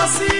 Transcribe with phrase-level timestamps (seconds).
[0.00, 0.39] imposible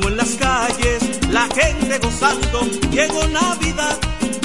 [0.00, 2.60] Vemos en las calles la gente gozando.
[2.90, 3.98] Llegó Navidad,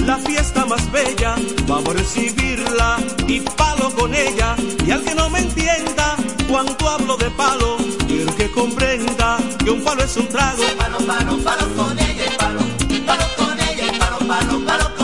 [0.05, 1.35] la fiesta más bella,
[1.67, 4.55] vamos a recibirla y palo con ella.
[4.85, 6.15] Y al que no me entienda,
[6.49, 7.77] cuando hablo de palo,
[8.07, 10.63] quiero que comprenda que un palo es un trago.
[10.77, 12.59] Palo, palo, palo con ella y palo,
[13.05, 14.94] palo con ella y palo, palo, palo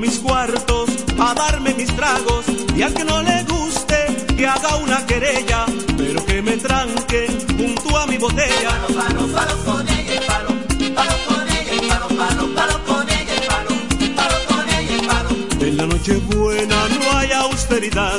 [0.00, 0.88] mis cuartos
[1.18, 4.06] a darme mis tragos y al que no le guste
[4.36, 5.66] que haga una querella,
[5.98, 8.70] pero que me tranquen junto a mi botella.
[8.70, 10.48] Palo, palo, palo con ella y palo,
[10.94, 13.68] palo con ella y palo, palo, palo con ella y palo,
[14.16, 15.28] palo con ella y palo.
[15.60, 18.18] En la noche buena no hay austeridad,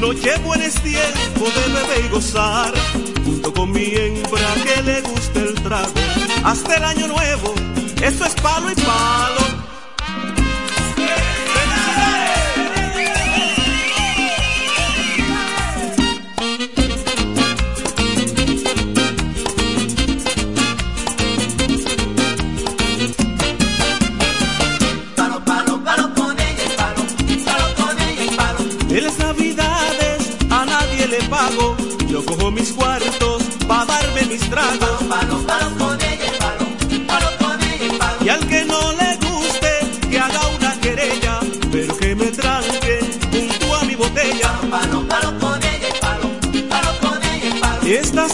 [0.00, 2.74] noche buena es tiempo de beber y gozar,
[3.24, 5.92] junto con mi hembra que le gusta el trago,
[6.44, 7.54] hasta el año nuevo,
[8.02, 9.63] esto es palo y palo.
[32.24, 35.02] Yo cojo mis cuartos para darme mis tragos.
[35.08, 36.66] Palo, palo, con ella palo,
[37.06, 38.24] palo con ella palo.
[38.24, 41.40] Y al que no le guste, que haga una querella,
[41.70, 43.00] pero que me tranque
[43.30, 44.52] junto a mi botella.
[44.70, 46.30] Palo, palo, con ella palo,
[46.68, 47.86] palo con ella palo.
[47.86, 48.33] Estas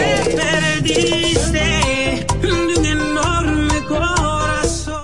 [0.71, 5.03] Perdiste de un enorme corazón.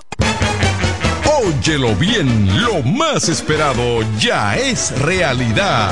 [1.43, 5.91] Óyelo bien, lo más esperado ya es realidad.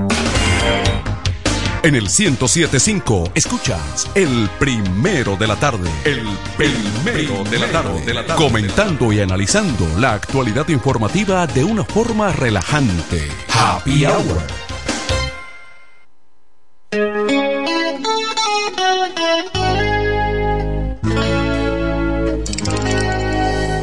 [1.83, 5.89] En el 1075 escuchas el primero de la tarde.
[6.05, 8.05] El primero de la tarde.
[8.05, 8.43] De la tarde.
[8.43, 13.27] Comentando y analizando la actualidad informativa de una forma relajante.
[13.51, 14.43] Happy Hour.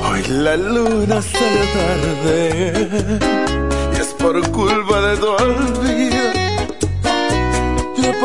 [0.05, 3.19] Hoy la luna sale tarde
[3.93, 6.17] y es por culpa de tu olvido.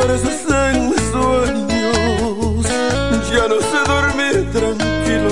[0.03, 2.67] Apareces en mis sueños,
[3.31, 5.31] ya no sé dormir tranquilo.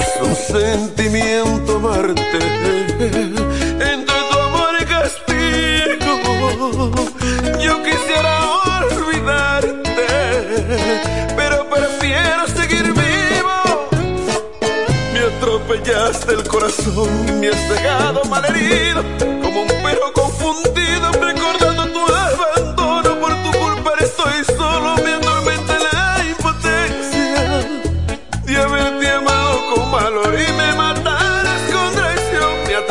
[0.00, 2.38] Es un sentimiento amarte
[3.78, 6.12] entre tu amor y castigo.
[7.60, 8.32] Yo quisiera
[8.80, 10.06] olvidarte,
[11.36, 13.56] pero prefiero seguir vivo.
[15.12, 19.04] Me atropellaste el corazón, me has dejado malherido,
[19.40, 21.61] como un perro confundido, recordando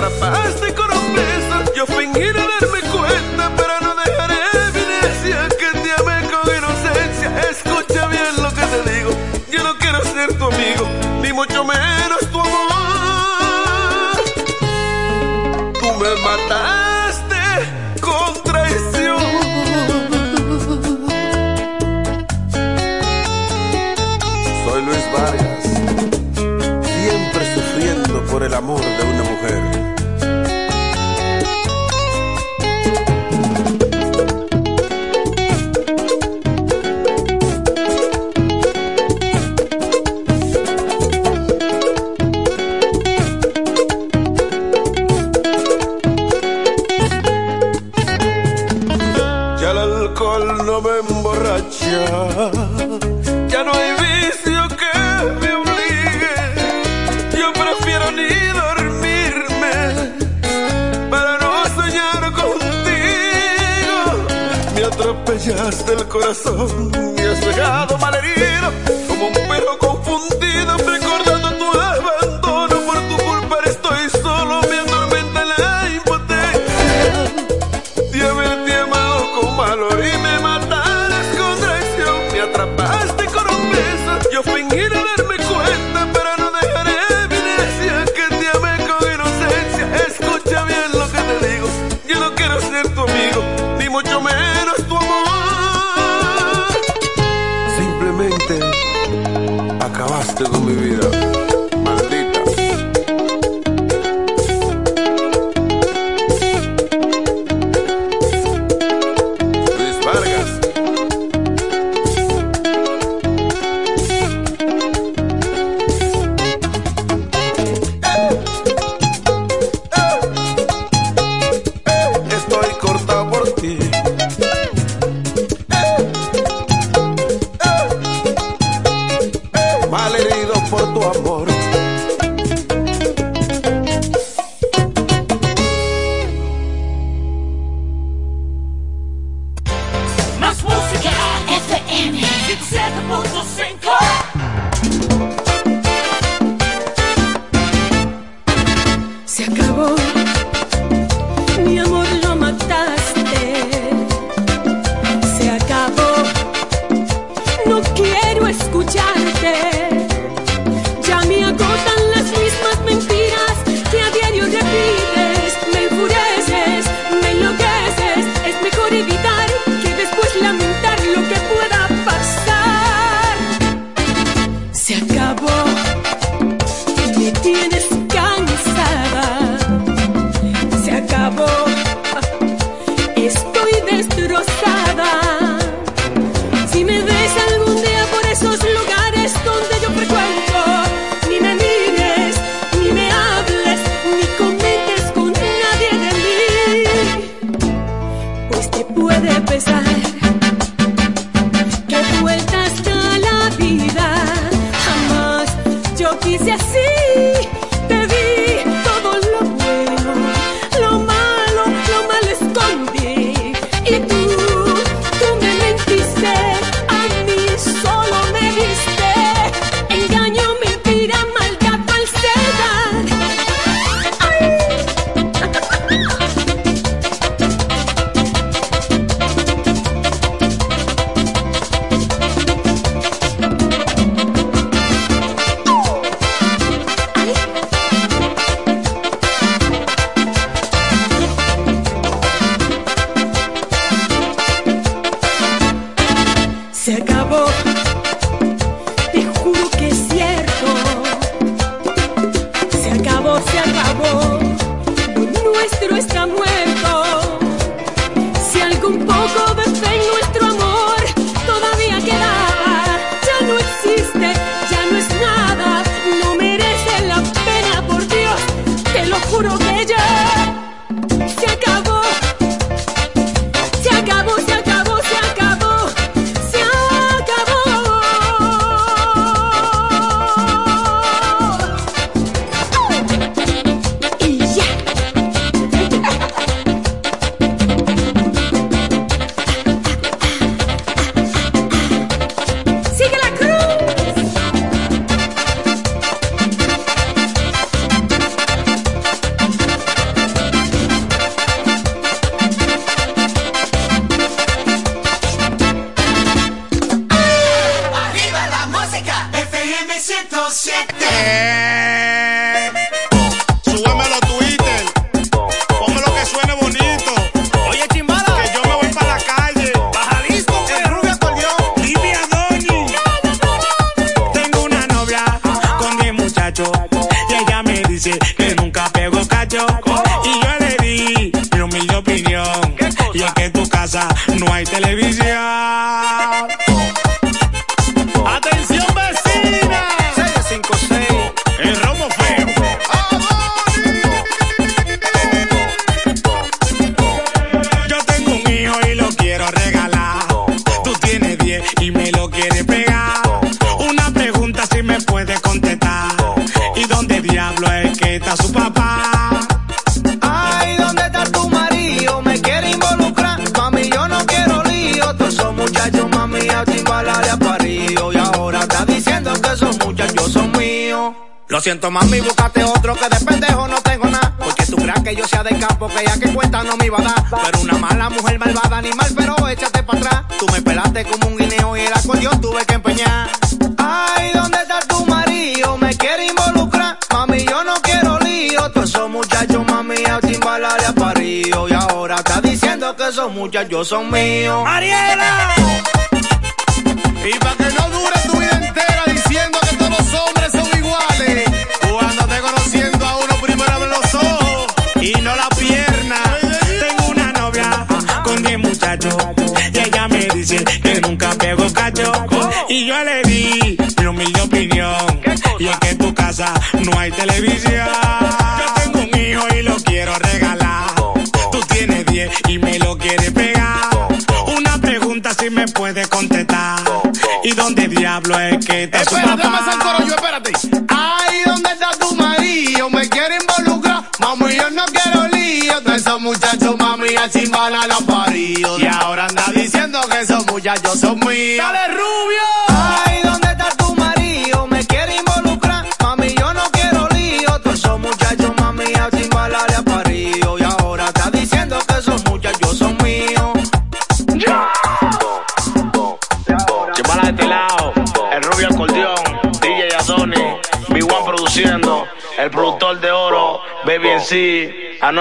[0.02, 2.31] atrapaste con un beso, yo fingí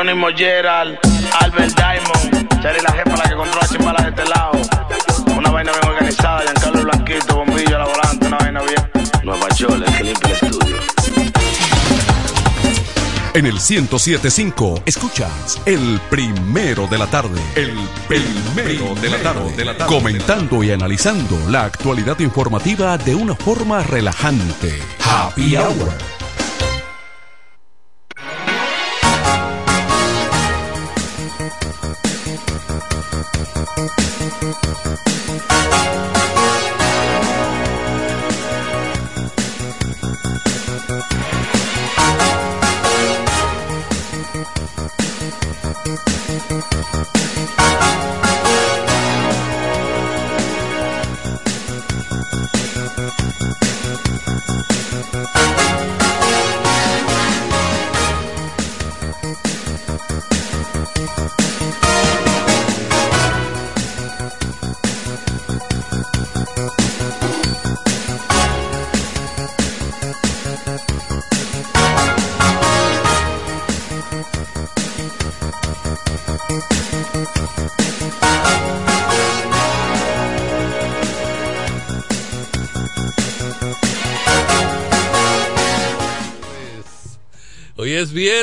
[0.01, 0.99] Anónimo Gerald,
[1.41, 4.53] Albert Diamond, Cherry la jefa la que controla Chimbala de este lado.
[5.37, 8.91] Una vaina bien organizada, Giancarlo Blanquito, bombillo a la volante, una vaina bien.
[9.25, 10.77] Nueva York, el que limpia el estudio.
[13.35, 17.39] En el 1075 escuchas el primero de la tarde.
[17.55, 17.77] El
[18.09, 19.87] primero de la tarde.
[19.87, 24.79] Comentando y analizando la actualidad informativa de una forma relajante.
[25.05, 26.20] Happy Hour.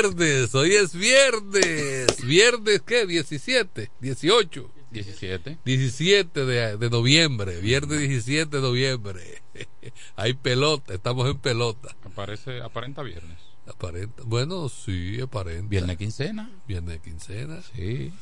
[0.02, 2.24] Viernes, hoy es viernes.
[2.24, 3.06] ¿Viernes qué?
[3.06, 4.70] 17, 18.
[4.90, 5.58] 17.
[5.64, 9.42] 17 de, de noviembre, viernes 17 de noviembre.
[10.16, 11.94] Hay pelota, estamos en pelota.
[12.04, 13.38] Aparece, aparenta viernes.
[13.66, 15.68] Aparenta, bueno, sí, aparenta.
[15.68, 16.50] Viernes quincena.
[16.66, 17.60] Viernes quincena.
[17.74, 18.12] Sí.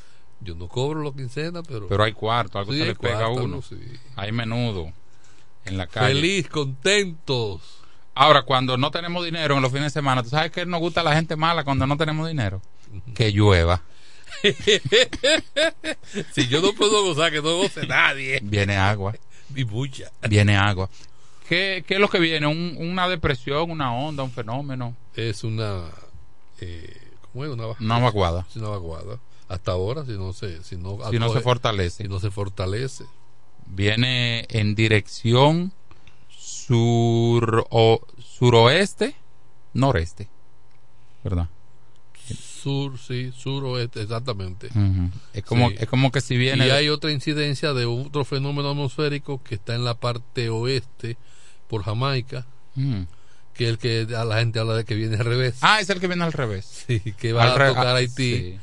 [0.41, 1.89] Yo no cobro la quincena, pero.
[1.89, 3.63] Pero hay cuarto, algo Sí, se le pega a uno.
[3.63, 3.77] sí.
[4.17, 4.93] Hay menudo
[5.65, 6.15] en la calle.
[6.15, 7.76] Feliz, contentos.
[8.19, 11.03] Ahora, cuando no tenemos dinero en los fines de semana, ¿tú sabes qué nos gusta
[11.03, 12.63] a la gente mala cuando no tenemos dinero?
[13.15, 13.83] Que llueva.
[16.33, 18.41] si yo no puedo gozar, que no goce nadie.
[18.43, 19.15] Viene agua.
[19.55, 20.11] Y mucha.
[20.29, 20.89] Viene agua.
[21.49, 22.47] ¿Qué, qué es lo que viene?
[22.47, 24.97] ¿Un- ¿Una depresión, una onda, un fenómeno?
[25.15, 25.83] Es una.
[26.61, 26.97] Eh,
[27.33, 27.51] ¿Cómo es?
[27.51, 28.47] Una, Una vaguada.
[28.51, 29.19] Es una vaguada.
[29.49, 32.03] Hasta ahora, si no se, si no, Si no se fortalece.
[32.05, 33.05] Si no se fortalece.
[33.67, 35.73] Viene en dirección
[36.67, 39.15] sur o, suroeste,
[39.75, 40.29] noreste.
[41.25, 41.49] ¿Verdad?
[42.63, 44.69] Sur, sí, suroeste, exactamente.
[45.33, 49.41] Es como- es como que si viene Y hay otra incidencia de otro fenómeno atmosférico
[49.43, 51.17] que está en la parte oeste,
[51.69, 53.03] por Jamaica, Mm.
[53.55, 55.59] que es el que a la gente habla de que viene al revés.
[55.61, 56.65] Ah, es el que viene al revés.
[56.89, 58.13] Sí, que va Al a tocar ah, Haití.
[58.15, 58.59] sí.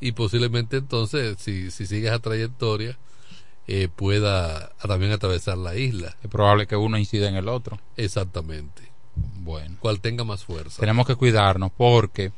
[0.00, 2.96] Y posiblemente entonces, si, si sigue esa trayectoria,
[3.70, 6.16] eh, pueda también atravesar la isla.
[6.22, 7.78] Es probable que uno incida en el otro.
[7.98, 8.82] Exactamente.
[9.14, 9.76] Bueno.
[9.80, 10.80] Cual tenga más fuerza.
[10.80, 12.32] Tenemos que cuidarnos porque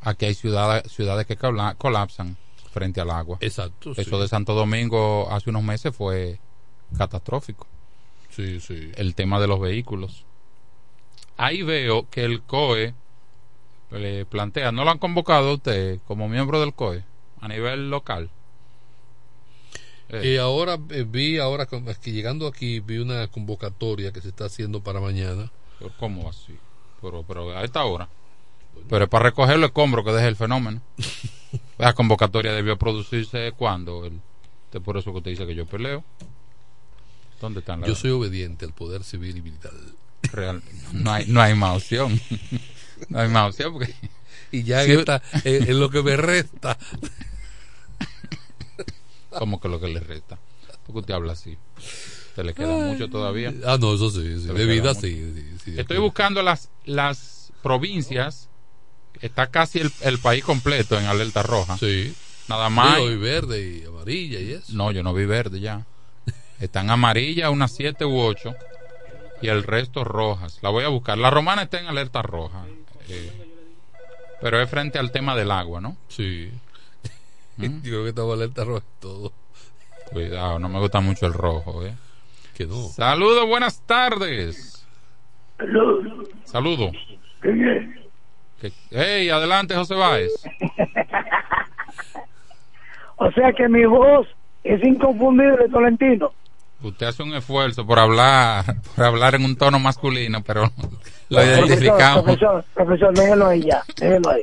[0.00, 2.36] aquí hay ciudades, ciudades que colapsan
[2.72, 3.38] frente al agua.
[3.40, 3.92] Exacto.
[3.92, 4.20] Eso sí.
[4.20, 6.40] de Santo Domingo hace unos meses fue
[6.96, 7.68] catastrófico.
[8.30, 8.90] Sí, sí.
[8.96, 10.24] El tema de los vehículos.
[11.36, 12.94] Ahí veo que el COE
[13.92, 17.04] le plantea, ¿no lo han convocado a usted como miembro del COE
[17.40, 18.30] a nivel local?
[20.22, 24.28] Y ahora eh, vi, ahora con- es que llegando aquí, vi una convocatoria que se
[24.28, 25.50] está haciendo para mañana.
[25.78, 26.56] ¿Pero ¿Cómo así?
[27.02, 28.08] Pero, pero a esta hora.
[28.88, 30.80] Pero es para recoger el escombro que deje el fenómeno.
[31.78, 34.04] La convocatoria debió producirse cuando.
[34.06, 34.20] El,
[34.82, 36.04] por eso que usted dice que yo peleo.
[37.40, 37.88] ¿Dónde están las.?
[37.88, 39.72] Yo soy obediente al poder civil y militar.
[40.32, 42.20] Real- no, hay, no hay más opción.
[43.08, 43.94] no hay más opción porque.
[44.50, 44.92] Y ya Sí.
[44.92, 46.76] en, esta- en- en lo que me resta.
[49.30, 50.38] ¿Cómo que lo que le resta?
[50.86, 51.58] porque usted habla así?
[52.34, 53.52] ¿Te le queda mucho todavía?
[53.66, 54.40] Ah, no, eso sí.
[54.40, 54.46] sí.
[54.46, 55.52] ¿Te le De vida sí.
[55.76, 58.48] Estoy buscando las, las provincias.
[59.20, 61.76] Está casi el, el país completo en alerta roja.
[61.76, 62.14] Sí.
[62.48, 62.96] Nada más.
[62.96, 64.72] Digo, y verde y amarilla y eso.
[64.72, 65.84] No, yo no vi verde ya.
[66.58, 68.54] Están amarillas unas 7 u 8
[69.42, 70.58] y el resto rojas.
[70.62, 71.18] La voy a buscar.
[71.18, 72.64] La romana está en alerta roja.
[73.08, 73.44] eh,
[74.40, 75.96] pero es frente al tema del agua, ¿no?
[76.08, 76.50] Sí.
[77.58, 77.64] ¿Mm?
[77.82, 79.32] Yo creo que estaba alerta roja y todo.
[80.12, 81.94] Cuidado, no me gusta mucho el rojo, ¿eh?
[82.56, 82.88] Que no.
[82.88, 84.86] Saludos, buenas tardes.
[86.44, 86.92] Saludos.
[87.42, 90.32] Que- Hey, adelante, José Báez.
[93.20, 94.28] O sea que mi voz
[94.62, 96.32] es inconfundible, Tolentino.
[96.82, 98.64] Usted hace un esfuerzo por hablar,
[98.96, 100.70] por hablar en un tono masculino, pero
[101.28, 102.22] lo identificamos.
[102.22, 104.42] profesor, profesor, déjelo ahí ya, déjelo ahí.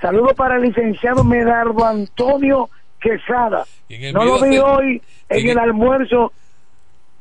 [0.00, 3.66] Saludo para el licenciado Medardo Antonio Quesada.
[4.12, 6.32] No lo vi se- hoy en el almuerzo.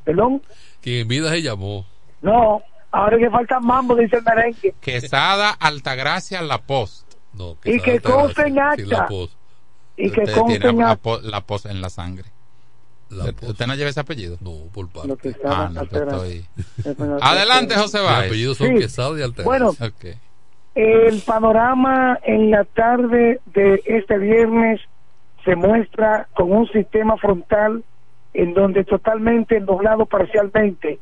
[0.03, 0.41] ¿Perdón?
[0.81, 1.85] Quien en vida se llamó.
[2.21, 2.61] No,
[2.91, 4.73] ahora que falta mambo, dice el merengue.
[4.81, 7.13] Quesada Altagracia La Post.
[7.33, 9.07] No, Y que conste en acta.
[9.95, 11.09] Y que conste en la, acta.
[11.23, 12.25] la Post en la sangre.
[13.09, 14.37] ¿Usted usted no lleva ese apellido?
[14.41, 15.07] No, por parte.
[15.07, 16.45] Lo que estaba Ah, no, estoy...
[17.21, 18.27] Adelante, José Los Báez.
[18.27, 18.75] apellidos son Sí.
[18.75, 19.45] Quesada y Altagracia.
[19.45, 20.17] Bueno, Ok.
[20.77, 24.79] El panorama en la tarde de este viernes
[25.43, 27.83] se muestra con un sistema frontal
[28.35, 30.99] en donde totalmente nublado parcialmente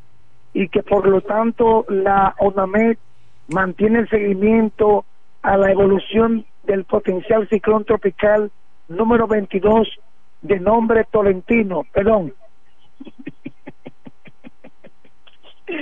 [0.54, 2.96] y que por lo tanto la ONAMED
[3.50, 5.04] mantiene el seguimiento
[5.42, 8.52] a la evolución del potencial ciclón tropical
[8.88, 9.90] número 22
[10.42, 12.34] de nombre Tolentino, perdón.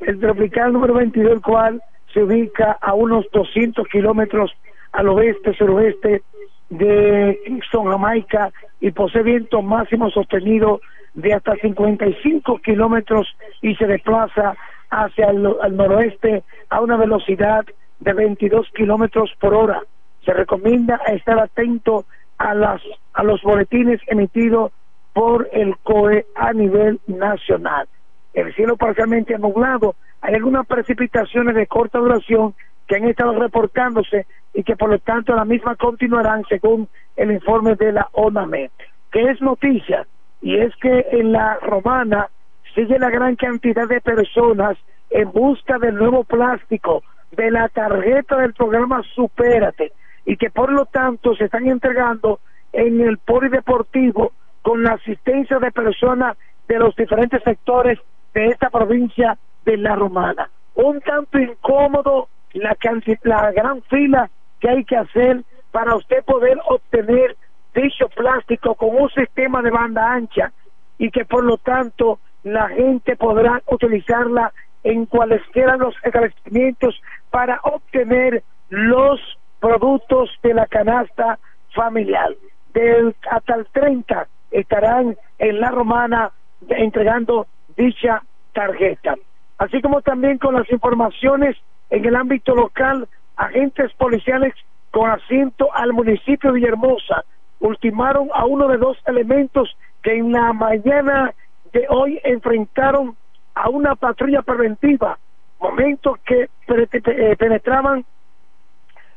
[0.00, 1.82] el tropical número 22, el cual
[2.14, 4.52] se ubica a unos 200 kilómetros
[4.92, 6.22] al oeste, suroeste
[6.70, 10.80] de Kingston, Jamaica, y posee viento máximo sostenido
[11.14, 14.56] de hasta 55 kilómetros y se desplaza
[14.90, 17.64] hacia el, noroeste a una velocidad
[18.00, 19.82] de 22 kilómetros por hora.
[20.24, 22.04] Se recomienda estar atento
[22.38, 22.80] a las
[23.12, 24.72] a los boletines emitidos
[25.12, 27.86] por el COE a nivel nacional.
[28.32, 32.54] El cielo parcialmente nublado, hay algunas precipitaciones de corta duración
[32.86, 37.74] que han estado reportándose y que por lo tanto la misma continuarán según el informe
[37.74, 38.70] de la ONAMED.
[39.12, 40.06] ¿Qué es noticia?
[40.40, 42.30] Y es que en la romana
[42.74, 44.78] sigue la gran cantidad de personas
[45.10, 49.92] en busca del nuevo plástico, de la tarjeta del programa Supérate,
[50.24, 52.40] y que por lo tanto se están entregando
[52.72, 54.32] en el polideportivo
[54.62, 57.98] con la asistencia de personas de los diferentes sectores
[58.32, 60.50] de esta provincia de la Romana.
[60.74, 62.76] Un tanto incómodo la,
[63.22, 67.36] la gran fila que hay que hacer para usted poder obtener
[67.74, 70.52] dicho plástico con un sistema de banda ancha
[70.98, 74.52] y que por lo tanto la gente podrá utilizarla
[74.84, 77.00] en cualesquiera los establecimientos
[77.30, 79.20] para obtener los
[79.60, 81.38] productos de la canasta
[81.74, 82.34] familiar.
[82.72, 86.32] Del, hasta el 30 estarán en la romana
[86.68, 87.46] entregando
[87.76, 88.22] dicha
[88.52, 89.16] tarjeta.
[89.58, 91.56] Así como también con las informaciones
[91.90, 94.54] en el ámbito local, agentes policiales
[94.90, 97.24] con asiento al municipio de Villahermosa
[97.60, 101.34] ultimaron a uno de dos elementos que en la mañana
[101.72, 103.16] de hoy enfrentaron
[103.54, 105.18] a una patrulla preventiva,
[105.60, 108.04] momentos que eh, penetraban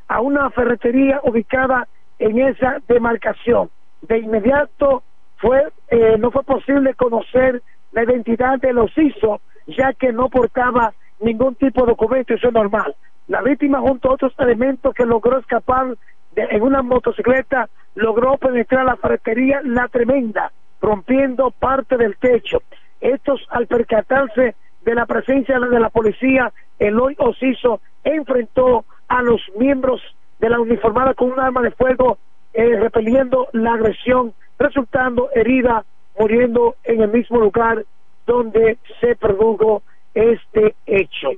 [0.08, 1.88] a una ferretería ubicada
[2.19, 3.69] en esa demarcación.
[4.02, 5.04] De inmediato
[5.38, 10.93] fue eh, no fue posible conocer la identidad de los hizo, ya que no portaba
[11.19, 12.95] ningún tipo de documento, eso es normal.
[13.27, 15.95] La víctima junto a otros elementos que logró escapar
[16.36, 20.51] de- en una motocicleta logró penetrar la ferretería La Tremenda
[20.82, 22.62] rompiendo parte del techo.
[23.01, 30.01] Estos al percatarse de la presencia de la policía, Eloy Ociso enfrentó a los miembros
[30.39, 32.17] de la uniformada con un arma de fuego,
[32.53, 35.84] eh, repeliendo la agresión, resultando herida,
[36.19, 37.84] muriendo en el mismo lugar
[38.28, 39.82] donde se produjo
[40.13, 41.30] este hecho.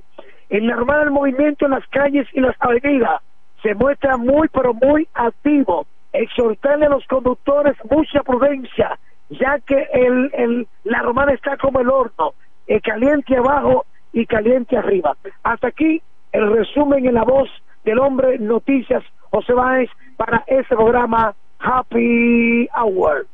[0.50, 3.22] En la Armada del Movimiento en las calles y las avenidas
[3.62, 8.98] se muestra muy pero muy activo, exhortarle a los conductores mucha prudencia,
[9.30, 12.34] ya que el, el, la Romana está como el horno,
[12.66, 15.16] eh, caliente abajo y caliente arriba.
[15.44, 17.48] Hasta aquí el resumen en la voz
[17.84, 23.26] del hombre Noticias José Báez para ese programa Happy Hour.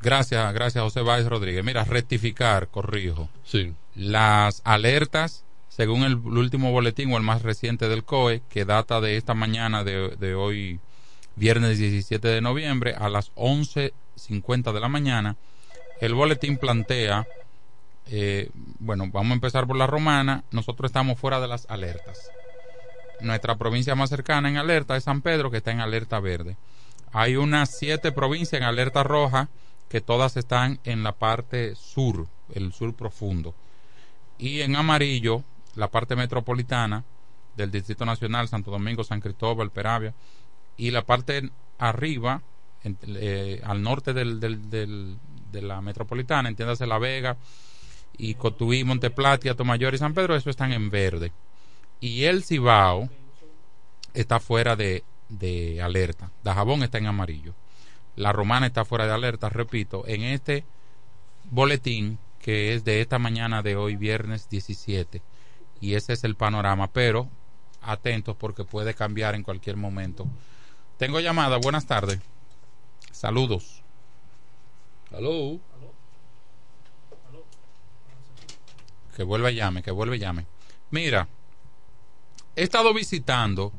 [0.00, 1.64] Gracias, gracias José Báez Rodríguez.
[1.64, 3.28] Mira, rectificar, corrijo.
[3.44, 3.74] Sí.
[3.94, 9.16] Las alertas, según el, último boletín o el más reciente del COE, que data de
[9.16, 10.80] esta mañana de, de hoy,
[11.36, 15.36] viernes 17 de noviembre, a las 11.50 de la mañana,
[16.00, 17.26] el boletín plantea,
[18.06, 22.30] eh, bueno, vamos a empezar por la romana, nosotros estamos fuera de las alertas.
[23.20, 26.56] Nuestra provincia más cercana en alerta es San Pedro, que está en alerta verde.
[27.12, 29.48] Hay unas siete provincias en alerta roja,
[29.88, 33.54] que todas están en la parte sur, el sur profundo.
[34.38, 35.42] Y en amarillo,
[35.74, 37.04] la parte metropolitana
[37.56, 40.14] del Distrito Nacional, Santo Domingo, San Cristóbal, Peravia,
[40.76, 42.42] y la parte arriba,
[42.84, 47.36] eh, al norte del, de la metropolitana, entiéndase La Vega,
[48.16, 51.32] y Cotuí, Monteplata, Tomayor y San Pedro, eso están en verde.
[52.00, 53.08] Y el Cibao
[54.14, 56.30] está fuera de, de alerta.
[56.42, 57.54] Dajabón está en amarillo.
[58.18, 60.64] La Romana está fuera de alerta, repito, en este
[61.52, 65.22] boletín que es de esta mañana de hoy, viernes 17.
[65.80, 67.28] Y ese es el panorama, pero
[67.80, 70.26] atentos porque puede cambiar en cualquier momento.
[70.96, 72.18] Tengo llamada, buenas tardes.
[73.12, 73.84] Saludos.
[75.12, 75.60] Aló.
[79.14, 80.44] Que vuelva y llame, que vuelva y llame.
[80.90, 81.28] Mira,
[82.56, 83.72] he estado visitando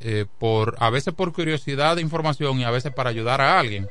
[0.00, 3.88] eh, por a veces por curiosidad de información y a veces para ayudar a alguien.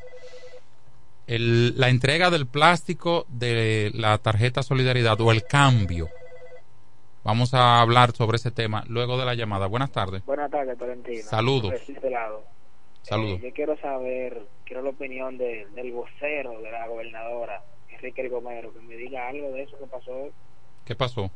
[1.27, 6.09] El, la entrega del plástico de la tarjeta Solidaridad o el cambio.
[7.23, 9.67] Vamos a hablar sobre ese tema luego de la llamada.
[9.67, 10.25] Buenas tardes.
[10.25, 11.23] Buenas tardes, Valentino.
[11.23, 11.73] Saludos.
[11.73, 12.43] Este lado.
[13.01, 13.39] Saludos.
[13.39, 18.73] Eh, yo quiero saber, quiero la opinión de, del vocero de la gobernadora, Enrique Gomero,
[18.73, 20.29] que me diga algo de eso que pasó.
[20.85, 21.29] ¿Qué pasó?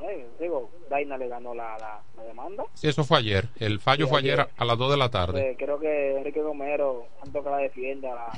[0.00, 2.64] No, eh, digo, Daina le ganó la, la, la demanda.
[2.74, 3.48] Sí, eso fue ayer.
[3.56, 4.54] El fallo Sí, fue ayer a, ayer.
[4.56, 5.50] a las 2 de la tarde.
[5.50, 8.32] Eh, creo que Enrique Gomero, tanto que la defienda la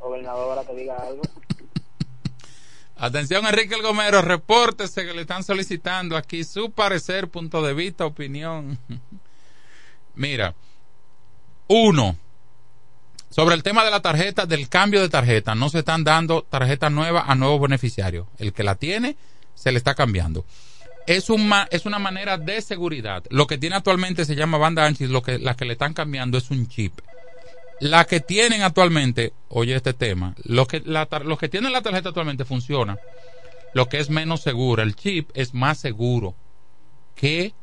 [0.00, 1.22] gobernadora, que diga algo.
[2.96, 8.04] Atención, Enrique El Gomero, repórtese que le están solicitando aquí su parecer, punto de vista,
[8.04, 8.78] opinión.
[10.14, 10.54] Mira,
[11.66, 12.16] uno,
[13.30, 16.92] sobre el tema de la tarjeta, del cambio de tarjeta, no se están dando tarjetas
[16.92, 18.26] nuevas a nuevos beneficiarios.
[18.38, 19.16] El que la tiene,
[19.60, 20.44] se le está cambiando.
[21.06, 23.24] Es, un ma- es una manera de seguridad.
[23.30, 25.92] Lo que tiene actualmente se llama banda ancha y lo que, la que le están
[25.92, 26.98] cambiando es un chip.
[27.80, 31.06] La que tienen actualmente, oye este tema, los que, la
[31.38, 32.98] que tienen la tarjeta actualmente funciona.
[33.74, 36.34] Lo que es menos seguro, el chip es más seguro
[37.14, 37.54] que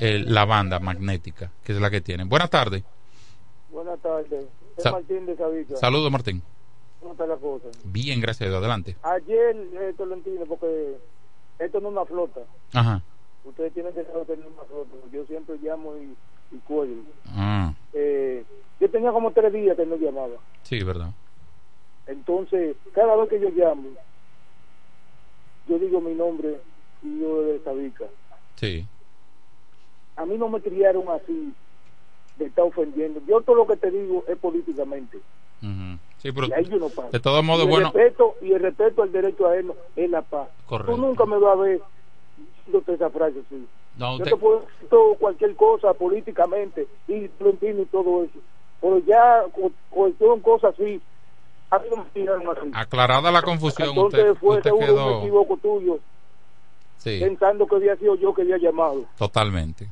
[0.00, 2.28] eh, la banda magnética, que es la que tienen.
[2.28, 2.82] Buenas tardes.
[3.70, 4.44] Buenas tardes.
[4.76, 5.76] Es Sa- Martín de Sabica.
[5.76, 6.42] Saludos, Martín.
[7.00, 7.68] ¿Cómo está la cosa?
[7.84, 8.58] Bien, gracias a Dios.
[8.58, 8.96] Adelante.
[9.02, 10.98] Ayer, eh, Tolentino, porque
[11.58, 12.40] esto no es una flota.
[12.72, 13.02] Ajá.
[13.44, 14.94] Ustedes tienen que saber es una flota.
[15.12, 16.16] Yo siempre llamo y,
[16.54, 17.04] y cuelgo.
[17.26, 18.44] Ah, Eh,
[18.80, 20.36] yo tenía como tres días que no llamaba.
[20.62, 21.12] sí, verdad.
[22.06, 23.90] Entonces, cada vez que yo llamo,
[25.68, 26.60] yo digo mi nombre
[27.02, 28.06] y yo de Sabica.
[28.56, 28.86] Sí.
[30.16, 31.52] A mí no me criaron así,
[32.36, 33.20] de estar ofendiendo.
[33.26, 35.18] Yo todo lo que te digo es políticamente.
[35.62, 35.98] Ujú.
[36.18, 39.12] Sí, pero y ahí yo no de todos modos, bueno, respeto y el respeto al
[39.12, 40.48] derecho ajeno es la paz.
[40.66, 40.92] Correcto.
[40.94, 41.80] tú nunca me vas a ver
[42.36, 43.66] diciéndote esa frase así.
[43.96, 48.38] No, yo usted- te puedo decir todo, cualquier cosa políticamente y Florentino y todo eso.
[48.80, 51.00] Pero ya cu- cuestión cosas así
[51.70, 52.70] a mí no me tiraron así.
[52.74, 55.18] Aclarada la confusión, entonces usted, fue usted seguro un quedó.
[55.20, 55.98] equivoco tuyo
[56.96, 59.04] Sí, pensando que había sido yo que había llamado.
[59.16, 59.88] Totalmente.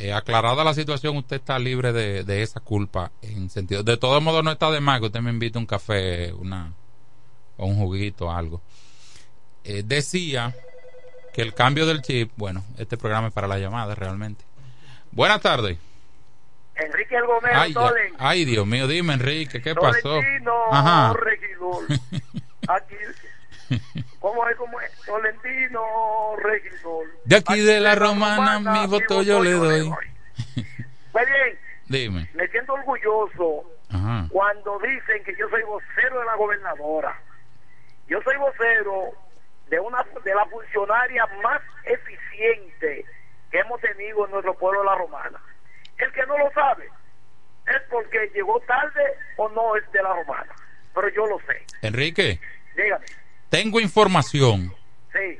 [0.00, 3.82] Eh, aclarada la situación, usted está libre de, de esa culpa en sentido.
[3.82, 6.72] De todos modos, no está de más que usted me invite un café, una
[7.56, 8.62] o un juguito, algo.
[9.64, 10.54] Eh, decía
[11.34, 14.44] que el cambio del chip, bueno, este programa es para la llamada realmente.
[15.10, 15.78] Buenas tardes.
[16.76, 20.20] Enrique El Gomero, Ay, Dios mío, dime Enrique, ¿qué pasó?
[20.70, 21.12] Ajá.
[21.14, 21.86] regidor.
[22.68, 22.94] Aquí,
[24.20, 24.56] ¿cómo es?
[24.56, 24.90] ¿Cómo es?
[25.04, 27.06] Tolentino, regidor.
[27.24, 29.92] De aquí de la romana, mi voto yo le doy.
[31.12, 32.30] Pues bien, Dime.
[32.34, 34.26] me siento orgulloso Ajá.
[34.30, 37.20] cuando dicen que yo soy vocero de la gobernadora.
[38.06, 39.12] Yo soy vocero
[39.68, 43.04] de una de la funcionaria más eficiente
[43.50, 45.40] que hemos tenido en nuestro pueblo de la Romana.
[45.98, 46.88] El que no lo sabe
[47.66, 49.02] es porque llegó tarde
[49.36, 50.54] o no es de la Romana,
[50.94, 51.64] pero yo lo sé.
[51.82, 52.40] Enrique,
[52.76, 53.06] Dígame.
[53.48, 54.74] Tengo información
[55.12, 55.36] Sí.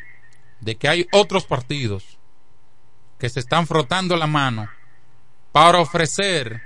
[0.61, 2.19] de que hay otros partidos
[3.19, 4.69] que se están frotando la mano
[5.53, 6.63] para ofrecer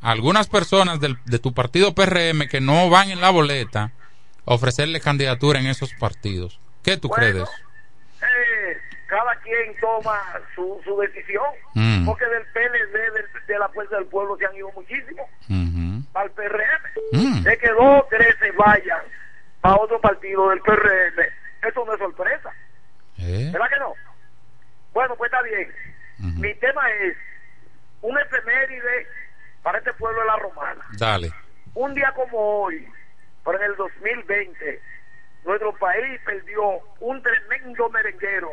[0.00, 3.92] a algunas personas del- de tu partido PRM que no van en la boleta,
[4.44, 6.60] ofrecerle candidatura en esos partidos.
[6.82, 7.36] ¿Qué tú crees?
[8.20, 8.76] Eh,
[9.06, 10.20] cada quien toma
[10.54, 12.04] su, su decisión, Mm.
[12.06, 16.02] porque del PLD, del- de la Fuerza del Pueblo se han ido muchísimos Ujú.
[16.12, 16.82] para el PRM.
[17.12, 17.42] Mm.
[17.42, 19.00] De que dos tres se vayan
[19.62, 21.20] a otro partido del PRM,
[21.68, 22.50] eso no es sorpresa.
[23.18, 23.50] ¿Eh?
[23.52, 23.94] ¿Verdad que no?
[24.92, 25.72] Bueno, pues está bien.
[26.18, 27.16] Mi tema es
[28.02, 29.06] un efeméride
[29.62, 30.84] para este pueblo de la Romana.
[30.98, 31.32] Dale.
[31.74, 32.88] Un día como hoy,
[33.44, 34.80] pero en el 2020,
[35.44, 38.50] nuestro país perdió un tremendo merenguero,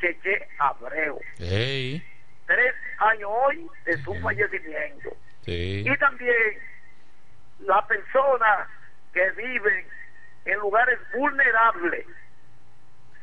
[0.00, 1.18] Cheche Abreu.
[1.38, 2.02] Ey,
[2.46, 5.16] Tres años hoy de su fallecimiento.
[5.44, 5.84] sí.
[5.86, 6.58] Y también
[7.60, 8.68] las personas
[9.12, 9.86] que viven
[10.44, 12.06] en lugares vulnerables,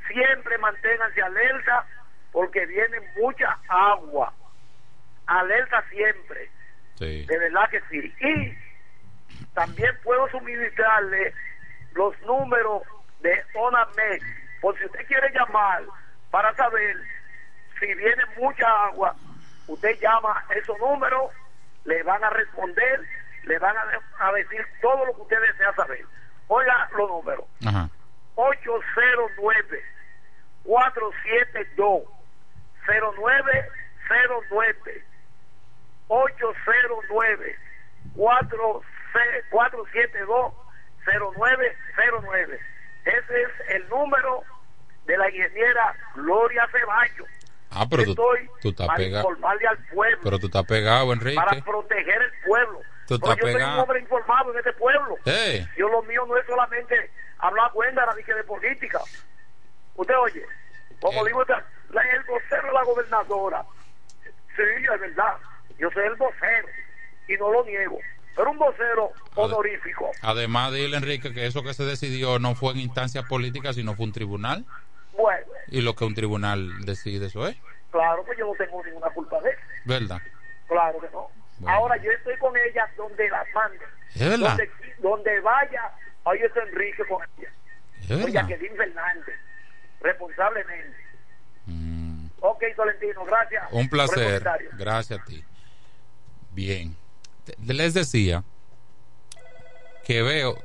[0.08, 1.86] siempre manténganse alerta
[2.32, 4.34] porque viene mucha agua.
[5.28, 6.50] Alerta siempre.
[6.96, 7.26] Sí.
[7.26, 8.14] De verdad que sí.
[8.20, 8.58] Y
[9.54, 11.34] también puedo suministrarle
[11.94, 12.84] los números
[13.22, 14.22] de ONAMED,
[14.62, 15.84] por si usted quiere llamar
[16.32, 16.98] para saber
[17.80, 19.16] si viene mucha agua,
[19.68, 21.32] usted llama esos números,
[21.86, 23.02] le van a responder,
[23.44, 26.06] le van a, a decir todo lo que usted desea saber.
[26.50, 27.46] Oiga los números.
[27.66, 27.90] Ajá.
[28.36, 29.84] 809
[30.64, 32.04] 472
[32.88, 35.04] 0909
[36.08, 37.56] 809
[39.50, 40.54] 472
[41.06, 42.60] 0909
[43.06, 44.44] ese es el número
[45.06, 47.28] de la ingeniera Gloria Ceballos
[47.72, 49.30] Ah, pero tú, Estoy tú estás para pegado.
[49.30, 51.36] informarle al pueblo Pero tú estás pegado, Enrique.
[51.36, 52.82] para proteger el pueblo
[53.16, 55.16] Estás yo soy un hombre informado en este pueblo.
[55.26, 55.66] Eh.
[55.78, 59.00] yo lo mío no es solamente hablar cuenta ni que de política.
[59.96, 60.46] Usted oye
[61.02, 63.64] como digo esta- la- el vocero de la gobernadora.
[64.56, 64.62] Sí
[64.94, 65.36] es verdad.
[65.78, 66.68] Yo soy el vocero
[67.28, 67.98] y no lo niego.
[68.36, 70.12] Pero un vocero honorífico.
[70.22, 74.06] Además, dile, Enrique, que eso que se decidió no fue en instancia política, sino fue
[74.06, 74.66] un tribunal.
[75.18, 75.46] bueno.
[75.68, 77.56] Y lo que un tribunal decide, eso es.
[77.92, 79.60] claro que yo no tengo ninguna culpa de eso.
[79.86, 80.22] ¿Verdad?
[80.68, 81.28] claro que no
[81.68, 83.80] ahora yo estoy con ella donde la mande
[84.16, 84.50] Es verdad.
[84.50, 85.82] donde, donde vaya
[86.26, 87.50] ahí está Enrique con ella
[88.02, 88.48] Es Con verdad.
[88.48, 89.36] Jacqueline Fernández
[90.02, 90.98] responsablemente
[92.42, 93.76] ok Tolentino gracias Mm.
[93.78, 94.44] Un placer.
[94.78, 95.44] Gracias a ti.
[96.52, 96.96] Bien.
[97.66, 98.44] Les decía
[100.06, 100.58] que veo.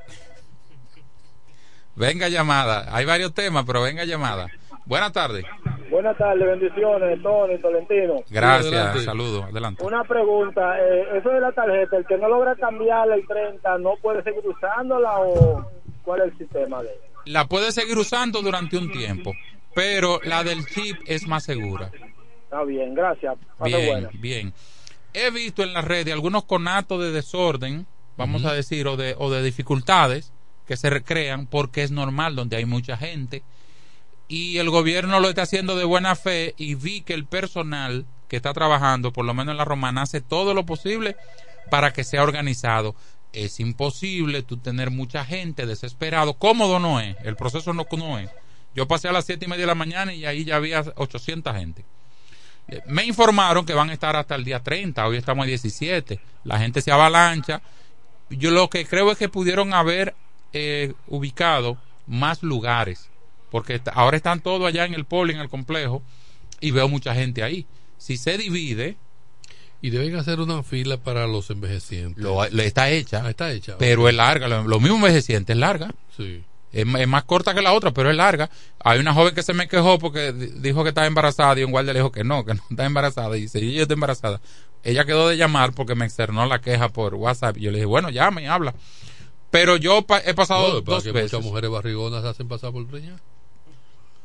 [1.97, 2.87] Venga llamada.
[2.97, 4.49] Hay varios temas, pero venga llamada.
[4.87, 5.43] Buenas tardes.
[5.45, 8.23] Buenas tardes, bendiciones, Tony, Tolentino.
[8.31, 9.05] Gracias.
[9.05, 9.45] Saludos.
[9.45, 9.85] Adelante.
[9.85, 13.95] Una pregunta, eh, eso de la tarjeta, el que no logra cambiarla el 30, ¿no
[14.03, 15.65] puede seguir usándola o
[16.03, 16.91] cuál es el sistema de?
[17.27, 19.33] La puedes seguir usando durante un tiempo,
[19.75, 21.91] pero la del chip es más segura.
[22.45, 23.37] Está bien, gracias.
[23.59, 24.11] Pase Bien, buena.
[24.15, 24.53] bien.
[25.13, 27.87] He visto en las redes algunos conatos de desorden,
[28.17, 30.33] vamos a decir, o de, o de dificultades
[30.67, 33.43] que se recrean porque es normal donde hay mucha gente
[34.29, 38.37] y el gobierno lo está haciendo de buena fe y vi que el personal que
[38.37, 41.17] está trabajando, por lo menos en la romana, hace todo lo posible
[41.71, 42.95] para que sea organizado.
[43.33, 46.35] Es imposible tú tener mucha gente desesperado.
[46.35, 47.17] Cómodo no es.
[47.25, 48.31] El proceso no, no es.
[48.75, 51.57] Yo pasé a las siete y media de la mañana y ahí ya había 800
[51.57, 51.85] gente.
[52.69, 56.21] Eh, Me informaron que van a estar hasta el día 30, hoy estamos a 17.
[56.45, 57.61] La gente se avalancha.
[58.31, 60.15] Yo lo que creo es que pudieron haber
[60.53, 63.11] eh, ubicado más lugares,
[63.55, 66.03] porque ahora están todos allá en el poli, en el complejo,
[66.61, 67.67] y veo mucha gente ahí.
[67.99, 68.97] Si se divide,
[69.81, 72.21] Y deben hacer una fila para los envejecientes.
[72.25, 73.77] lo, está hecha, Ah, está hecha.
[73.79, 74.49] pero es larga.
[74.49, 75.95] Lo, lo mismo envejeciente es larga.
[76.17, 76.43] Sí.
[76.73, 78.51] Es, más corta que la otra, pero es larga.
[78.83, 81.71] Hay una joven que se me quejó porque di- dijo que estaba embarazada y un
[81.71, 83.37] guardia le dijo que no, que no está embarazada.
[83.37, 84.41] Y dice, y ella está embarazada.
[84.83, 87.57] Ella quedó de llamar porque me externó la queja por WhatsApp.
[87.59, 88.75] Y yo le dije, bueno, llama y habla.
[89.53, 91.33] Pero yo pa- he pasado No, dos que veces.
[91.35, 93.21] muchas mujeres barrigonas se hacen pasar por preñas.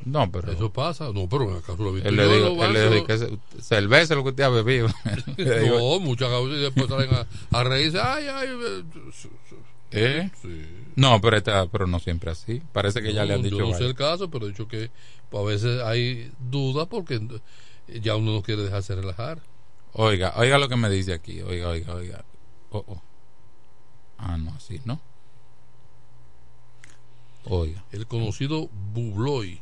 [0.05, 0.51] No, pero.
[0.51, 1.11] Eso pasa.
[1.13, 4.17] No, pero acaso lo he visto Él le lo él le que se- cerveza es
[4.17, 4.87] lo que usted ha bebido.
[5.37, 7.27] Digo, No, muchas causas y después salen a,
[7.57, 7.99] a reírse.
[7.99, 8.47] Ay, ay.
[9.91, 10.31] eh, ¿Eh?
[10.95, 12.61] No, pero, está, pero no siempre así.
[12.71, 13.57] Parece que ya le han dicho.
[13.57, 13.89] Yo no sé varias.
[13.89, 14.89] el caso, pero he dicho que
[15.29, 17.19] pues, a veces hay dudas porque
[18.01, 19.41] ya uno no quiere dejarse relajar.
[19.93, 21.41] Oiga, oiga lo que me dice aquí.
[21.41, 22.25] Oiga, oiga, oiga.
[22.71, 23.01] Oh, oh.
[24.17, 25.01] Ah, no, así, ¿no?
[27.45, 27.83] Oiga.
[27.91, 29.61] El conocido Bubloy.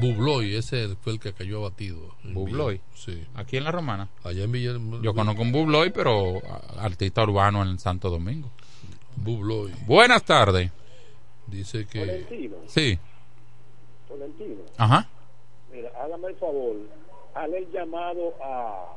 [0.00, 2.14] Bubloy, ese fue el que cayó abatido.
[2.24, 2.80] Bubloy.
[2.94, 3.26] Sí.
[3.34, 4.08] Aquí en La Romana.
[4.22, 4.72] Allá en Villa.
[5.02, 6.40] Yo conozco un Bubloy, pero
[6.78, 8.50] artista urbano en Santo Domingo.
[9.16, 9.72] Bubloy.
[9.86, 10.70] Buenas tardes.
[11.46, 12.00] Dice que.
[12.06, 12.98] Tolentino, Sí.
[14.08, 15.08] Tolentino, Ajá.
[15.72, 16.76] mira, hágame el favor,
[17.34, 18.96] hazle el llamado a,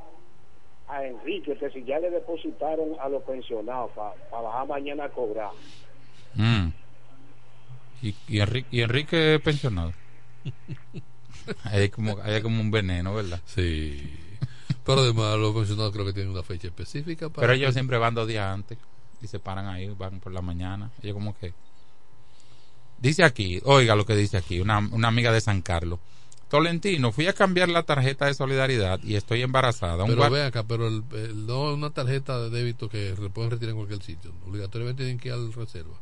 [0.88, 5.50] a Enrique, que si ya le depositaron a los pensionados para bajar mañana a cobrar.
[6.36, 6.68] Mm.
[8.04, 9.92] Y, y, Enrique, y Enrique es pensionado.
[11.64, 13.42] hay, como, hay como un veneno, ¿verdad?
[13.46, 14.14] Sí.
[14.86, 17.42] Pero además, los pensionados creo que tienen una fecha específica para.
[17.48, 18.78] Pero ellos siempre van dos días antes
[19.22, 20.92] y se paran ahí, van por la mañana.
[21.02, 21.54] Ellos como que...
[23.00, 26.00] Dice aquí, oiga lo que dice aquí, una, una amiga de San Carlos.
[26.50, 30.04] Tolentino, fui a cambiar la tarjeta de solidaridad y estoy embarazada.
[30.04, 33.52] Un Pero ve acá, pero el, el- no es una tarjeta de débito que pueden
[33.52, 34.34] retirar en cualquier sitio.
[34.46, 36.00] Obligatoriamente tienen que ir al reserva.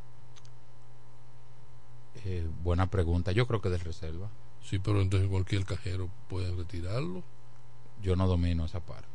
[2.26, 4.30] Eh, buena pregunta, yo creo que de reserva.
[4.64, 7.24] Sí, pero entonces en cualquier cajero pueden retirarlo.
[8.02, 9.08] Yo no domino esa parte.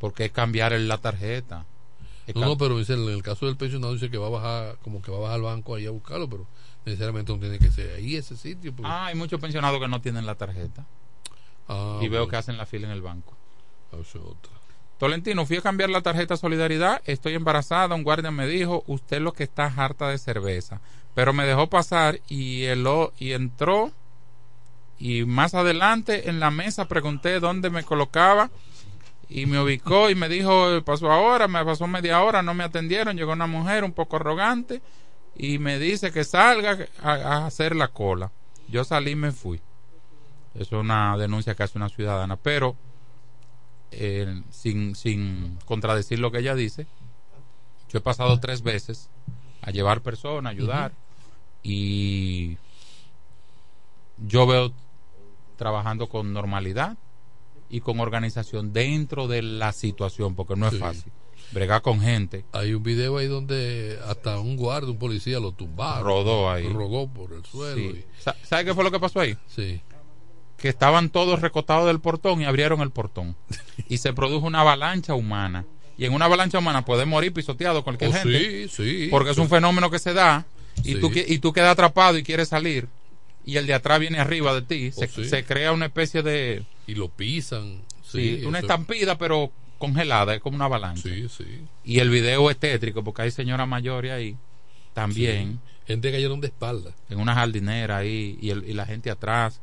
[0.00, 1.64] Porque es cambiar el- la tarjeta.
[2.34, 5.00] No, no, pero dice, en el caso del pensionado dice que va a bajar, como
[5.00, 6.46] que va a bajar al banco ahí a buscarlo, pero
[6.84, 8.74] necesariamente no tiene que ser ahí ese sitio.
[8.74, 10.84] porque- Ah, hay muchos pensionados que no tienen la tarjeta.
[11.68, 12.30] Ah, y veo bueno.
[12.30, 13.34] que hacen la fila en el banco.
[13.92, 14.52] Ah, eso es otra.
[14.98, 19.32] Tolentino, fui a cambiar la tarjeta Solidaridad, estoy embarazada, un guardia me dijo, usted lo
[19.32, 20.80] que está harta de cerveza,
[21.16, 22.86] pero me dejó pasar y, el,
[23.18, 23.90] y entró
[24.98, 28.50] y más adelante en la mesa pregunté dónde me colocaba
[29.26, 33.16] y me ubicó y me dijo, pasó ahora, me pasó media hora, no me atendieron,
[33.16, 34.82] llegó una mujer un poco arrogante
[35.34, 38.30] y me dice que salga a, hacer la cola.
[38.68, 39.58] Yo salí y me fui.
[40.54, 42.76] Es una denuncia que hace una ciudadana, pero
[43.90, 46.86] eh, sin, sin contradecir lo que ella dice,
[47.88, 49.08] yo he pasado tres veces
[49.62, 50.92] a llevar personas, a ayudar,
[51.68, 52.56] y
[54.26, 54.72] yo veo
[55.56, 56.96] trabajando con normalidad
[57.68, 60.78] y con organización dentro de la situación, porque no es Sí.
[60.78, 61.12] fácil.
[61.52, 62.44] Bregar con gente.
[62.52, 66.04] Hay un video ahí donde hasta un guardia, un policía lo tumbaron.
[66.04, 66.68] Rodó ahí.
[66.68, 67.76] Rodó por el suelo.
[67.76, 68.04] Sí.
[68.04, 69.36] y- Sa- ¿Sabe qué fue lo que pasó ahí?
[69.48, 69.80] Sí.
[70.56, 73.36] Que estaban todos recostados del portón y abrieron el portón.
[73.88, 75.64] y se produjo una avalancha humana.
[75.98, 78.68] Y en una avalancha humana puede morir pisoteado cualquier Oh, gente.
[78.68, 80.46] sí, sí, Porque es un fenómeno que se da
[80.84, 81.00] y, Sí.
[81.00, 82.88] tú, y tú quedas atrapado y quieres salir.
[83.44, 84.90] Y el de atrás viene arriba de ti.
[84.92, 85.24] Se, Oh, sí.
[85.28, 86.64] se crea una especie de.
[86.86, 87.82] Y lo pisan.
[88.02, 91.02] Sí, una eso- estampida, pero congelada, es como una avalancha.
[91.02, 91.44] Sí, sí.
[91.84, 94.36] Y el video es tétrico porque hay señoras mayores ahí
[94.94, 95.60] también.
[95.86, 96.92] Gente cayeron de espalda.
[97.10, 99.60] En una jardinera ahí y, el- y la gente atrás.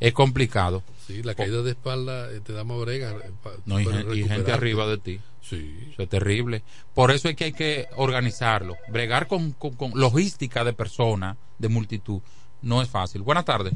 [0.00, 0.82] Es complicado.
[1.06, 3.10] Sí, la caída de espalda eh, te da más brega.
[3.10, 3.30] eh,
[3.66, 5.20] No, y, gente arriba de ti.
[5.42, 5.90] Sí.
[5.92, 6.62] Eso es terrible.
[6.94, 8.76] Por eso es que hay que organizarlo.
[8.88, 12.22] Bregar con, con- con logística de personas, de multitud,
[12.62, 13.20] no es fácil.
[13.22, 13.74] Buenas tardes.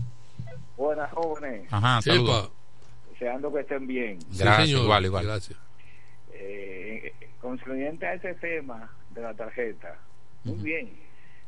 [0.76, 1.66] Buenas jóvenes.
[1.70, 2.50] Ajá, saludos.
[3.10, 4.18] Deseando que estén bien.
[4.38, 5.24] Gracias, igual, igual.
[5.26, 5.58] Gracias.
[6.32, 7.12] Eh,
[7.42, 9.98] a ese tema de la tarjeta,
[10.44, 10.92] muy bien.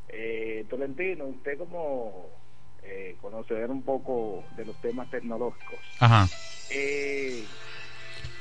[0.08, 2.28] Eh, Tolentino, usted como
[2.82, 6.28] eh, conocedor un poco de los temas tecnológicos, Ajá.
[6.70, 7.44] eh,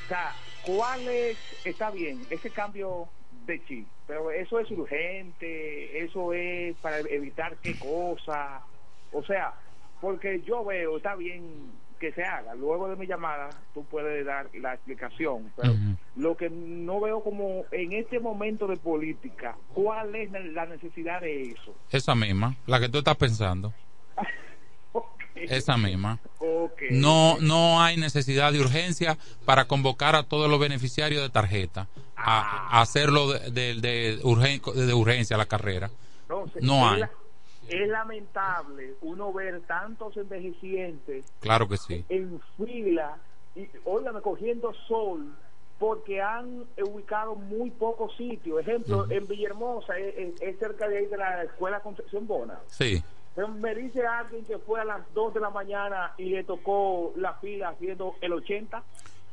[0.05, 0.35] o sea,
[0.65, 3.09] ¿cuál es, está bien, ese cambio
[3.45, 3.87] de chip?
[4.07, 8.61] Pero eso es urgente, eso es para evitar qué cosa,
[9.11, 9.53] o sea,
[10.01, 14.49] porque yo veo, está bien que se haga, luego de mi llamada tú puedes dar
[14.53, 15.75] la explicación, pero
[16.15, 21.51] lo que no veo como en este momento de política, ¿cuál es la necesidad de
[21.51, 21.75] eso?
[21.91, 23.73] Esa misma, la que tú estás pensando.
[25.35, 26.19] Esa misma.
[26.91, 32.77] No, no hay necesidad de urgencia para convocar a todos los beneficiarios de tarjeta a,
[32.77, 35.89] a hacerlo de, de, de urgen- de urgencia la carrera.
[36.23, 36.99] Entonces, No hay.
[37.01, 37.11] la-
[37.69, 42.03] Es lamentable uno ver tantos envejecientes Claro que sí.
[42.09, 43.15] en fila
[43.55, 45.33] y, óigame, cogiendo sol
[45.77, 48.59] porque han ubicado muy pocos sitios.
[48.59, 52.59] Ejemplo, en Villahermosa, es cerca de ahí de la Escuela Concepción Bona.
[52.67, 53.01] Sí.
[53.59, 57.33] Me dice alguien que fue a las 2 de la mañana y le tocó la
[57.35, 58.83] fila haciendo el 80.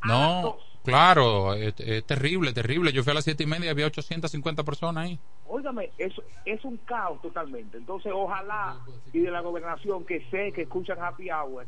[0.05, 2.93] No, claro, es, es terrible, terrible.
[2.93, 5.19] Yo fui a las siete y media y había 850 personas ahí.
[5.49, 7.79] Óigame, eso es un caos totalmente.
[7.79, 8.77] Entonces, ojalá
[9.13, 11.67] y de la gobernación que sé que escuchan Happy Hour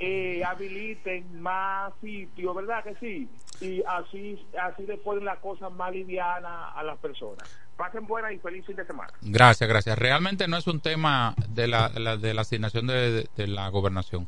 [0.00, 3.28] eh, habiliten más sitios, ¿verdad que sí?
[3.64, 7.48] Y así así le ponen la cosa más liviana a las personas.
[7.76, 9.12] Pasen buena y feliz fin de semana.
[9.20, 9.98] Gracias, gracias.
[9.98, 14.26] Realmente no es un tema de la, la- de la asignación de, de la gobernación.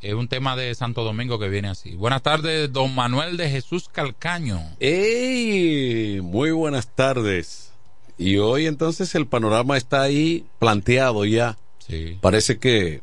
[0.00, 1.96] Es un tema de Santo Domingo que viene así.
[1.96, 4.60] Buenas tardes, don Manuel de Jesús Calcaño.
[4.78, 6.20] ¡Ey!
[6.20, 7.72] Muy buenas tardes.
[8.16, 11.56] Y hoy entonces el panorama está ahí planteado ya.
[11.78, 12.18] Sí.
[12.20, 13.02] Parece que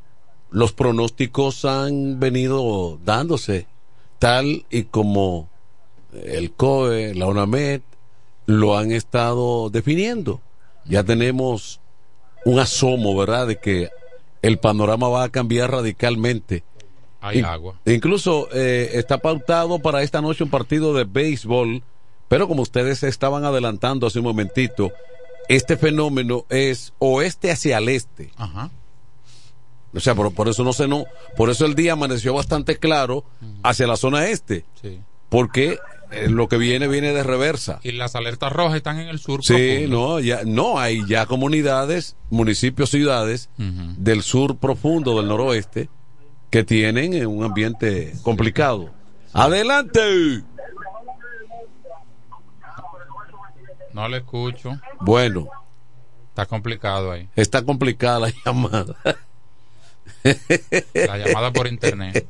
[0.49, 3.67] los pronósticos han venido dándose
[4.19, 5.49] tal y como
[6.13, 7.81] el COE, la UNAMED
[8.45, 10.41] lo han estado definiendo.
[10.85, 11.79] Ya tenemos
[12.45, 13.89] un asomo, ¿verdad?, de que
[14.41, 16.63] el panorama va a cambiar radicalmente.
[17.19, 17.75] Hay In- agua.
[17.85, 21.83] Incluso eh, está pautado para esta noche un partido de béisbol,
[22.29, 24.91] pero como ustedes estaban adelantando hace un momentito,
[25.49, 28.31] este fenómeno es oeste hacia el este.
[28.37, 28.69] Ajá.
[29.93, 33.23] O sea, por, por eso no se no, por eso el día amaneció bastante claro
[33.63, 34.99] hacia la zona este, Sí.
[35.29, 35.79] porque
[36.11, 37.79] eh, lo que viene viene de reversa.
[37.83, 39.43] Y las alertas rojas están en el sur.
[39.43, 39.53] Sí,
[39.87, 39.97] profundo.
[39.97, 45.89] no, ya no hay ya comunidades, municipios, ciudades del sur profundo del noroeste
[46.49, 48.89] que tienen eh, un ambiente complicado.
[49.33, 50.43] Adelante.
[53.93, 54.79] No le escucho.
[55.01, 55.47] Bueno,
[56.29, 57.27] Está complicado ahí.
[57.35, 58.95] está complicada la llamada.
[60.93, 62.25] La llamada por internet.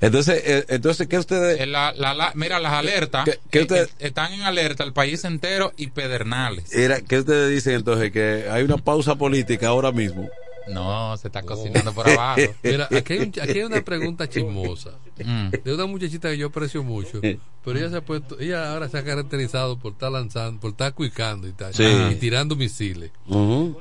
[0.00, 3.62] Entonces, eh, entonces ¿qué ustedes Eh, la- la- la- mira, las alertas ¿Qué- qué eh,
[3.62, 6.72] usted- eh, están en alerta el país entero y Pedernales.
[6.74, 10.28] era, qué ustedes dicen entonces que hay una pausa política ahora mismo?
[10.68, 12.40] No, se está cocinando por abajo.
[12.62, 14.90] Mira, aquí hay, un- aquí hay una pregunta chismosa
[15.24, 15.50] Mm.
[15.64, 17.20] de una muchachita que yo aprecio mucho,
[17.64, 20.94] pero ella se ha puesto, ella ahora se ha caracterizado por estar lanzando, por estar
[20.94, 21.84] cuicando y tal, Sí.
[22.12, 23.10] y tirando misiles.
[23.26, 23.76] Ujú,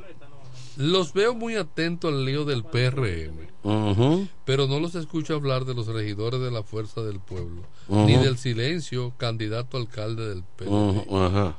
[0.78, 3.48] Los veo muy atentos al lío del PRM,
[4.46, 8.38] pero no los escucho hablar de los regidores de la Fuerza del Pueblo, ni del
[8.38, 11.54] silencio candidato alcalde del PRM.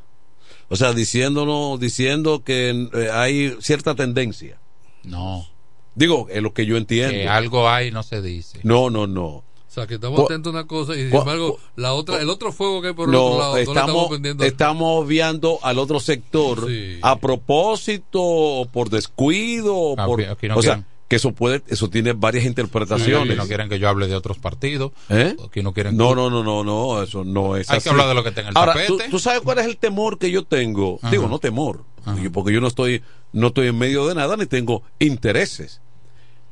[0.69, 4.59] O sea, diciéndonos, diciendo que eh, hay cierta tendencia.
[5.05, 5.47] No,
[5.95, 7.13] Digo, es lo que yo entiendo.
[7.13, 8.61] que algo hay no se dice.
[8.63, 9.45] No, no, no.
[9.73, 12.53] O sea, que estamos atentos a una cosa y sin embargo, la otra, el otro
[12.53, 15.79] fuego que hay por el otro No, lado, no le estamos estamos, estamos obviando al
[15.79, 16.99] otro sector Sí.
[17.01, 20.87] a propósito, o por descuido, o Ah, por, aquí- aquí no o sea, quieren.
[21.09, 23.35] que eso puede, eso tiene varias Aquí interpretaciones.
[23.35, 24.93] no quieren que yo hable de otros partidos.
[25.09, 25.35] ¿Eh?
[25.43, 25.97] Aquí no quieren.
[25.97, 27.85] No, no, no, no, no, eso no es Hay así.
[27.85, 29.05] que hablar de lo que está en el Ahora, tapete.
[29.05, 30.99] ¿tú, tú sabes cuál es el temor que yo tengo?
[31.01, 31.11] Ajá.
[31.11, 32.15] Digo, no temor, Ajá.
[32.31, 33.03] porque yo no estoy,
[33.33, 35.81] no estoy en medio de nada ni tengo intereses.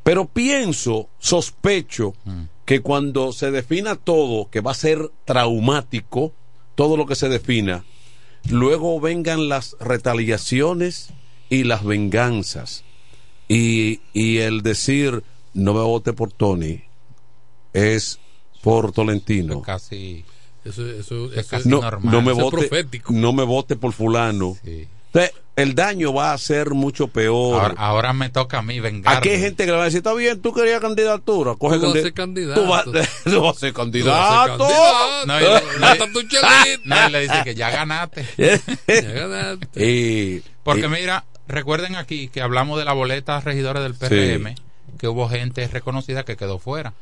[0.03, 2.45] Pero pienso, sospecho, Mm.
[2.71, 6.33] Que cuando se defina todo, que va a ser traumático,
[6.77, 7.85] todo lo que se defina,
[8.49, 11.13] luego vengan las retaliaciones
[11.49, 12.85] y las venganzas.
[13.49, 16.85] Y, y el decir, no me vote por Tony,
[17.73, 18.21] es
[18.63, 19.63] por Tolentino.
[19.63, 20.25] Casi.
[20.65, 22.13] Eso, eso, Es eso- casi No, normal.
[22.15, 23.13] no me vote, profético.
[23.13, 24.57] no me vote por fulano.
[24.65, 24.87] Sí.
[25.07, 25.33] Entonces,
[25.63, 27.61] el daño va a ser mucho peor.
[27.63, 29.17] Ahora, ahora me toca a mí vengar.
[29.19, 31.83] Aquí hay gente que le va a decir, está bien, tú querías candidatura, coge Tú
[31.87, 32.63] vas a candi- ser candidato.
[32.63, 34.59] Tú vas, tú vas a ser Tú vas a ser candidato.
[34.59, 35.27] candidato.
[35.27, 35.43] No, y
[36.09, 36.83] le- tu chelito.
[36.85, 38.27] No, y le dice que ya ganaste.
[38.89, 39.69] Ya ganaste.
[39.87, 44.55] y, Porque y- mira, recuerden aquí que hablamos de la boleta regidores del PRM,
[44.99, 46.93] que hubo gente reconocida que quedó fuera.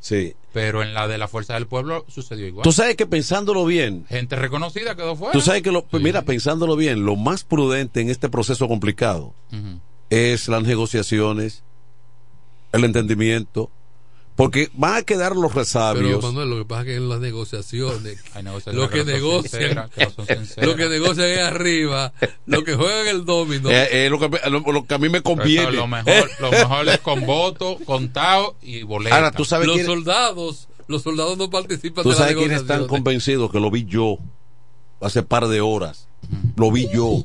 [0.00, 0.34] Sí.
[0.52, 2.64] Pero en la de la Fuerza del Pueblo sucedió igual.
[2.64, 5.32] Tú sabes que pensándolo bien, gente reconocida quedó fuera.
[5.32, 9.34] tú sabes que, lo, mira, pensándolo bien, lo más prudente en este proceso complicado
[10.10, 11.62] es las negociaciones,
[12.72, 13.70] el entendimiento,
[14.36, 16.22] porque van a quedar los Pero resabios.
[16.22, 18.22] Manuel, lo que pasa es que en las negociaciones,
[18.72, 20.66] lo que negocian, que no sinceras.
[20.66, 22.12] lo que negocian es arriba,
[22.46, 23.70] lo que juegan el domino.
[23.70, 25.72] Eh, eh, lo, que, me- lo, lo que a mí me Pero eso, conviene.
[25.72, 29.16] lo mejor, lo mejor es con voto, contado y boleta.
[29.16, 33.50] Ahora, tú sabes los quién- soldados, los soldados no participan Tú sabes quiénes están convencidos
[33.52, 34.16] que lo vi yo
[35.02, 36.08] hace par de horas.
[36.56, 37.24] Lo vi yo.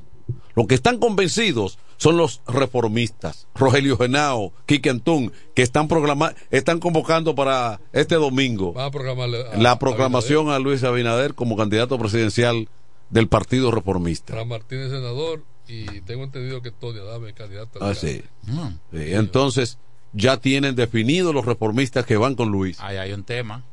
[0.55, 6.79] Los que están convencidos son los reformistas, Rogelio Genao, Quique Antún, que están programa están
[6.79, 12.67] convocando para este domingo a a- la proclamación a Luis Abinader como candidato presidencial
[13.09, 14.33] del Partido Reformista.
[14.33, 17.79] Fran Martínez senador y tengo entendido que Tony Adame es candidato.
[17.81, 18.21] Ah, sí.
[18.43, 18.67] Mm.
[18.91, 19.77] Sí, Entonces,
[20.13, 22.79] ya tienen definidos los reformistas que van con Luis.
[22.81, 23.63] Ahí hay un tema.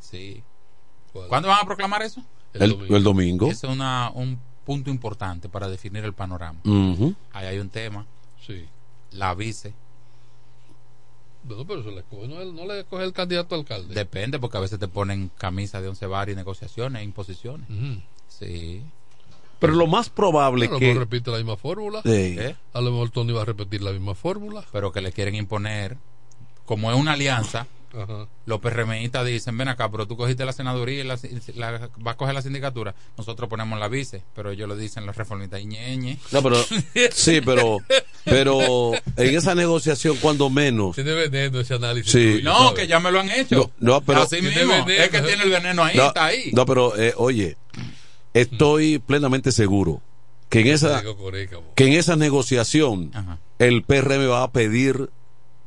[0.00, 0.42] Sí.
[1.12, 2.22] ¿Cuándo van a proclamar eso?
[2.52, 3.50] El, el domingo.
[3.50, 6.60] Es una, un punto importante para definir el panorama.
[7.32, 8.04] Ahí hay un tema.
[8.44, 8.66] Sí.
[9.12, 9.72] La vice.
[11.44, 13.94] No, pero se le escoge, no, no le escoge el candidato a alcalde.
[13.94, 17.68] Depende, porque a veces te ponen camisa de once bar y negociaciones e imposiciones.
[18.28, 18.82] Sí.
[19.60, 20.88] Pero lo más probable A lo que...
[20.88, 22.02] mejor repite la misma fórmula.
[22.02, 22.10] Sí.
[22.38, 22.56] ¿Eh?
[22.72, 24.64] A lo mejor Tony va a repetir la misma fórmula.
[24.72, 25.96] Pero que le quieren imponer,
[26.64, 28.28] como es una alianza, Ajá.
[28.44, 31.18] los PRMistas dicen, ven acá, pero tú cogiste la senaduría y la,
[31.54, 32.94] la- vas a coger la sindicatura.
[33.16, 36.18] Nosotros ponemos la vice, pero ellos le dicen los reformistas, ñeñe.
[36.32, 36.56] No, pero
[37.12, 37.78] sí, pero
[38.24, 40.94] pero en esa negociación, cuando menos.
[40.96, 42.12] Tiene veneno ese análisis.
[42.12, 42.32] Sí.
[42.34, 42.74] tuyo, No, ¿sabes?
[42.80, 43.56] que ya me lo han hecho.
[43.56, 44.22] No, no, pero.
[44.22, 44.72] Así mismo.
[44.88, 46.50] Es que tiene el veneno ahí, No, está ahí.
[46.52, 47.56] No, pero eh, oye,
[48.34, 50.02] estoy plenamente seguro
[50.48, 51.02] que en esa
[51.74, 53.10] que en esa negociación
[53.58, 55.10] el PRM va a pedir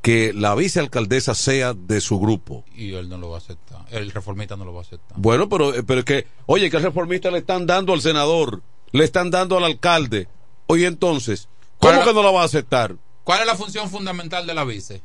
[0.02, 2.64] que la vicealcaldesa sea de su grupo.
[2.76, 3.86] Y él no lo va a aceptar.
[3.92, 5.18] El reformista no lo va a aceptar.
[5.18, 8.62] Bueno, pero, eh, pero es que, oye, que el reformista le están dando al senador,
[8.92, 10.28] le están dando al alcalde.
[10.68, 12.96] Oye, entonces, ¿cómo ¿Cuál- que no la va a aceptar?
[13.24, 15.02] ¿Cuál es la función fundamental de la vice?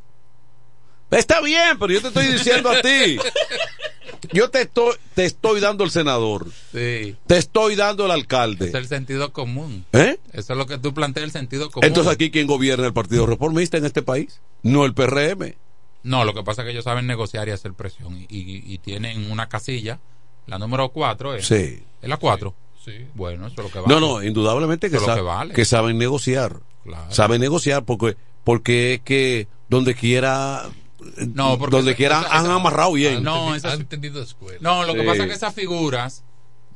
[1.11, 3.18] Está bien, pero yo te estoy diciendo a ti.
[4.33, 6.47] Yo te estoy, te estoy dando el senador.
[6.72, 7.16] Sí.
[7.27, 8.68] Te estoy dando el alcalde.
[8.68, 9.85] Es el sentido común.
[9.93, 10.18] ¿Eh?
[10.33, 11.87] Eso es lo que tú planteas, el sentido común.
[11.87, 14.41] Entonces aquí quién gobierna el Partido Reformista en este país?
[14.62, 15.55] No el PRM.
[16.03, 18.16] No, lo que pasa es que ellos saben negociar y hacer presión.
[18.18, 20.01] Y, y- y tienen una casilla,
[20.47, 21.47] la número 4 es.
[21.47, 21.83] Sí.
[22.03, 22.55] ¿Es la 4?
[22.85, 23.07] Sí.
[23.14, 23.95] Bueno, eso es lo que vale.
[23.95, 25.55] No, no, indudablemente que, sa- que vale.
[25.55, 26.61] que saben negociar.
[26.85, 27.11] Claro.
[27.11, 30.68] Saben negociar porque porque es que donde quiera
[31.35, 33.23] No, porque donde esa- quiera esa- han esa- amarrado bien.
[33.23, 34.59] No, Han esas- tenido escuela.
[34.61, 36.25] No, lo que pasa es que esas figuras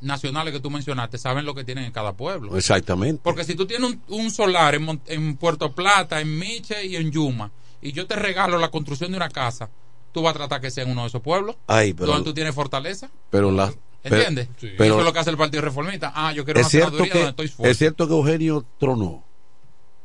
[0.00, 2.56] nacionales que tú mencionaste saben lo que tienen en cada pueblo.
[2.56, 3.20] Exactamente.
[3.24, 6.96] Porque si tú tienes un, un solar en, Mon- en Puerto Plata, en Miche y
[6.96, 7.50] en Yuma,
[7.82, 9.68] y yo te regalo la construcción de una casa,
[10.12, 12.34] tú vas a tratar que sea en uno de esos pueblos Ay, pero- donde tú
[12.34, 13.10] tienes fortaleza.
[13.30, 13.72] Pero la
[14.04, 14.48] ¿Entiendes?
[14.60, 16.12] pero- eso es lo que hace el Partido Reformista.
[16.14, 17.70] Ah, yo quiero es una cierto que donde estoy fuerte.
[17.72, 19.24] es cierto que Eugenio tronó.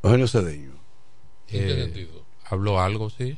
[0.02, 0.74] Eugenio Cedeño.
[1.50, 2.10] Eh,
[2.50, 3.38] habló algo, sí.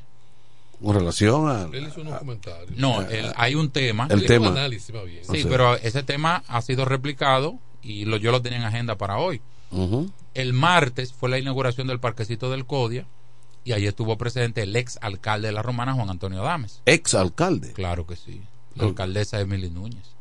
[0.83, 2.77] Con relación a Él hizo unos comentarios.
[2.77, 4.07] No, el- hay un tema.
[4.09, 4.47] El tema.
[4.49, 5.23] análisis, bien.
[5.29, 9.17] Sí, pero ese tema ha sido replicado y lo, yo lo tenía en agenda para
[9.17, 9.41] hoy.
[10.33, 13.05] El martes fue la inauguración del parquecito del Codia
[13.63, 16.81] y allí estuvo presente el ex alcalde de la Romana, Juan Antonio Dames.
[16.85, 17.73] Ex alcalde.
[17.73, 18.41] Claro que sí.
[18.75, 20.15] La alcaldesa Emily Núñez.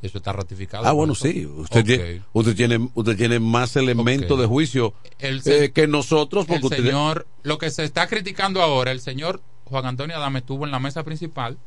[0.00, 0.86] Eso está ratificado.
[0.86, 1.24] Ah, bueno, eso.
[1.24, 1.44] sí.
[1.44, 6.44] Usted, tiene, usted tiene usted tiene más elementos de juicio El se- eh, que nosotros
[6.44, 10.40] El porque usted- señor, lo que se está criticando ahora, el señor Juan Antonio Adame
[10.40, 11.58] estuvo en la mesa principal,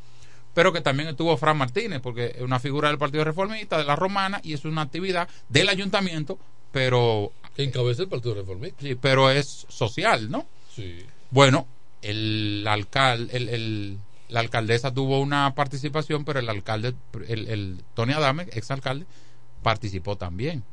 [0.54, 3.96] pero que también estuvo Fran Martínez, porque es una figura del Partido Reformista, de la
[3.96, 6.38] Romana, y es una actividad del ayuntamiento,
[6.72, 7.32] pero...
[7.56, 8.82] Que encabeza el Partido Reformista.
[8.82, 10.46] Sí, pero es social, ¿no?
[10.76, 11.06] Sí.
[11.30, 11.68] Bueno,
[12.02, 13.98] el alcalde, el, el-
[14.30, 16.94] la alcaldesa tuvo una participación, pero el alcalde,
[17.28, 19.06] el, el Tony Adame, exalcalde,
[19.62, 20.64] participó también.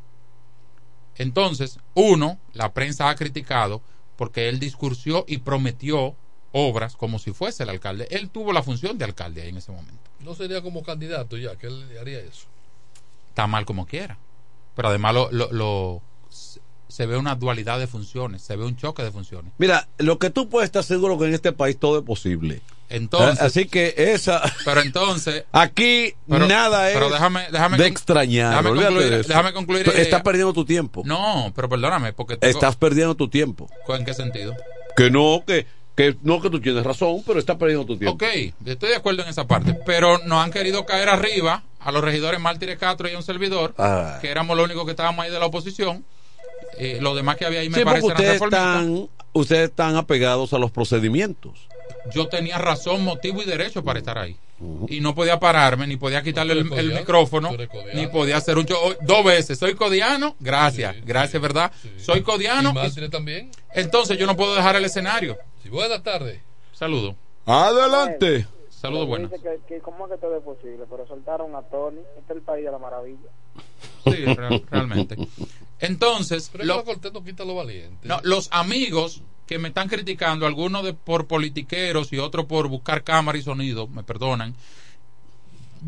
[1.17, 3.83] Entonces, uno, la prensa ha criticado
[4.17, 6.15] porque él discursió y prometió
[6.53, 8.09] obras como si fuese el alcalde.
[8.11, 10.11] Él tuvo la función de alcalde ahí en ese momento.
[10.21, 12.47] No sería como candidato ya, que él haría eso.
[13.31, 14.19] Está mal como quiera.
[14.75, 16.03] Pero además lo, lo- lo-
[16.89, 19.53] se ve una dualidad de funciones, se ve un choque de funciones.
[19.59, 22.63] Mira, lo que tú puedes estar seguro que en este país todo es posible.
[22.89, 24.41] Entonces, Así que esa.
[24.65, 25.45] Pero entonces.
[25.53, 28.49] Aquí Pero- nada es pero déjame- déjame de extrañar.
[28.51, 31.03] déjame olvídate concluir- de déjame concluir, Estás perdiendo tu tiempo.
[31.05, 33.69] No, pero perdóname, porque tengo- Estás perdiendo tu tiempo.
[33.89, 34.57] ¿En qué sentido?
[34.97, 35.67] Que no, que,
[35.99, 38.15] que no que tú tienes razón, pero estás perdiendo tu tiempo.
[38.15, 38.23] Ok,
[38.65, 42.39] estoy de acuerdo en esa parte, pero no han querido caer arriba a los regidores
[42.39, 44.19] Mártires Castro y a un servidor, Ah.
[44.21, 46.05] que éramos los únicos que estábamos ahí de la oposición.
[46.79, 50.59] Eh, los demás que había ahí me Sí, parecen ustedes están, ustedes están apegados a
[50.59, 51.67] los procedimientos.
[52.13, 54.37] Yo tenía razón, motivo y derecho para estar ahí.
[54.89, 57.51] Y no podía pararme, ni podía quitarle el, el micrófono,
[57.95, 58.79] ni podía hacer un show.
[59.03, 61.71] Dos veces, soy codiano, gracias, gracias, ¿verdad?
[61.97, 62.73] Soy codiano.
[62.85, 63.51] ¿Y y- también?
[63.75, 65.39] entonces yo no puedo dejar el escenario.
[65.63, 66.41] Sí, buenas tardes.
[66.73, 67.15] Saludo.
[67.47, 68.47] Adelante.
[68.71, 69.31] Saludos, buenas.
[69.33, 71.99] Que, que cómo es que todo es posible, pero soltaron a Tony.
[72.19, 73.29] Este es el país de la maravilla.
[74.05, 75.17] Sí, real- realmente.
[75.81, 78.07] Entonces, Pero lo- es que la Cortés no quita lo valiente.
[78.09, 83.03] no, los amigos que me están criticando, algunos de, por politiqueros y otros por buscar
[83.03, 84.55] cámara y sonido, me perdonan.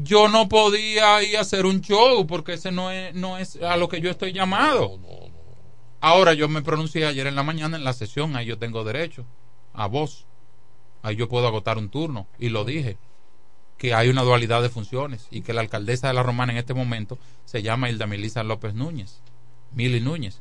[0.03, 3.77] Yo no podía ir a hacer un show porque ese no es, no es a
[3.77, 4.99] lo que yo estoy llamado.
[6.01, 9.27] Ahora yo me pronuncié ayer en la mañana en la sesión, ahí yo tengo derecho
[9.75, 10.27] a voz.
[11.03, 12.97] Ahí yo puedo agotar un turno y lo dije
[13.77, 16.75] que hay una dualidad de funciones y que la alcaldesa de la Romana en este
[16.75, 19.21] momento se llama Hilda Melisa López Núñez,
[19.73, 20.41] Mili Núñez.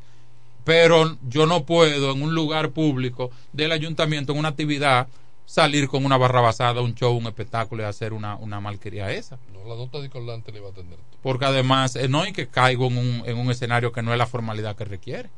[0.64, 5.08] Pero yo no puedo en un lugar público del ayuntamiento, en una actividad,
[5.46, 9.40] salir con una barra basada, un show, un espectáculo y hacer una, una malquería esa.
[9.52, 11.00] No, la nota discordante le va a atender.
[11.24, 14.18] Porque además, eh, no hay que caigo en un, en un escenario que no es
[14.18, 15.30] la formalidad que requiere.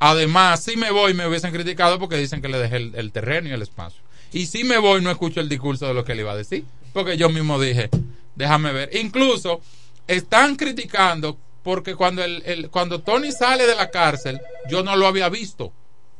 [0.00, 3.48] Además, si me voy, me hubiesen criticado porque dicen que le dejé el, el terreno
[3.48, 4.02] y el espacio.
[4.32, 6.64] Y si me voy, no escucho el discurso de lo que él iba a decir.
[6.92, 7.88] Porque yo mismo dije,
[8.34, 8.90] déjame ver.
[8.96, 9.60] Incluso
[10.08, 15.08] están criticando porque cuando, el, el- cuando Tony sale de la cárcel, yo no lo
[15.08, 15.72] había visto.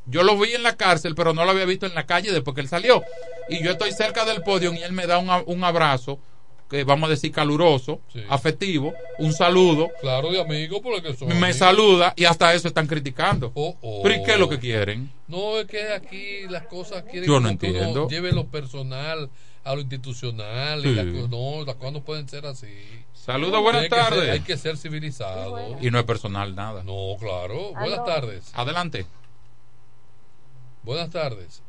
[0.07, 2.55] Yo lo vi en la cárcel, pero no lo había visto en la calle después
[2.55, 3.03] que él salió.
[3.49, 6.19] Y yo estoy cerca del podio y él me da un, un abrazo
[6.69, 9.91] que vamos a decir caluroso, afectivo, un saludo.
[10.01, 13.53] Claro, de amigo, porque son Me saluda y hasta eso están criticando.
[13.55, 14.01] Oh, oh.
[14.03, 15.11] ¿Pero y qué es lo que quieren?
[15.29, 18.09] No, es que aquí las cosas quieren Yo no que uno entiendo.
[18.09, 19.31] lleve lo personal
[19.63, 20.85] a lo institucional.
[20.85, 22.67] Y las no, las cosas no pueden ser así.
[23.25, 24.31] Saludos, buenas Hay que ser- tardes.
[24.31, 25.79] hay que ser civilizado.
[25.81, 26.83] Y no es personal nada.
[26.85, 27.73] No, claro.
[27.73, 28.51] Buenas tardes.
[28.55, 29.07] Adelante.
[30.83, 31.63] Buenas tardes.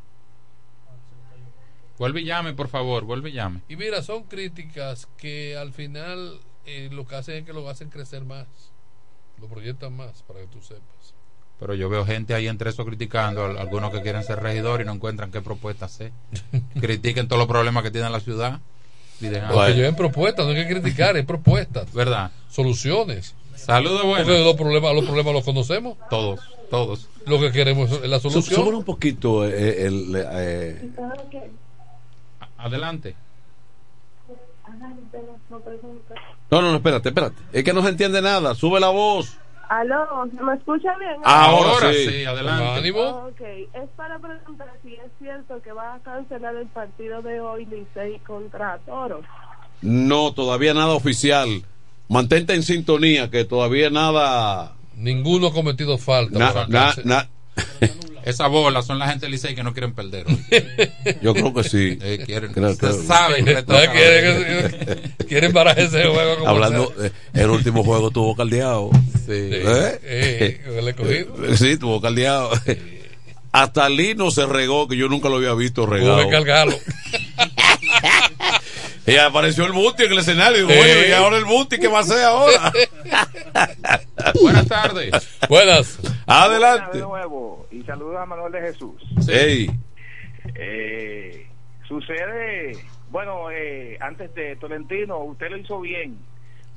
[1.97, 3.62] Vuelve y llame, por favor, vuelve y llame.
[3.70, 7.89] Y mira, son críticas que al final eh, lo que hacen es que lo hacen
[7.89, 8.47] crecer más.
[9.39, 11.14] Lo proyectan más, para que tú sepas.
[11.58, 14.86] Pero yo veo gente ahí entre eso criticando, al- algunos que quieren ser regidor y
[14.86, 16.12] no encuentran qué propuesta hacer.
[16.82, 18.60] Critiquen todos los problemas que tiene la ciudad.
[19.22, 21.91] Y dejan- Porque lleven propuestas, no hay que criticar, hay propuestas.
[21.93, 22.32] ¿Verdad?
[22.49, 23.36] Soluciones.
[23.55, 24.28] Saludos, buenas.
[24.28, 25.97] Porque los problemas, los problemas los conocemos.
[26.09, 26.39] Todos,
[26.70, 27.07] todos.
[27.26, 28.43] Lo que queremos es la solución.
[28.61, 30.89] Súbele un poquito eh, el, eh,
[32.57, 33.16] Adelante.
[36.51, 37.36] No, no, no, espérate, espérate.
[37.53, 38.55] Es que no se entiende nada.
[38.55, 39.38] Sube la voz.
[39.70, 41.16] Aló, ¿me escucha bien?
[41.24, 42.24] Ahora sí.
[42.26, 42.91] adelante.
[42.91, 43.41] Ok,
[43.74, 48.20] es para preguntar si es cierto que va a cancelar el partido de hoy Licey
[48.20, 49.22] contra Toro.
[49.82, 51.63] No, todavía nada oficial.
[52.07, 54.74] Mantente en sintonía, que todavía nada.
[54.95, 56.38] Ninguno ha cometido falta.
[56.39, 57.30] Na- por na- na-
[58.26, 60.26] Esa bola son la gente del Licey que no quieren perder.
[61.22, 61.98] yo creo que sí.
[62.02, 63.64] Eh, quieren, Creo- saben que No,
[63.94, 68.90] quieren, quieren barajar ese juego como Hablando, eh, el último juego tuvo caldeado.
[69.26, 69.32] Sí.
[69.32, 70.00] ¿Eh?
[70.04, 71.56] Eh.
[71.56, 72.50] Sí, tuvo caldeado.
[73.52, 76.16] Hasta Lino se regó, que yo nunca lo había visto regado.
[76.16, 76.76] Tuve que cargarlo.
[79.08, 80.58] Y apareció el Buti en el escenario.
[80.58, 80.80] Y digo, Eh.
[80.82, 82.72] "Oye, ¿y ahora el Buti qué va a hacer ahora?
[84.41, 85.39] Buenas tardes.
[85.49, 85.99] Buenas.
[86.26, 86.97] Adelante.
[86.97, 89.01] De nuevo, y saludos a Manuel de Jesús.
[89.30, 89.70] Ey.
[90.56, 91.47] Eh,
[91.88, 92.74] sucede,
[93.10, 96.18] bueno, eh, antes de Tolentino, usted lo hizo bien.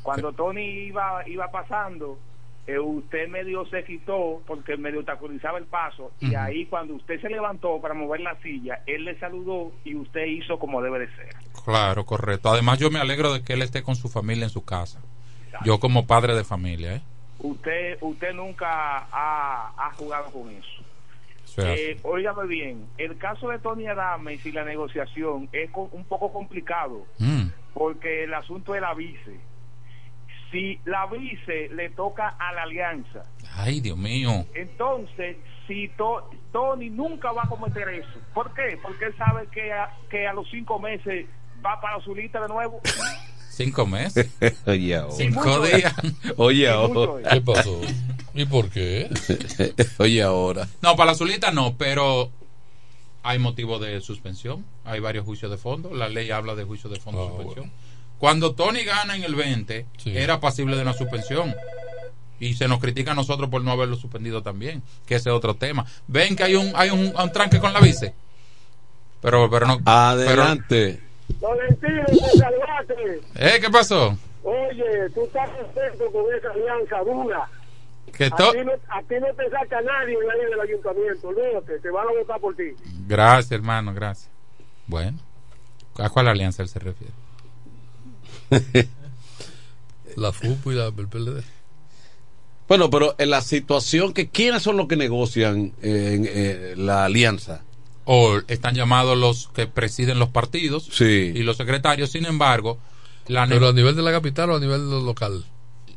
[0.02, 2.18] Cuando Tony iba iba pasando,
[2.66, 7.28] eh, usted medio se quitó porque medio obstaculizaba el paso y ahí cuando usted se
[7.28, 11.28] levantó para mover la silla, él le saludó y usted hizo como debe de ser.
[11.64, 12.50] Claro, correcto.
[12.50, 15.00] Además, yo me alegro de que él esté con su familia en su casa.
[15.64, 17.02] Yo como padre de familia, ¿eh?
[17.40, 20.68] Usted usted nunca ha, ha jugado con eso.
[21.44, 26.04] Eso es Eh, óigame bien, el caso de Tony Adames y la negociación es un
[26.04, 27.48] poco complicado Mm.
[27.74, 29.40] porque el asunto es la vice.
[30.50, 33.24] Si la vice le toca a la alianza,
[33.56, 34.46] Ay, Dios mío.
[34.54, 35.36] entonces
[35.66, 38.18] si To- Tony nunca va a cometer eso.
[38.32, 38.78] ¿Por qué?
[38.82, 41.26] Porque él sabe que a, que a los cinco meses
[41.64, 42.80] va para su lista de nuevo.
[43.50, 44.28] Cinco meses.
[44.66, 45.14] Oye, ahora.
[45.16, 45.94] Cinco días.
[46.36, 47.30] Oye, ahora.
[47.30, 47.80] ¿Qué pasó?
[48.34, 49.10] ¿Y por qué?
[49.98, 50.68] Oye, ahora.
[50.80, 52.30] No, para la Zulita no, pero
[53.22, 54.64] hay motivo de suspensión.
[54.84, 55.92] Hay varios juicios de fondo.
[55.92, 57.72] La ley habla de juicios de fondo Ah, de suspensión.
[58.18, 61.54] Cuando Tony gana en el 20, era pasible de una suspensión.
[62.40, 65.56] Y se nos critica a nosotros por no haberlo suspendido también, que ese es otro
[65.56, 65.84] tema.
[66.06, 68.14] Ven que hay un hay un, un tranque con la vice.
[69.20, 71.02] Pero pero no Adelante.
[71.40, 73.20] Valentino, te salvaste.
[73.36, 73.58] ¿Eh?
[73.60, 74.16] ¿Qué pasó?
[74.42, 77.48] Oye, tú estás contento con esa alianza dura.
[78.16, 80.60] Que A to- ti, no, a ti no te saca nadie en la ley del
[80.60, 81.28] ayuntamiento.
[81.28, 82.64] Olvídate, te van a votar por ti.
[83.06, 84.30] Gracias, hermano, gracias.
[84.86, 85.18] Bueno,
[85.98, 87.12] ¿a cuál alianza él se refiere?
[90.16, 91.42] La FUPU y la, el PLD.
[92.66, 97.04] Bueno, pero en la situación que quiénes son los que negocian eh, en eh, la
[97.04, 97.62] alianza.
[98.10, 101.04] O están llamados los que presiden los partidos Sí.
[101.34, 102.10] y los secretarios.
[102.10, 102.78] Sin embargo,
[103.26, 105.44] la Pero a nivel de la capital o a nivel local.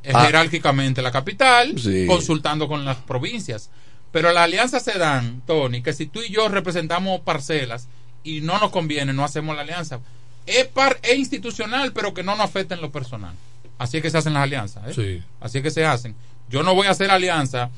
[0.04, 0.26] es Ah.
[0.26, 2.06] jerárquicamente la capital, Sí.
[2.08, 3.70] consultando con las provincias.
[4.12, 7.88] Pero las alianzas se dan, Tony, que si tú y yo representamos parcelas
[8.24, 10.00] y no nos conviene, no hacemos la alianza.
[10.48, 13.34] Es, par, es institucional, pero que no nos afecta en lo personal.
[13.78, 14.84] Así es que se hacen las alianzas.
[14.90, 14.94] ¿eh?
[15.22, 15.24] Sí.
[15.40, 16.14] Así es que se hacen.
[16.50, 17.70] Yo no voy a hacer alianza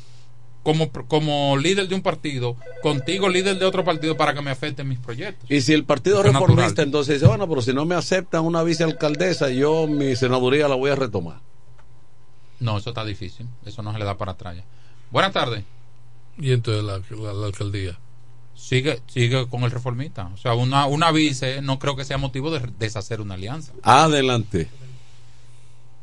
[0.63, 4.87] como, como líder de un partido, contigo líder de otro partido, para que me afecten
[4.87, 5.51] mis proyectos.
[5.51, 6.85] Y si el partido es reformista natural.
[6.87, 10.89] entonces dice, bueno, pero si no me aceptan una vicealcaldesa, yo mi senaduría la voy
[10.91, 11.41] a retomar.
[12.59, 13.47] No, eso está difícil.
[13.65, 14.55] Eso no se le da para atrás.
[14.55, 14.63] ya.
[15.11, 15.63] Buenas tardes.
[16.37, 17.99] Y entonces la, la- la alcaldía.
[18.55, 20.27] Sigue, sigue con el reformista.
[20.33, 23.73] O sea, una, una vice no creo que sea motivo de deshacer una alianza.
[23.83, 24.69] Adelante.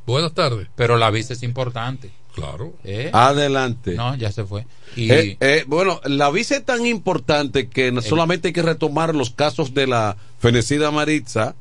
[0.06, 0.68] Buenas tardes.
[0.76, 2.10] Pero la vice es importante.
[2.34, 2.72] Claro.
[2.84, 3.10] ¿Eh?
[3.12, 3.94] Adelante.
[3.94, 4.66] No, ya se fue.
[4.96, 9.14] Y Eh, eh, bueno, la vice es tan importante que no solamente hay que retomar
[9.14, 11.54] los casos de la fenecida Maritza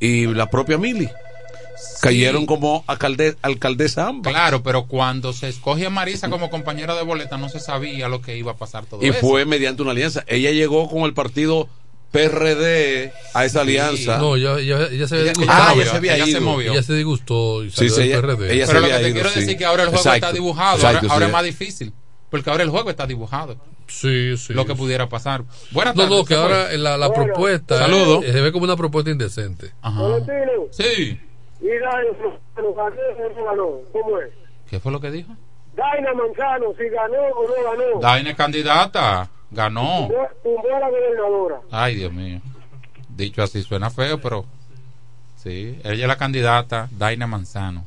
[0.00, 1.08] y la propia Mili.
[2.00, 4.32] Cayeron como alcalde- alcaldesa ambas.
[4.32, 8.20] claro, pero cuando se escoge a Marisa como compañera de boleta no se sabía lo
[8.20, 9.20] que iba a pasar todo Y eso.
[9.20, 10.24] fue mediante una alianza.
[10.26, 11.68] Ella llegó con el partido
[12.10, 14.18] PRD a esa alianza.
[14.18, 15.62] No, ya, ya, ya se había Ella- disgustado.
[15.68, 16.40] ah, ella se había Ella ido.
[16.40, 16.72] movió.
[16.72, 18.52] Ella se disgustó y Sí, salió sí, del ella- PRD.
[18.54, 19.34] ella se Pero lo que te ido, quiero sí.
[19.40, 20.76] decir es que ahora el juego Exacto, está dibujado.
[20.76, 21.28] exacto, ahora ahora sí.
[21.28, 21.92] es más difícil.
[22.30, 23.56] Porque ahora el juego está dibujado.
[23.86, 24.52] Sí, sí.
[24.52, 25.44] Lo que pudiera pasar.
[25.70, 26.18] Buenas No, tardes.
[26.18, 28.22] no, que ¿qué ahora la, la propuesta Saludos.
[28.24, 29.72] eh, se ve como una propuesta indecente.
[29.82, 31.18] Valentino, Sí.
[31.60, 33.90] y Daina Manzano, ¿ganó o no?
[33.92, 34.28] ¿Cómo es?
[34.68, 35.32] ¿Qué fue lo que dijo?
[35.74, 38.00] Daina Manzano, si ganó o no ganó.
[38.00, 39.30] Daina es candidata.
[39.50, 40.08] Ganó.
[40.08, 41.60] Tumbó- Tumbó a la gobernadora.
[41.70, 42.40] Ay, Dios mío.
[43.08, 44.44] Dicho así suena feo, pero
[45.36, 47.84] sí, ella es la candidata, Daina Manzano.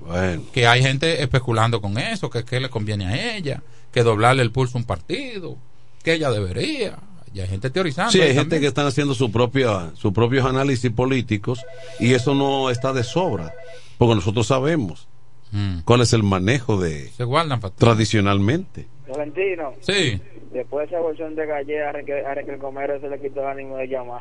[0.00, 0.42] Bueno.
[0.52, 3.62] Que hay gente especulando con eso, que, que le conviene a ella,
[3.92, 5.56] que doblarle el pulso a un partido,
[6.02, 6.98] que ella debería.
[7.34, 8.12] Y hay gente teorizando.
[8.12, 11.64] Sí, hay gente que están haciendo su propia, sus propios análisis políticos
[11.98, 13.54] y eso no está de sobra,
[13.98, 15.08] porque nosotros sabemos
[15.54, 15.80] Mm.
[15.84, 17.78] cuál es el manejo de Se guardan facturas.
[17.94, 18.86] tradicionalmente.
[19.08, 19.74] Valentino.
[19.80, 20.18] Sí.
[20.52, 23.40] Después de esa bolsón de galleta, ahora que, ahora que el comer se le quitó
[23.40, 24.20] el ánimo de llamar.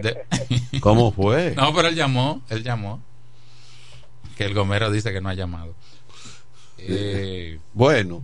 [0.00, 0.22] De-
[0.80, 1.54] ¿Cómo fue?
[1.56, 3.02] No, pero él llamó, él llamó.
[4.36, 5.74] Que el gomero dice que no ha llamado.
[6.78, 8.22] Eh, Bueno,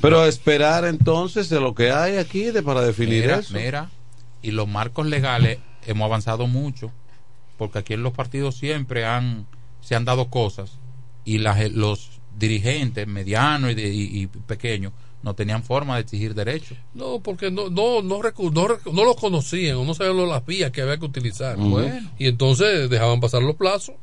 [0.00, 3.54] pero a esperar entonces de lo que hay aquí de para definir mira, eso.
[3.54, 3.90] mira,
[4.42, 6.90] y los marcos legales hemos avanzado mucho,
[7.58, 9.46] porque aquí en los partidos siempre han
[9.80, 10.78] se han dado cosas
[11.26, 14.92] y las, los dirigentes medianos y, de- y- y pequeños
[15.24, 16.78] no tenían forma de exigir derechos.
[16.94, 20.70] No, porque no, no, no, no, no los conocían o no sabían lo- las vías
[20.70, 21.56] que había que utilizar.
[22.18, 23.94] Y entonces dejaban pasar los plazos.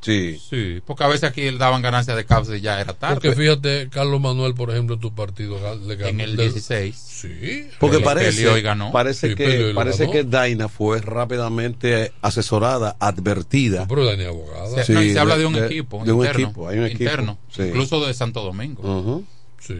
[0.00, 0.38] Sí.
[0.50, 3.14] Sí, porque a veces aquí daban ganancias de causa y ya era tarde.
[3.14, 6.10] Porque fíjate, Carlos Manuel, por ejemplo, en tu partido le ganó.
[6.10, 6.94] en el del- 16.
[6.94, 7.68] Sí.
[7.80, 8.92] Porque parece, y ganó.
[8.92, 10.12] parece Sí, que parece ganó.
[10.12, 13.86] que Daina fue rápidamente asesorada, advertida.
[13.88, 14.84] Pero Daina abogada.
[14.84, 17.02] Se, no, y se habla de un equipo de un interno, equipo, hay un equipo,
[17.04, 17.62] interno, sí.
[17.62, 19.22] incluso de Santo Domingo.
[19.58, 19.74] Sí.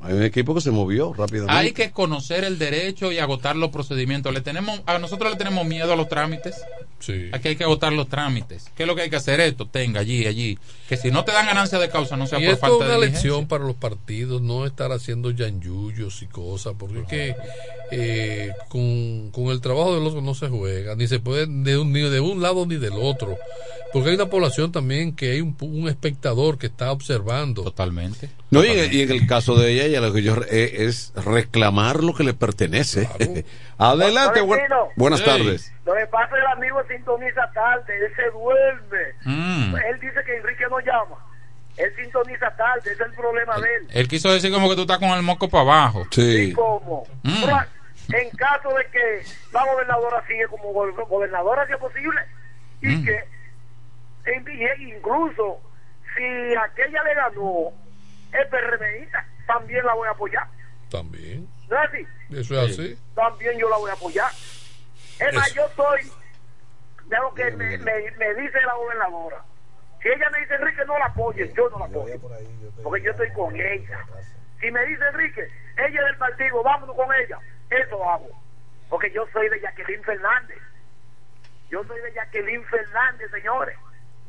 [0.00, 1.52] Hay un equipo que se movió rápidamente.
[1.52, 4.32] Hay que conocer el derecho y agotar los procedimientos.
[4.32, 6.62] Le tenemos, a nosotros le tenemos miedo a los trámites.
[6.98, 7.28] Sí.
[7.32, 8.70] Aquí hay que agotar los trámites.
[8.74, 9.38] ¿Qué es lo que hay que hacer?
[9.40, 10.58] Esto, tenga allí, allí.
[10.88, 12.76] Que si no te dan ganancia de causa, no sea Y por esto es falta
[12.76, 13.28] una de diligencia.
[13.30, 17.36] lección para los partidos, no estar haciendo yanyuyos y cosas, porque es que
[17.90, 21.76] eh, con, con el trabajo de los otros no se juega, ni se puede de
[21.78, 23.36] un, ni de un lado ni del otro,
[23.92, 27.62] porque hay una población también que hay un, pu- un espectador que está observando.
[27.62, 28.30] Totalmente.
[28.50, 31.12] No, y en, y en el caso de ella, ella lo que yo eh, es
[31.16, 33.08] reclamar lo que le pertenece.
[33.78, 34.58] Adelante, bu-
[34.96, 35.24] buenas Sí.
[35.26, 35.72] tardes.
[35.84, 39.14] Lo que pasa es que el amigo sintoniza tarde, él se duerme.
[39.24, 39.76] Mm.
[39.76, 41.16] Él dice que Enrique no llama.
[41.76, 43.88] Él sintoniza tarde, ese es el problema de él.
[43.92, 46.06] Él quiso decir como que tú estás con el moco para abajo.
[46.10, 46.52] Sí.
[46.54, 47.04] ¿Cómo?
[47.22, 47.42] Mm.
[47.44, 47.56] Pero,
[48.12, 49.22] En caso de que
[49.52, 52.20] la gobernadora sigue como go- gobernadora, si es posible,
[52.80, 53.04] y Mm.
[53.04, 53.24] que
[54.26, 55.60] en- y incluso
[56.16, 57.72] si aquella le ganó
[58.32, 60.46] el PRMista, también la voy a apoyar.
[60.88, 61.48] También.
[61.68, 62.06] ¿No es así?
[62.30, 62.98] Eso es así.
[63.16, 64.30] también yo la voy a apoyar.
[65.18, 66.00] Es más, yo soy
[67.08, 69.42] de lo que me, me, me dice la gobernadora.
[70.02, 72.14] Si ella me dice, Enrique, no la apoye, yo no la apoyo.
[72.82, 74.04] Porque yo estoy con ella.
[74.60, 77.38] Si me dice, Enrique, ella es del partido, vámonos con ella,
[77.70, 78.28] eso hago.
[78.88, 80.58] Porque yo soy de Jacqueline Fernández.
[81.70, 83.76] Yo soy de Jacqueline Fernández, señores.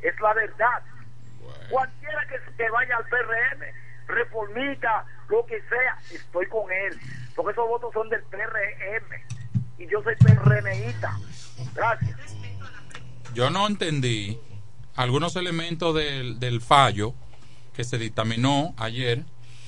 [0.02, 0.82] Es la verdad.
[1.70, 3.64] Cualquiera que, que vaya al PRM,
[4.08, 7.00] reformista, lo que sea, estoy con él.
[7.36, 9.14] Porque esos votos son del PRM.
[9.78, 11.12] Y yo soy PRMista.
[11.76, 12.37] Gracias.
[13.38, 14.38] Yo no entendí
[14.96, 17.14] algunos elementos del, del fallo
[17.76, 19.26] que se dictaminó ayer,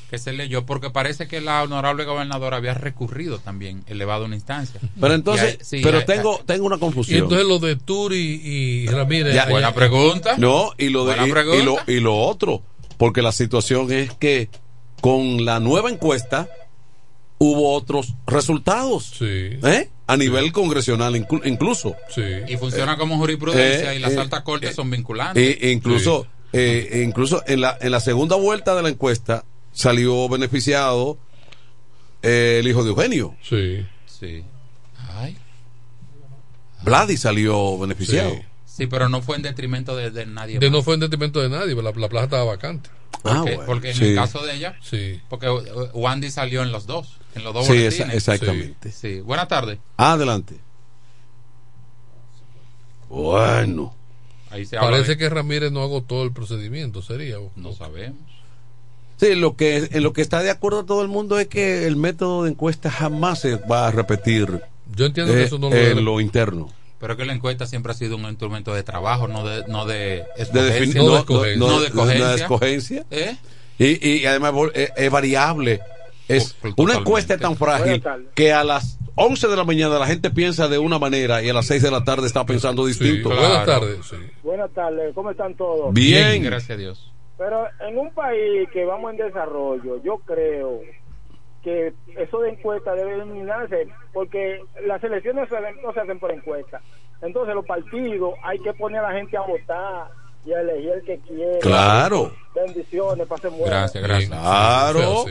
[0.09, 4.82] que se leyó, porque parece que la honorable gobernadora había recurrido también, elevado una instancia.
[4.99, 7.20] Pero entonces, Y hay- sí, pero hay- tengo, tengo una Y confusión.
[7.24, 9.36] entonces lo de Turi y Ramírez.
[9.36, 10.36] Ya, buena pregunta.
[10.39, 12.63] No, y lo, de, Buena y- y, lo, y lo otro,
[12.97, 14.49] porque la situación es que
[14.99, 16.49] con la nueva encuesta
[17.39, 19.05] hubo otros resultados.
[19.17, 19.57] Sí.
[19.63, 19.89] ¿eh?
[20.07, 21.95] A nivel congresional inclu- incluso.
[22.09, 22.21] Sí.
[22.47, 25.63] Y funciona como jurisprudencia Eh, y las eh, altas cortes eh, son vinculantes.
[25.63, 31.17] Incluso, incluso en la, en la segunda vuelta de la encuesta salió beneficiado
[32.21, 33.35] eh, el hijo de Eugenio.
[33.41, 33.85] Sí.
[34.05, 34.43] Sí.
[35.15, 35.37] Ay.
[36.83, 38.31] Vladi salió beneficiado.
[38.31, 38.41] Sí.
[38.65, 40.57] Sí, pero no fue en detrimento de, de nadie.
[40.57, 42.89] De no fue en detrimento de nadie, la, la plaza estaba vacante.
[43.24, 44.05] Ah, Porque, bueno, porque en sí.
[44.10, 45.20] el caso de ella, Sí.
[45.30, 45.62] porque uh,
[45.93, 48.14] Wandy salió en los dos, en los dos Sí, boletines.
[48.16, 48.91] exactamente.
[48.91, 49.20] Sí.
[49.22, 49.80] Buenas tardes.
[49.97, 50.55] Adelante.
[53.10, 53.93] Bueno.
[54.51, 57.39] Ahí se habla Parece de- que Ramírez no agotó el procedimiento, sería.
[57.39, 58.20] o- No sabemos.
[59.18, 61.97] Sí, lo que, en lo que está de acuerdo todo el mundo es que el
[61.97, 64.62] método de encuesta jamás se va a repetir
[64.95, 66.70] Yo entiendo que eh, eso no lo en debe- lo interno.
[66.99, 70.25] Pero que la encuesta siempre ha sido un instrumento de trabajo, no de, no de
[70.37, 71.01] escogencia.
[71.01, 71.57] de no, escogencia.
[71.57, 72.25] no- No de escogencia.
[72.25, 73.05] no de escogencia.
[73.11, 73.35] ¿Eh?
[73.77, 75.79] Y, y además es, es variable.
[76.27, 78.03] Es una encuesta es tan frágil
[78.35, 81.53] que a las 11 de la mañana la gente piensa de una manera y a
[81.53, 83.29] las 6 de la tarde está pensando distinto.
[83.29, 83.99] Buenas tardes.
[84.43, 85.93] Buenas tardes, ¿cómo están todos?
[85.93, 86.43] Bien.
[86.43, 87.11] Gracias a Dios.
[87.37, 90.81] Pero en un país que vamos en desarrollo, yo creo
[91.70, 91.93] que
[92.24, 95.47] eso de encuesta debe eliminarse, porque las elecciones
[95.84, 96.82] no se hacen- por encuesta.
[97.22, 100.07] Entonces los partidos hay que poner a la gente a votar
[100.45, 101.59] y a elegir el que quiera.
[101.59, 102.34] Claro.
[102.55, 103.93] Bendiciones, pasen buenas.
[103.93, 104.30] Gracias, gracias.
[104.30, 105.26] Claro.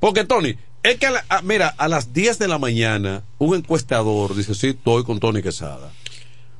[0.00, 3.54] Porque, Tony, es que, a la- a- mira, a las 10 de la mañana, un
[3.56, 5.90] encuestador dice, sí, estoy con Tony Quesada.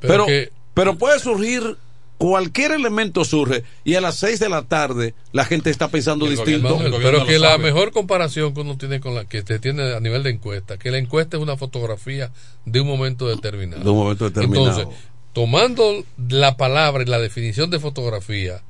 [0.01, 1.76] Pero Pero, que- pero puede surgir,
[2.23, 6.79] cualquier elemento surge, y a las 6 de la tarde la gente está pensando distinto.
[7.03, 10.23] Pero que la mejor comparación que uno tiene con la que se tiene a nivel
[10.23, 12.31] de encuesta, que la encuesta es una fotografía
[12.64, 13.83] de un momento determinado.
[13.83, 14.68] De un momento determinado.
[14.68, 14.97] Entonces,
[15.33, 18.62] tomando la palabra y la definición de fotografía,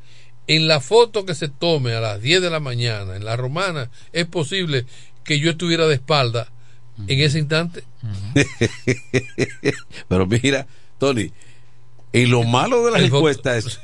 [0.47, 3.91] en la foto que se tome a las 10 de la mañana en la romana,
[4.15, 4.87] es posible
[5.25, 6.51] que yo estuviera de espalda
[7.07, 7.85] en ese instante.
[10.09, 11.31] Pero mira, Tony,
[12.13, 13.81] y lo malo de las El encuestas es,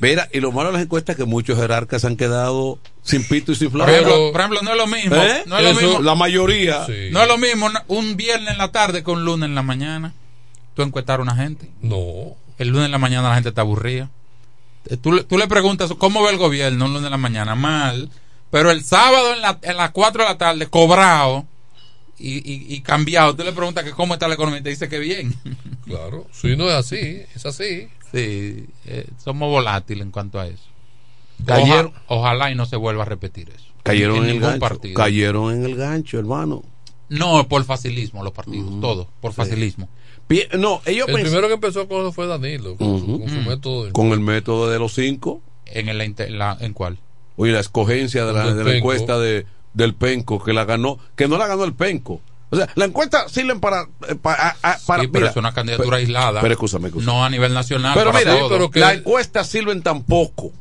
[0.00, 3.52] mira, y lo malo de las encuestas es que muchos jerarcas han quedado sin pito
[3.52, 3.92] y sin Por flauta.
[3.92, 5.16] ejemplo, por ejemplo, no es lo mismo.
[5.16, 5.42] ¿Eh?
[5.46, 6.02] No es lo mismo.
[6.02, 6.86] la mayoría.
[7.10, 10.12] No es lo mismo un viernes en la tarde que un lunes en la mañana.
[10.74, 11.68] Tú encuestar a una gente.
[11.82, 12.36] No.
[12.58, 14.08] El lunes en la mañana la gente está aburrida.
[14.88, 17.54] Eh, Tú, le- tú le preguntas cómo ve el gobierno un lunes en la mañana.
[17.54, 18.10] Mal.
[18.50, 21.44] Pero el sábado en, la, en las 4 de la tarde, cobrado
[22.26, 24.88] y, y, y cambiado, tú le preguntas que cómo está la economía y te dice
[24.88, 25.34] que bien.
[25.84, 27.88] Claro, si no es así, es así.
[28.10, 30.62] Sí, eh, somos volátiles en cuanto a eso.
[31.44, 33.66] Cayeron- Oja- ojalá y no se vuelva a repetir eso.
[33.82, 34.60] Cayeron en, el ningún gancho.
[34.60, 34.94] partido.
[34.94, 36.62] Cayeron en el gancho, hermano.
[37.10, 39.88] No, por facilismo los partidos, todos, por facilismo.
[40.58, 43.46] No, ellos El primero que empezó con eso fue Danilo, con, su, con su Mm.
[43.48, 45.42] método de con el método de los cinco.
[45.66, 45.98] ¿En, el,
[46.38, 46.96] la- ¿En cuál?
[47.36, 49.44] Oye, la escogencia de la, de la encuesta de,
[49.74, 52.20] del Penco, que la ganó, que no la ganó el Penco.
[52.50, 53.88] O sea, la encuesta sirven para.
[54.08, 56.40] eh, para Sí, pero mira, es una candidatura aislada.
[56.40, 57.12] Pero escúchame, escúchame.
[57.12, 57.94] No a nivel nacional.
[57.94, 58.48] Pero mira, todo.
[58.48, 60.52] pero que las encuestas sirven tan poco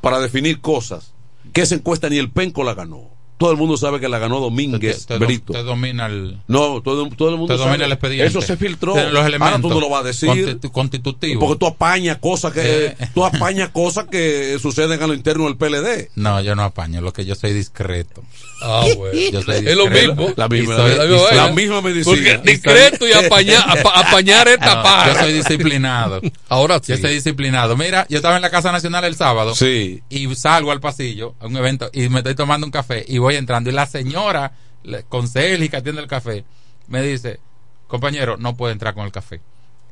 [0.00, 1.12] para definir cosas
[1.52, 3.13] que esa encuesta ni el Penco la ganó.
[3.36, 5.52] Todo el mundo sabe que la ganó Domínguez te, Brito.
[5.52, 6.38] te domina el.
[6.46, 7.84] No, todo, todo el mundo te domina sabe.
[7.86, 8.26] el expediente.
[8.26, 8.94] Eso se filtró.
[8.94, 10.28] Los Ahora elementos tú no lo vas a decir.
[10.30, 11.44] constitu- constitutivos.
[11.44, 13.06] Porque tú apañas cosas que Sí.
[13.12, 16.10] tú apañas cosas que suceden a lo interno del PLD.
[16.14, 18.22] No, yo no apaño, lo que yo soy discreto.
[18.66, 19.18] Ah, bueno.
[19.30, 20.32] Yo soy Es lo mismo.
[20.36, 22.16] La misma, soy- la, y soy- la misma medicina.
[22.40, 25.12] Porque discreto y apañar, apa- apañar es No, tapar.
[25.12, 26.20] yo soy disciplinado.
[26.48, 26.92] Ahora sí.
[26.92, 27.76] Yo soy disciplinado.
[27.76, 29.54] Mira, yo estaba en la Casa Nacional el sábado.
[29.54, 30.02] Sí.
[30.08, 33.36] Y salgo al pasillo a un evento y me estoy tomando un café y voy
[33.36, 33.70] entrando.
[33.70, 34.52] Y la señora,
[34.82, 36.44] la conserje que atiende el café,
[36.88, 37.40] me dice,
[37.88, 39.40] compañero, no puede entrar con el café.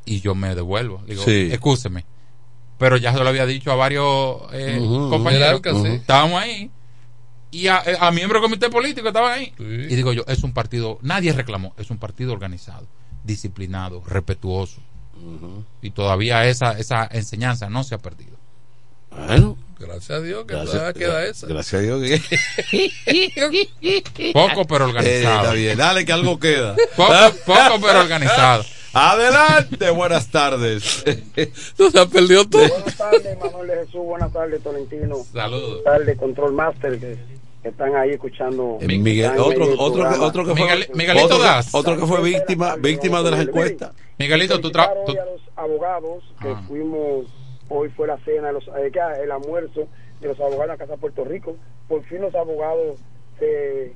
[0.04, 1.02] Y yo me devuelvo.
[1.06, 1.48] Digo, Sí.
[1.52, 2.04] excúseme.
[2.78, 4.78] Pero ya se lo había dicho a varios eh,
[5.08, 5.60] compañeros.
[5.64, 5.86] Sí.
[5.88, 6.70] Estábamos ahí.
[7.52, 9.52] Y a, a miembros del comité político estaban ahí.
[9.58, 12.86] Y digo yo, es un partido, nadie reclamó, es un partido organizado,
[13.24, 14.80] disciplinado, respetuoso.
[15.82, 18.36] Y todavía esa, esa enseñanza no se ha perdido.
[19.10, 19.56] Bueno,
[19.86, 21.46] Gracias a Dios que gracias, todavía queda esa.
[21.46, 22.20] gracias a Dios que.
[24.32, 25.40] Poco pero Eh, organizado.
[25.42, 26.74] está bien, dale que algo queda.
[26.96, 27.12] Poco,
[27.46, 28.64] poco pero organizado.
[28.94, 31.02] Adelante, buenas tardes.
[31.78, 32.68] No se ha perdido todo.
[32.68, 33.94] Buenas tardes, Manuel de Jesús.
[34.04, 35.16] Buenas tardes, Tolentino.
[35.32, 35.82] Saludos.
[35.82, 37.16] Buenas tardes, Control Master, que,
[37.62, 38.76] que están ahí escuchando.
[38.82, 41.74] Eh, Miguel, están otro, otro, que, otro que fue, Miguel- Miguelito otro, que- Das.
[41.74, 43.92] otro que fue víctima, víctima de las encuestas.
[44.18, 46.62] Miguelito, tú, tra- tú- a los abogados que Ah.
[46.68, 47.24] fuimos,
[47.72, 48.92] hoy fue la cena, de los, eh,
[49.22, 49.88] el almuerzo
[50.20, 51.56] de los abogados en la Casa de Puerto Rico.
[51.88, 53.00] Por fin los abogados
[53.38, 53.92] se,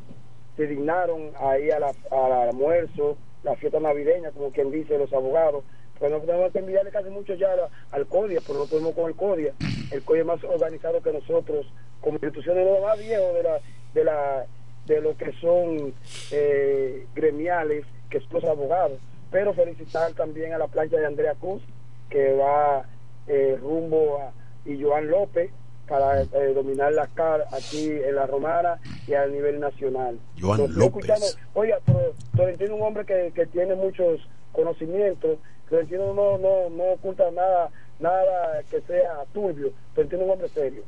[0.57, 5.65] dignaron ahí a al almuerzo, la fiesta navideña, como quien dice, los abogados.
[6.01, 9.07] Pero no tenemos que enviarle casi mucho ya a al CODIA, pero no podemos con
[9.07, 9.53] el CODIA.
[9.91, 11.67] El CODIA es más organizado que nosotros,
[12.01, 13.61] como instituciones de más viejo de la
[13.95, 14.47] de la
[14.87, 15.95] de lo que son
[16.33, 18.99] eh, gremiales, que son los abogados.
[19.31, 21.63] Pero felicitar también a la plancha de Andrea Cruz,
[22.09, 22.85] que va
[23.27, 24.33] eh, rumbo a
[24.67, 25.51] y Joan López
[25.89, 30.19] para eh, dominar la CAR aquí en la Romana y a nivel nacional.
[30.41, 31.05] Joan López.
[31.09, 31.27] escuchando.
[31.55, 34.21] Oiga, pero Tolentino es un hombre que, que tiene muchos
[34.53, 35.39] conocimientos.
[35.69, 37.71] Tolentino no, no, no oculta nada,
[38.01, 39.73] nada que sea turbio.
[39.95, 40.83] Tolentino es un hombre serio.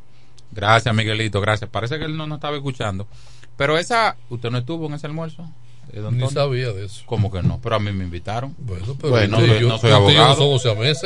[0.50, 1.70] Gracias, Miguelito, gracias.
[1.70, 3.06] Parece que él no nos estaba escuchando.
[3.56, 5.48] Pero esa, ¿usted no estuvo en ese almuerzo?
[5.92, 6.30] Eh, Ni Tony?
[6.30, 7.02] sabía de eso.
[7.06, 7.60] ¿Cómo que no?
[7.62, 8.54] Pero a mí me invitaron.
[8.58, 10.58] Bueno, pero Bueno, sí, no, yo- no soy abogado.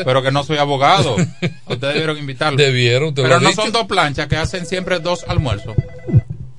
[0.05, 1.15] Pero que no soy abogado.
[1.69, 2.57] Ustedes debieron invitarlo.
[2.59, 3.63] Debieron, te Pero no dicho.
[3.63, 5.75] son dos planchas que hacen siempre dos almuerzos.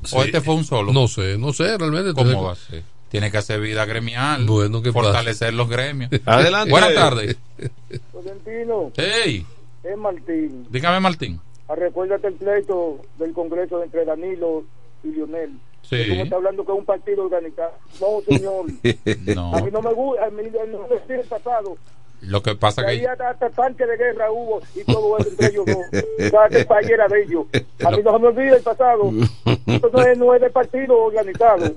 [0.06, 0.16] Sí.
[0.18, 0.92] ¿O este fue un solo?
[0.94, 2.14] No sé, no sé, realmente.
[2.14, 2.84] ¿Cómo Tiene- va a ser?
[3.10, 4.44] Tiene que hacer vida gremial.
[4.46, 5.06] Bueno, ¿qué pasa?
[5.06, 6.10] Fortalecer los gremios.
[6.26, 6.72] Adelante.
[6.72, 7.38] Buenas tardes.
[8.12, 9.46] Tolentino, Hey,
[9.84, 10.66] es Martín.
[10.70, 11.40] dígame, Martín.
[11.70, 14.64] Ah, Recuérdate el pleito del Congreso entre Danilo
[15.04, 15.52] y Lionel.
[15.94, 16.12] Sí.
[16.12, 17.72] Estás hablando que es un partido organizado.
[18.02, 18.66] No, señor.
[19.36, 19.56] No.
[19.56, 21.78] A mí no me gusta, a mí no me gusta el pasado.
[22.26, 25.48] Lo que pasa Y que hasta, hasta tanque de guerra hubo y todo eso entre
[25.48, 25.78] ellos dos.
[26.32, 27.46] Cada que el país era de ellos.
[27.86, 29.12] A mí no se me olvida el pasado.
[29.46, 31.76] Esto no es, no de partido organizado.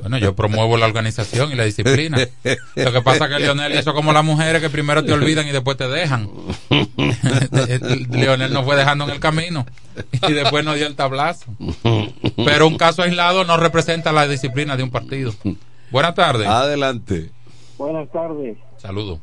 [0.00, 2.18] Bueno, yo promuevo la organización y la disciplina.
[2.74, 5.76] Lo que pasa que Leonel hizo como las mujeres que primero te olvidan y después
[5.76, 6.28] te dejan.
[8.10, 9.64] Leonel nos fue dejando en el camino
[10.26, 11.46] y después nos dio el tablazo.
[12.36, 15.32] Pero un caso aislado no representa la disciplina de un partido.
[15.90, 16.48] Buenas tardes.
[16.48, 17.30] Adelante.
[17.78, 18.56] Buenas tardes.
[18.80, 19.20] Saludos.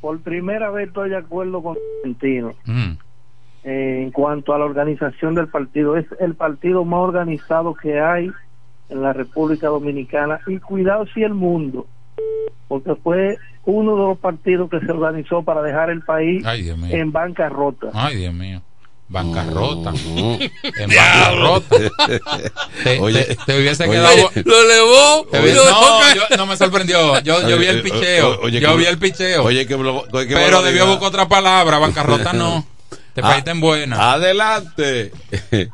[0.00, 2.92] Por primera vez estoy de acuerdo con Argentino Mm.
[3.64, 5.96] en cuanto a la organización del partido.
[5.96, 8.30] Es el partido más organizado que hay
[8.88, 11.86] en la República Dominicana y cuidado si el mundo,
[12.68, 17.12] porque fue uno de los partidos que se organizó para dejar el país Ay, en
[17.12, 17.90] bancarrota.
[17.94, 18.60] Ay, Dios mío.
[19.12, 19.90] Bancarrota.
[20.06, 21.76] en bancarrota.
[22.84, 23.92] Te, Oye, te- te hubiese oye.
[23.92, 24.26] quedado.
[24.28, 27.20] Oye, lo elevó, Te hubiese- lo no, yo- no me sorprendió.
[27.20, 28.40] Yo, yo vi el picheo.
[28.42, 29.44] Oye, yo que- vi el picheo.
[29.44, 31.78] Oye, que, lo- que pero debió buscar otra palabra.
[31.78, 32.66] Bancarrota no.
[33.14, 34.12] Te Ah, en buena.
[34.14, 35.12] Adelante.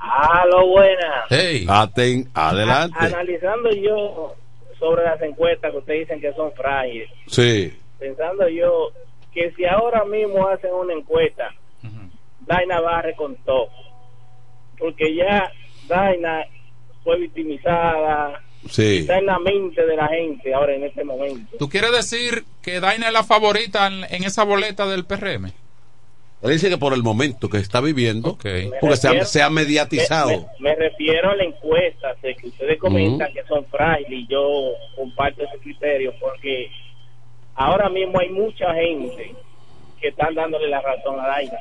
[0.00, 1.24] Aló, buenas.
[1.30, 1.64] Hey.
[1.68, 2.98] Aten- adelante.
[2.98, 4.34] Analizando yo
[4.80, 7.72] sobre las encuestas que ustedes dicen que son frágiles, Sí.
[8.00, 8.90] pensando yo
[9.32, 11.54] que si ahora mismo hacen una encuesta,
[12.48, 13.68] Daina barre con todo.
[14.78, 15.52] Porque ya
[15.86, 16.44] Daina
[17.04, 18.98] fue victimizada, Sí.
[18.98, 21.56] está en la mente de la gente ahora en este momento.
[21.58, 25.52] ¿Tú quieres decir que Daina es la favorita en, en esa boleta del PRM?
[26.40, 29.42] Él dice que por el momento que está viviendo, porque Me se ha, refiero- se
[29.42, 30.28] ha mediatizado.
[30.30, 34.26] Me, me- me refiero a la encuesta, sé que ustedes comentan que son frágiles y
[34.28, 36.70] yo comparto ese criterio porque
[37.56, 39.34] ahora mismo hay mucha gente
[40.00, 41.58] que están dándole la razón a Daina.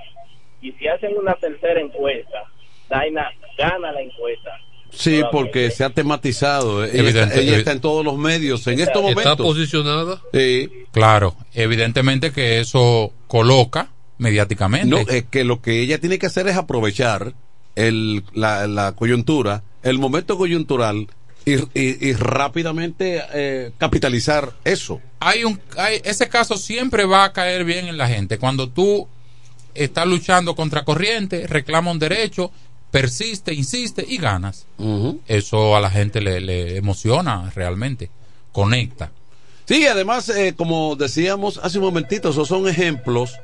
[0.62, 2.44] Y si hacen una tercera encuesta,
[2.90, 4.50] Daina gana la encuesta.
[4.90, 6.84] Sí, porque se ha tematizado.
[6.86, 9.46] Ella, está, ella está en todos los medios en estos Está momentos.
[9.46, 10.22] posicionada.
[10.34, 10.70] Sí.
[10.92, 14.88] Claro, evidentemente que eso coloca mediáticamente.
[14.88, 17.34] No, es que lo que ella tiene que hacer es aprovechar
[17.76, 21.08] el, la, la coyuntura, el momento coyuntural
[21.46, 25.02] y, y- y rápidamente eh, capitalizar eso.
[25.20, 29.08] hay un hay, ese caso siempre va a caer bien en la gente cuando tú
[29.78, 32.52] estás luchando contra corriente reclama un derecho
[32.92, 34.66] persiste insiste y ganas
[35.28, 38.10] eso a la gente le, le emociona realmente
[38.52, 39.12] conecta
[39.66, 43.36] Sí, además, eh, como decíamos hace un momentito, esos son ejemplos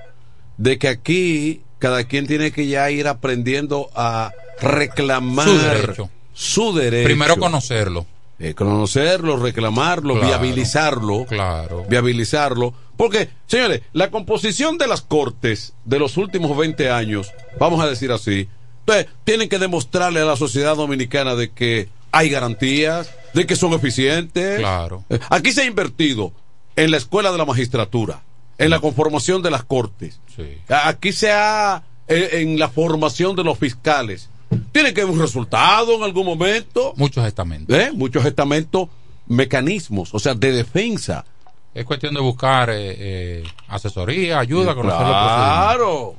[0.55, 4.31] de que aquí cada quien tiene que ya ir aprendiendo a
[4.61, 6.09] reclamar Su derecho.
[6.33, 7.05] su derecho.
[7.05, 8.05] primero conocerlo
[8.39, 11.25] Eh, conocerlo, reclamarlo, Claro, viabilizarlo.
[11.25, 11.85] Claro.
[11.89, 12.73] Viabilizarlo.
[12.97, 18.11] Porque, señores, la composición de las cortes de los últimos 20 años, vamos a decir
[18.11, 18.47] así,
[18.81, 23.73] entonces, tienen que demostrarle a la sociedad dominicana de que hay garantías, de que son
[23.73, 24.59] eficientes.
[24.59, 25.03] Claro.
[25.09, 26.33] Eh, Aquí se ha invertido
[26.75, 28.21] en la escuela de la magistratura,
[28.57, 30.19] en la conformación de las cortes.
[30.69, 34.29] A- Aquí se ha eh, en la formación de los fiscales.
[34.71, 36.93] Tiene que haber un resultado en algún momento.
[36.97, 37.75] Muchos estamentos.
[37.75, 37.89] ¿Eh?
[37.93, 38.89] Muchos estamentos,
[39.27, 41.25] mecanismos, o sea, de defensa.
[41.73, 45.65] Es cuestión de buscar eh, eh, asesoría ayuda conocer los procedimientos.
[45.65, 46.15] Claro.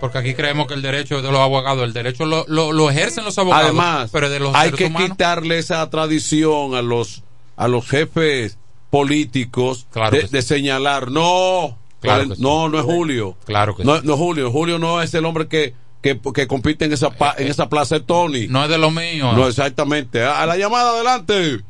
[0.00, 3.24] porque aquí creemos que el derecho de los abogados el derecho lo, lo, lo ejercen
[3.24, 7.22] los abogados Además, pero de los hay que humanos quitarle esa tradición a los
[7.56, 8.58] a los jefes
[8.90, 10.28] políticos Claro de, sí.
[10.32, 12.42] de señalar no Claro sí.
[12.42, 14.02] no no es Julio Claro que no, sí.
[14.04, 17.36] no es Julio Julio no es el hombre que que, que compite en esa pa-
[17.38, 20.46] en esa plaza de Tony Eh, no es de lo mío no exactamente a, a
[20.46, 21.60] la llamada adelante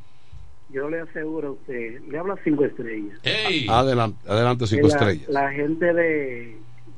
[0.72, 3.18] Yo le aseguro a usted, le habla cinco estrellas.
[3.68, 6.56] adelante adelante cinco la, estrellas La gente de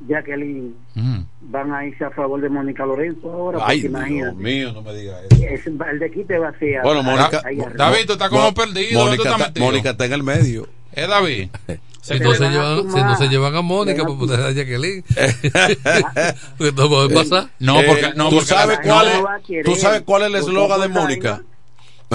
[0.08, 1.20] Jacqueline Mm.
[1.42, 4.36] van a irse a favor de Mónica Lorenzo ahora, ay Dios imagínate.
[4.36, 6.82] mío no me diga eso Es- el de quite vacía.
[6.82, 7.42] bueno Mónica.
[7.74, 9.66] David, tú estás como Mo- perdido, ¿dónde tú Mónica está, metido?
[9.66, 11.48] Mónica está en el medio ¿Eh, David?
[12.04, 15.02] Si no, se llevan, si no se llevan a Mónica, pues poner a Jacqueline.
[16.76, 17.48] No puede pasar.
[17.58, 20.80] No, porque- no, ¿tú porque sabes cuál no es, tú sabes cuál es el eslogan
[20.82, 21.42] de Mónica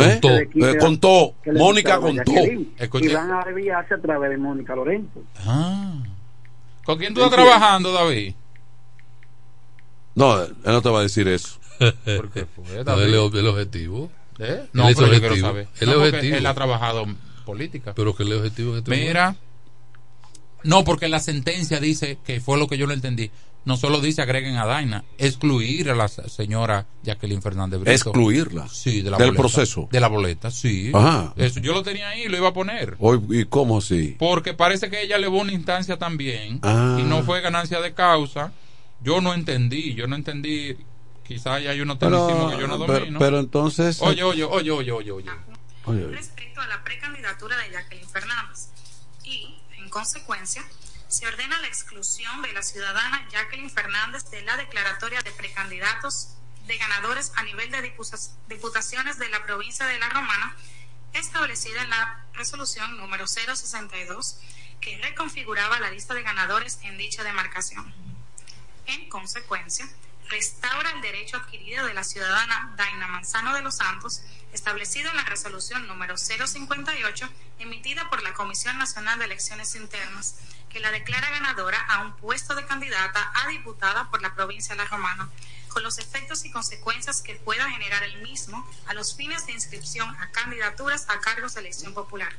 [0.01, 0.19] ¿Eh?
[0.21, 2.31] Que quite Eh, contó que Mónica contó.
[2.31, 5.21] Y van a desviarse a través de Mónica Lorenzo.
[5.45, 5.93] Ah.
[6.84, 8.34] ¿Con quién tú estás trabajando, David?
[10.15, 14.11] no él no te va a decir eso ¿Por qué fue, No, el, el objetivo.
[14.39, 14.61] ¿Eh?
[14.63, 15.47] Él No, es pero yo quiero objetivo.
[15.47, 15.67] saber.
[15.80, 16.35] Él No, objetivo.
[16.35, 17.93] Él ha trabajado en política.
[17.95, 19.35] Pero que el objetivo en este Mira.
[20.63, 23.31] No, porque la sentencia dice que fue lo que yo no entendí.
[23.65, 27.91] No solo dice agreguen a Daina, excluir a la señora Jacqueline Fernández Brito.
[27.91, 29.41] excluirla Sí, de la del boleta.
[29.41, 30.91] proceso De la boleta, sí.
[30.94, 31.34] Ajá.
[31.36, 32.95] Eso yo lo tenía ahí, lo iba a poner.
[32.99, 34.15] Hoy, ¿y cómo así?
[34.18, 36.98] Porque parece que ella elevó una instancia también Ah.
[36.99, 38.53] y no fue ganancia de causa.
[39.02, 40.76] Yo no entendí, yo no entendí
[41.30, 43.19] Quizás hay Pero, tecnicismos que yo no pero- domino.
[43.19, 45.30] pero entonces- Oye, oye, oye, oye, oye, oye.
[45.86, 48.69] Oye, respecto a la precandidatura de Jacqueline Fernández
[49.23, 50.64] y, en consecuencia,
[51.10, 56.36] se ordena la exclusión de la ciudadana Jacqueline Fernández de la declaratoria de precandidatos
[56.68, 57.81] de ganadores a nivel de
[58.48, 60.56] diputaciones de la provincia de La Romana,
[61.14, 64.38] establecida en la resolución número 062,
[64.80, 67.91] que reconfiguraba la lista de ganadores en dicha demarcación.
[68.86, 69.90] En consecuencia,
[70.30, 74.22] restaura el derecho adquirido de la ciudadana Daina Manzano de los Santos,
[74.53, 80.36] establecido en la resolución número 058, emitida por la Comisión Nacional de Elecciones Internas,
[80.70, 84.82] que la declara ganadora a un puesto de candidata a diputada por la provincia de
[84.84, 85.30] La Romana,
[85.70, 90.08] con los efectos y consecuencias que pueda generar el mismo a los fines de inscripción
[90.18, 92.32] a candidaturas a cargos de elección popular.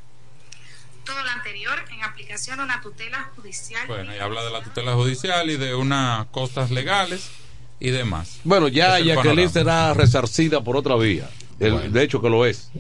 [1.05, 4.95] Todo lo anterior en aplicación de una tutela judicial Bueno, y habla de la tutela
[4.95, 7.31] judicial y de unas costas legales
[7.81, 8.39] y demás.
[8.45, 11.29] Bueno, ya Jacqueline será resarcida por otra vía.
[11.59, 12.71] El- De hecho que lo es.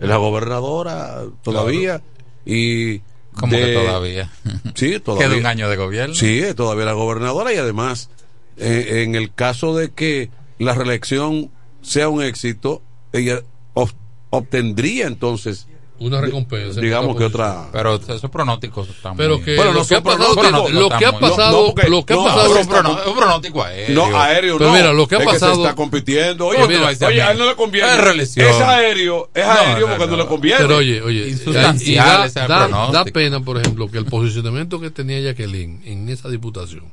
[0.00, 2.02] Es la gobernadora todavía
[2.44, 3.00] y...
[3.38, 4.30] ¿Cómo que todavía?
[4.74, 5.28] Sí, todavía.
[5.28, 6.14] Queda un año de gobierno.
[6.14, 8.10] Sí, todavía la gobernadora y además,
[8.56, 11.50] eh, en el caso de que la reelección
[11.82, 12.82] sea un éxito,
[13.12, 13.40] ella
[13.74, 13.94] ob-
[14.30, 15.66] obtendría entonces
[16.00, 16.80] una recompensa.
[16.80, 20.34] digamos que otra Pero esos pronósticos están Pero que Bueno, lo que ha pasado,
[20.70, 22.60] lo que ha pasado, lo que ha pasado,
[23.08, 23.94] un, pronóstico aéreo.
[23.94, 24.76] No, aéreo Pero no.
[24.76, 26.46] mira, lo que ha es pasado- se está compitiendo.
[26.46, 27.88] Oye, ¿Cómo mira, tú vas a decir oye, a él no le conviene.
[27.92, 28.46] Es reelección.
[28.48, 30.22] Es aéreo, es aéreo no, porque no, no.
[30.22, 30.58] le conviene.
[30.60, 34.90] Pero oye, oye, Insustancial y da, da- da pena, por ejemplo, que el posicionamiento que
[34.90, 36.84] tenía Jacqueline en esa diputación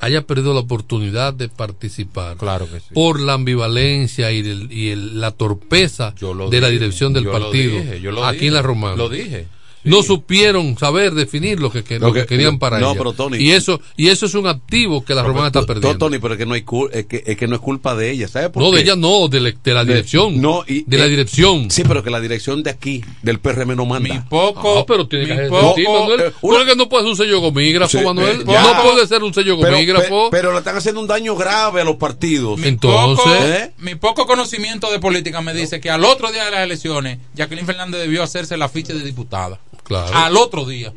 [0.00, 2.86] haya perdido la oportunidad de participar Claro que sí.
[2.92, 7.32] por la ambivalencia y, el- y el- la torpeza lo de la dirección del yo
[7.32, 8.96] lo partido dije, yo lo aquí dije, en la Romana.
[8.96, 9.46] lo dije.
[9.86, 12.98] No supieron saber definir lo que, que- lo Lo que que- querían para no, ella.
[12.98, 15.98] pero Tony- y eso y eso es un activo que la Romana está perdiendo.
[15.98, 18.10] Tony, pero es que no hay cul- es que, es que no es culpa de
[18.10, 18.76] ella, ¿sabes por No, qué?
[18.78, 20.40] de ella no, de, la- de la De- dirección.
[20.40, 21.70] no, y- de la eh, dirección.
[21.70, 24.12] Sí, pero que la dirección de aquí, del PRM no manda.
[24.12, 26.20] Mi poco, Ah, pero tiene que poco- Manuel.
[26.20, 28.40] eh, ¿Tú crees que no puede ser un sello gomígrafo, Sí, Manuel?
[28.40, 30.30] eh, no puede ser un sello Pero, gomígrafo.
[30.30, 32.58] pe- pero le están haciendo un daño grave a los partidos.
[32.58, 33.72] mi Entonces- poco, ¿Eh?
[33.78, 37.66] mi poco conocimiento de política me dice que al otro día de las elecciones, Jacqueline
[37.66, 39.58] Fernández debió hacerse la ficha de diputada.
[39.84, 40.14] Claro.
[40.16, 40.92] Al otro día.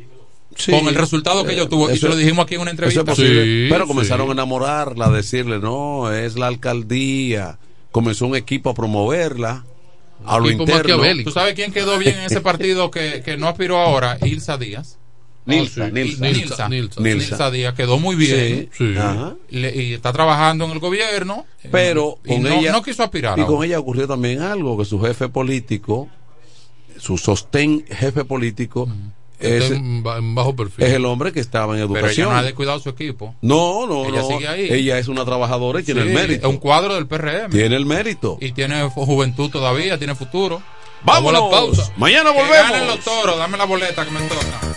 [0.56, 0.72] Sí.
[0.72, 1.92] Con el resultado que Eh, yo tuve.
[1.92, 3.12] Y eso- se lo dijimos aquí en una entrevista.
[3.12, 3.16] es.
[3.16, 3.88] Sí, pero sí.
[3.88, 7.58] comenzaron a enamorarla, a decirle, no, es la alcaldía.
[7.92, 9.64] Comenzó un equipo a promoverla.
[10.26, 11.02] A lo interno.
[11.24, 14.18] ¿Tú sabes quién quedó bien en ese partido que, que no aspiró ahora?
[14.22, 14.98] Ilsa Díaz.
[15.46, 15.90] Nilsa, Ah.
[15.90, 16.28] Nilsa.
[16.68, 17.50] Nilsa, Nilsa.
[17.50, 18.68] Díaz quedó muy bien.
[19.48, 21.46] Le- y está trabajando en el gobierno.
[21.72, 22.72] Pero y con no, ella.
[22.72, 23.38] no quiso aspirar.
[23.38, 26.08] Y con ella ocurrió también algo: que su jefe político,
[27.00, 28.88] su sostén jefe político,
[29.38, 29.72] es,
[30.02, 30.84] bajo perfil.
[30.84, 32.28] es el hombre que estaba en Pero ella educación.
[32.30, 33.34] no ha descuidado su equipo.
[33.40, 34.28] No, no, Ella no.
[34.28, 34.68] sigue ahí.
[34.70, 36.46] Ella es una trabajadora y tiene Sí, el mérito.
[36.46, 37.50] Es un cuadro del PRM.
[37.50, 38.36] Tiene el mérito.
[38.40, 40.62] Y tiene ju- juventud todavía, tiene futuro.
[41.02, 41.40] Vámonos.
[41.40, 41.92] Vamos a la pausa.
[41.96, 42.70] Mañana Que volvemos.
[42.70, 44.76] ganen los toros, dame la boleta que me toca.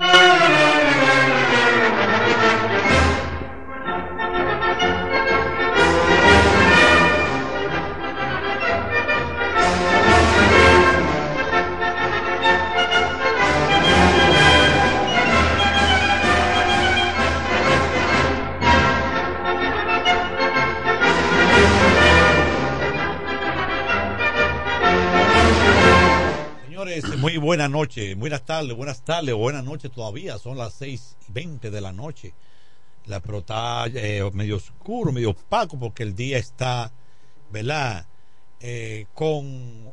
[0.00, 0.99] Thank you.
[27.30, 31.70] Muy buena noche, buenas tardes, buenas tardes, buenas noches todavía, son las seis y veinte
[31.70, 32.34] de la noche.
[33.06, 36.90] La pero está eh, medio oscuro, medio opaco, porque el día está,
[37.52, 38.04] ¿verdad?
[38.58, 39.92] Eh, con,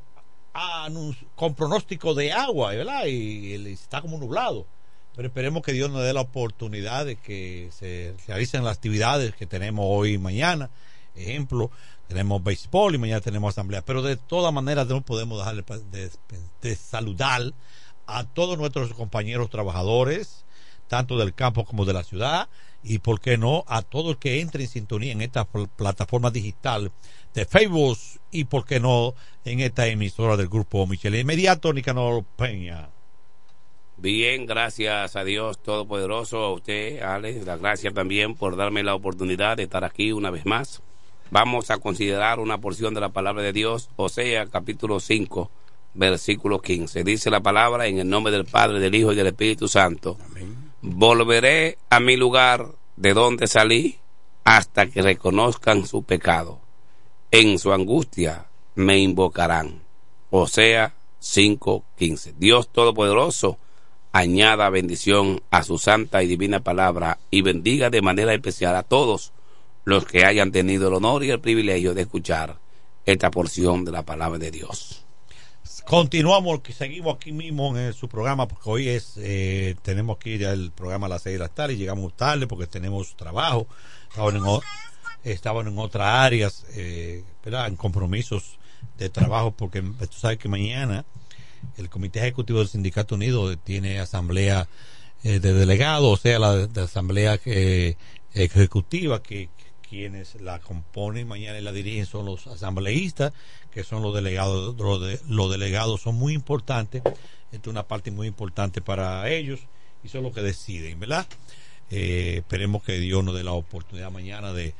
[1.55, 3.05] pronóstico de agua, ¿verdad?
[3.05, 4.65] Y, el- está como nublado.
[5.15, 9.45] Pero esperemos que Dios nos dé la oportunidad de que se realicen las actividades que
[9.45, 10.72] tenemos hoy y mañana.
[11.14, 11.69] Ejemplo,
[12.07, 13.81] tenemos béisbol y mañana tenemos asamblea.
[13.81, 15.63] Pero de todas maneras no podemos dejar
[16.61, 17.53] de, saludar
[18.05, 20.45] a todos nuestros compañeros trabajadores,
[20.88, 22.47] tanto del campo como de la ciudad,
[22.84, 26.31] y por qué no a todo el que entre en sintonía en esta pl- plataforma
[26.31, 26.91] digital
[27.34, 27.97] de Facebook
[28.31, 29.13] y por qué no
[29.43, 31.19] en esta emisora del grupo Michelle.
[31.19, 32.89] Inmediato, Nicanor Peña.
[33.97, 39.57] Bien, gracias a Dios Todopoderoso, a usted, Alex, las gracias también por darme la oportunidad
[39.57, 40.84] de estar aquí una vez más.
[41.29, 45.51] Vamos a considerar una porción de la palabra de Dios, Osea capítulo 5,
[45.93, 47.03] versículo 15.
[47.03, 50.17] Dice la palabra en el nombre del Padre, del Hijo y del Espíritu Santo.
[50.81, 53.97] Volveré a mi lugar de donde salí
[54.45, 56.61] hasta que reconozcan su pecado.
[57.31, 58.45] En su angustia
[58.75, 59.81] me invocarán.
[60.29, 62.35] Osea 5:15.
[62.37, 63.57] Dios Todopoderoso
[64.13, 69.33] añada bendición a su santa y divina palabra y bendiga de manera especial a todos
[69.88, 72.59] los que hayan tenido el honor y el privilegio de escuchar
[73.05, 75.05] esta porción de la palabra de Dios.
[75.85, 80.73] Continuamos, seguimos aquí mismo en su programa, porque hoy es, eh, tenemos que ir al
[80.73, 83.65] programa a las 6 de la tarde y llegamos tarde porque tenemos trabajo.
[84.09, 84.43] Estaban en,
[85.23, 87.23] estaban en otras áreas, eh.
[87.45, 88.59] En compromisos
[88.97, 91.05] de trabajo, porque tú sabes que mañana
[91.77, 94.68] el Comité Ejecutivo del Sindicato Unido tiene asamblea
[95.23, 97.95] eh, de delegados, o sea, la, la asamblea eh,
[98.34, 99.47] ejecutiva que
[99.89, 103.34] quienes la componen mañana y la dirigen son los asambleístas,
[103.72, 107.01] que son los delegados, los, de- los delegados son muy importantes,
[107.51, 109.59] es una parte muy importante para ellos
[110.03, 111.26] y son los que deciden, ¿verdad?
[111.89, 114.73] Eh, esperemos que Dios nos dé la oportunidad mañana de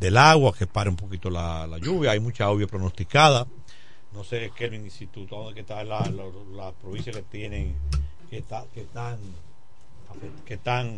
[0.00, 3.46] del agua, que pare un poquito la, lluvia, hay mucha lluvia pronosticada.
[4.12, 6.02] No sé, Kelvin, si tú, ¿dónde que está la,
[7.12, 7.76] que tienen,
[8.28, 9.18] que, está, que están,
[10.44, 10.96] que están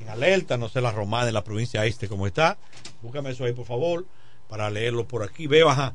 [0.00, 2.58] en alerta, no sé la romana de la provincia este cómo está.
[3.02, 4.06] Búscame eso ahí, por favor,
[4.48, 5.46] para leerlo por aquí.
[5.46, 5.94] Veo, ajá,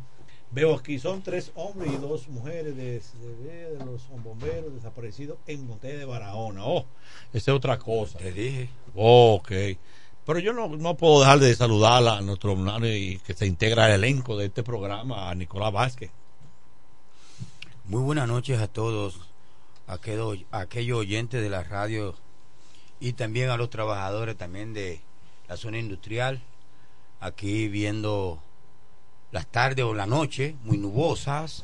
[0.51, 5.65] veo aquí, son tres hombres y dos mujeres de, de- de los bomberos desaparecidos en
[5.67, 6.61] Monte de Barahona.
[6.65, 6.85] Oh,
[7.33, 8.17] esa es otra cosa.
[8.19, 8.69] Te dije.
[8.95, 9.51] ok.
[10.25, 13.85] Pero yo no, no puedo dejar de saludar a nuestro hermano y que se integra
[13.85, 16.09] al elenco de este programa, a Nicolás Vázquez.
[17.85, 19.19] Muy buenas noches a todos,
[19.85, 22.15] aquellos, aquellos oyentes de la radio
[22.99, 25.01] y también a los trabajadores también de
[25.47, 26.41] la zona industrial,
[27.19, 28.39] aquí viendo
[29.31, 31.63] las tardes o la noche muy nubosas,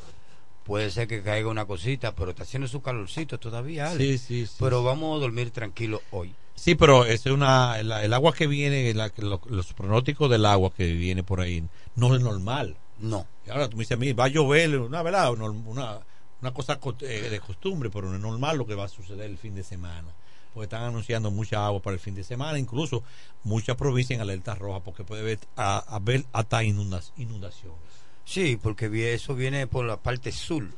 [0.64, 3.98] puede ser que caiga una cosita, pero está haciendo su calorcito todavía, Ale.
[4.04, 4.84] Sí, sí, sí, Pero sí.
[4.86, 6.34] vamos a dormir tranquilos hoy.
[6.54, 10.70] Sí, pero es una, el, el agua que viene, la- lo- los pronósticos del agua
[10.72, 11.64] que viene por ahí
[11.96, 12.76] no es normal.
[13.00, 13.26] No.
[13.46, 16.78] Y ahora tú me dices a mí, va a llover, una verdad, una, una, cosa
[16.78, 19.54] co- eh, de costumbre, pero no es normal lo que va a suceder el fin
[19.54, 20.08] de semana.
[20.52, 23.02] Porque están anunciando mucha agua para el fin de semana, incluso
[23.44, 27.78] muchas provincias en alerta roja, porque puede haber, a- haber hasta inundas- inundaciones.
[28.24, 30.68] Sí, porque eso viene por la parte sur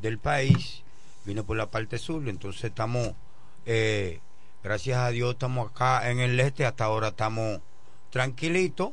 [0.00, 0.82] del país,
[1.24, 3.12] viene por la parte sur, entonces estamos,
[3.66, 4.20] eh,
[4.64, 7.60] gracias a Dios, estamos acá en el este, hasta ahora estamos
[8.10, 8.90] tranquilitos,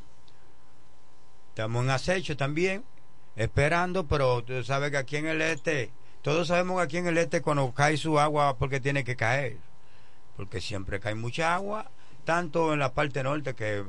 [1.50, 2.84] estamos en acecho también,
[3.36, 7.18] esperando, pero tú sabes que aquí en el este, todos sabemos que aquí en el
[7.18, 9.58] este cuando cae su agua, porque tiene que caer,
[10.36, 11.90] porque siempre cae mucha agua,
[12.26, 13.84] tanto en la parte norte que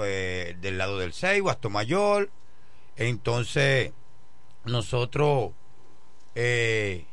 [0.00, 1.12] eh, del lado del
[1.48, 2.30] hasta Mayor,
[2.98, 3.92] entonces,
[4.64, 5.52] nosotros
[6.34, 7.06] eh,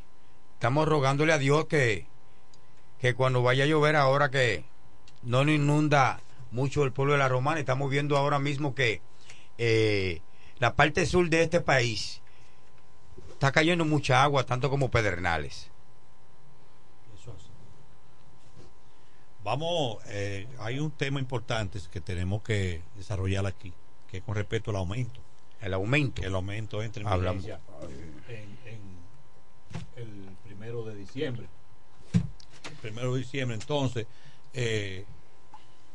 [0.56, 2.08] estamos rogándole a Dios que,
[3.00, 4.66] que cuando vaya a llover ahora que
[5.22, 7.60] no nos inunda mucho el pueblo de la Romana.
[7.60, 9.02] Estamos viendo ahora mismo que
[9.60, 10.22] eh,
[10.58, 12.22] la parte sur de este país
[13.34, 15.70] está cayendo mucha agua, tanto como pedernales.
[17.14, 17.52] Eso es.
[19.46, 23.72] Vamos, eh, hay un tema importante que tenemos que desarrollar aquí,
[24.10, 25.20] que es con respecto al aumento.
[25.62, 26.24] El aumento.
[26.24, 27.46] el aumento entra en Hablamos.
[27.46, 28.80] en, en
[29.98, 31.46] el primero de diciembre.
[32.16, 34.08] El primero de diciembre, entonces,
[34.56, 35.06] eh,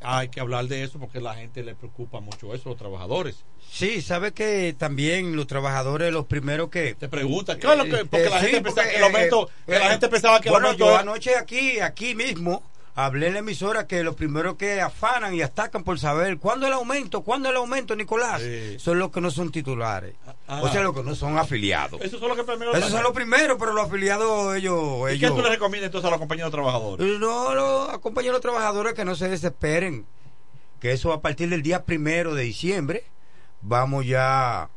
[0.01, 3.43] hay que hablar de eso porque a la gente le preocupa mucho eso, los trabajadores.
[3.69, 6.95] Sí, sabe que también los trabajadores, los primeros que...
[6.95, 9.51] Te preguntan, ¿qué es lo que- porque la sí, gente pensaba porque, que el aumento-
[9.67, 12.63] que la gente pensaba que el bueno, aumento yo anoche aquí, aquí mismo,
[13.05, 16.73] hablé en la emisora que los primeros que afanan y atacan por saber cuándo el
[16.73, 18.43] aumento, cuándo el aumento, Nicolás,
[18.79, 20.15] son los que no son titulares.
[20.47, 20.61] Ah.
[20.63, 22.01] o sea, los que no son afiliados.
[22.01, 25.11] Esos son los que primero Esos son los primeros, pero los afiliados, ellos...
[25.13, 27.19] ¿Y qué ellos tú le recomiendas entonces a los compañeros trabajadores?
[27.19, 30.07] no, los compañeros trabajadores que no se desesperen,
[30.81, 33.05] que eso a partir del día primero de diciembre
[33.63, 34.69] vamos ya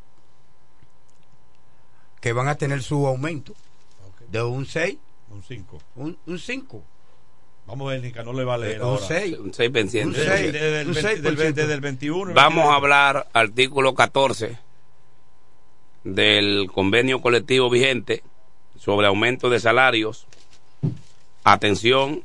[2.21, 3.53] que van a tener su aumento.
[4.29, 4.97] De un 6
[5.29, 6.83] un 5 un 5
[7.65, 9.01] Vamos a ver, Nica, no le va a leer Un ahora.
[9.05, 9.37] seis.
[9.39, 10.19] Un 6 pendiente.
[10.19, 10.51] Un seis.
[10.53, 11.61] Desde el Un 20 seis por del, ciento.
[11.61, 12.33] desde el 21.
[12.33, 14.57] Vamos a hablar, artículo 14
[16.03, 18.23] del convenio colectivo vigente
[18.77, 20.27] sobre aumento de salarios.
[21.45, 22.23] Atención,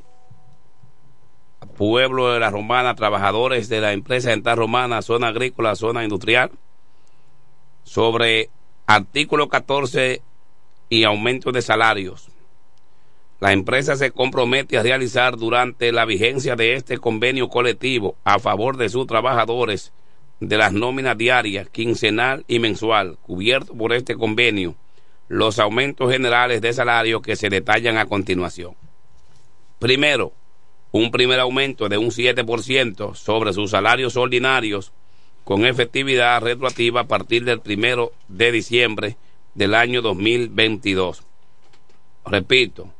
[1.77, 6.51] pueblo de la Romana, trabajadores de la empresa Dental Romana, zona agrícola, zona industrial,
[7.83, 8.49] sobre
[8.85, 10.21] artículo 14
[10.89, 12.29] y aumento de salarios.
[13.39, 18.75] La empresa se compromete a realizar durante la vigencia de este convenio colectivo a favor
[18.75, 19.93] de sus trabajadores
[20.41, 24.75] de las nóminas diarias, quincenal y mensual, cubierto por este convenio,
[25.29, 28.75] los aumentos generales de salario que se detallan a continuación.
[29.79, 30.33] Primero,
[30.91, 34.91] un primer aumento de un 7% sobre sus salarios ordinarios
[35.45, 39.17] con efectividad retroactiva a partir del primero de diciembre
[39.55, 41.23] del año 2022.
[42.25, 42.93] Repito,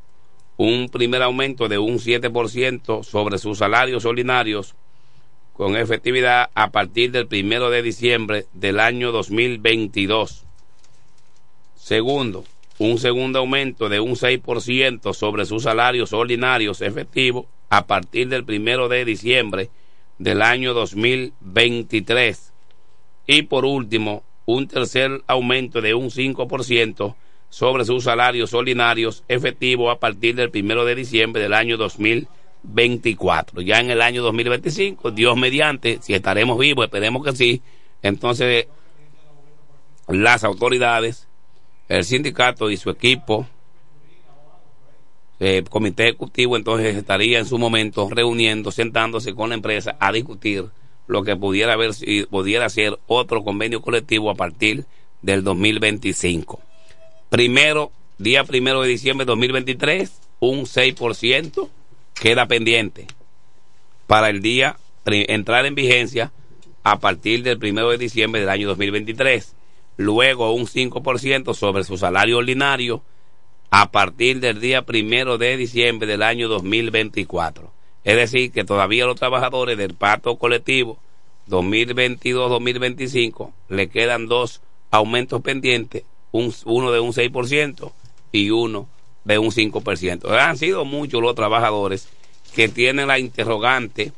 [0.59, 4.75] un primer aumento de un 7% sobre sus salarios ordinarios
[5.53, 10.43] con efectividad a partir del primero de diciembre del año 2022.
[11.77, 12.43] Segundo,
[12.77, 18.89] un segundo aumento de un 6% sobre sus salarios ordinarios efectivos a partir del primero
[18.89, 19.69] de diciembre
[20.17, 22.51] del año 2023.
[23.27, 27.15] Y por último, un tercer aumento de un 5%
[27.49, 33.61] sobre sus salarios ordinarios efectivos a partir del primero de diciembre del año 2024.
[33.61, 37.61] Ya en el año 2025, Dios mediante, si estaremos vivos, esperemos que sí,
[38.01, 38.67] entonces
[40.07, 41.27] las autoridades,
[41.87, 43.47] el sindicato y su equipo,
[45.39, 50.65] el comité ejecutivo, entonces estaría en su momento reuniendo, sentándose con la empresa a discutir
[51.07, 51.91] lo que pudiera haber
[52.29, 54.85] pudiera ser otro convenio colectivo a partir
[55.21, 56.61] del 2025.
[57.29, 61.69] Primero, día primero de diciembre de 2023, un 6%
[62.19, 63.05] queda pendiente
[64.07, 66.31] para el día entrar en vigencia
[66.83, 69.55] a partir del primero de diciembre del año 2023.
[69.97, 73.03] Luego un 5% sobre su salario ordinario
[73.69, 77.71] a partir del día primero de diciembre del año 2024.
[78.03, 80.97] Es decir, que todavía los trabajadores del pacto colectivo
[81.47, 87.91] 2022-2025 le quedan dos aumentos pendientes, un, uno de un 6%
[88.31, 88.87] y uno
[89.23, 90.29] de un 5%.
[90.31, 92.07] Han sido muchos los trabajadores
[92.55, 94.11] que tienen la interrogante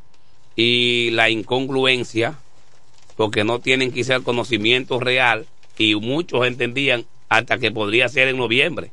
[0.56, 2.38] y la incongruencia
[3.16, 5.46] porque no tienen quizá el conocimiento real
[5.78, 8.90] y muchos entendían hasta que podría ser en noviembre.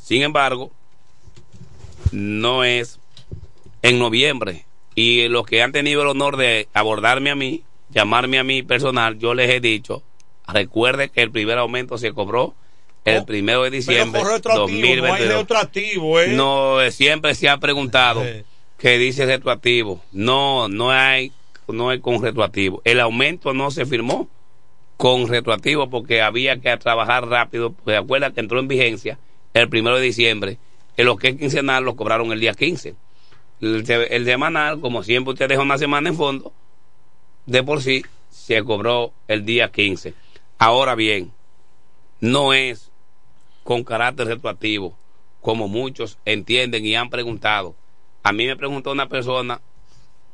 [0.00, 0.70] Sin embargo,
[2.12, 2.98] no es
[3.82, 4.64] en noviembre.
[4.94, 9.18] Y los que han tenido el honor de abordarme a mí, llamarme a mí personal,
[9.18, 10.02] yo les he dicho,
[10.46, 12.54] recuerde que el primer aumento se cobró
[13.04, 15.38] el primero de diciembre no hay 2022.
[15.38, 16.28] retroactivo, ¿eh?
[16.28, 18.22] No, eh, siempre se ha preguntado
[18.78, 20.02] que dice retroactivo.
[20.12, 21.32] No, no hay,
[21.68, 22.80] no hay con retroactivo.
[22.84, 24.28] El aumento no se firmó
[24.96, 27.72] con retroactivo porque había que trabajar rápido.
[27.72, 29.18] Pues acuerda que entró en vigencia
[29.52, 30.58] el primero de diciembre.
[30.96, 32.94] En lo que es quincenal lo cobraron el día 15.
[33.60, 36.52] El, el semanal, como siempre usted deja una semana en fondo,
[37.46, 40.14] de por sí se cobró el día 15.
[40.58, 41.32] Ahora bien,
[42.20, 42.90] no es
[43.64, 44.96] con carácter retroactivo,
[45.40, 47.74] como muchos entienden y han preguntado.
[48.22, 49.60] A mí me preguntó una persona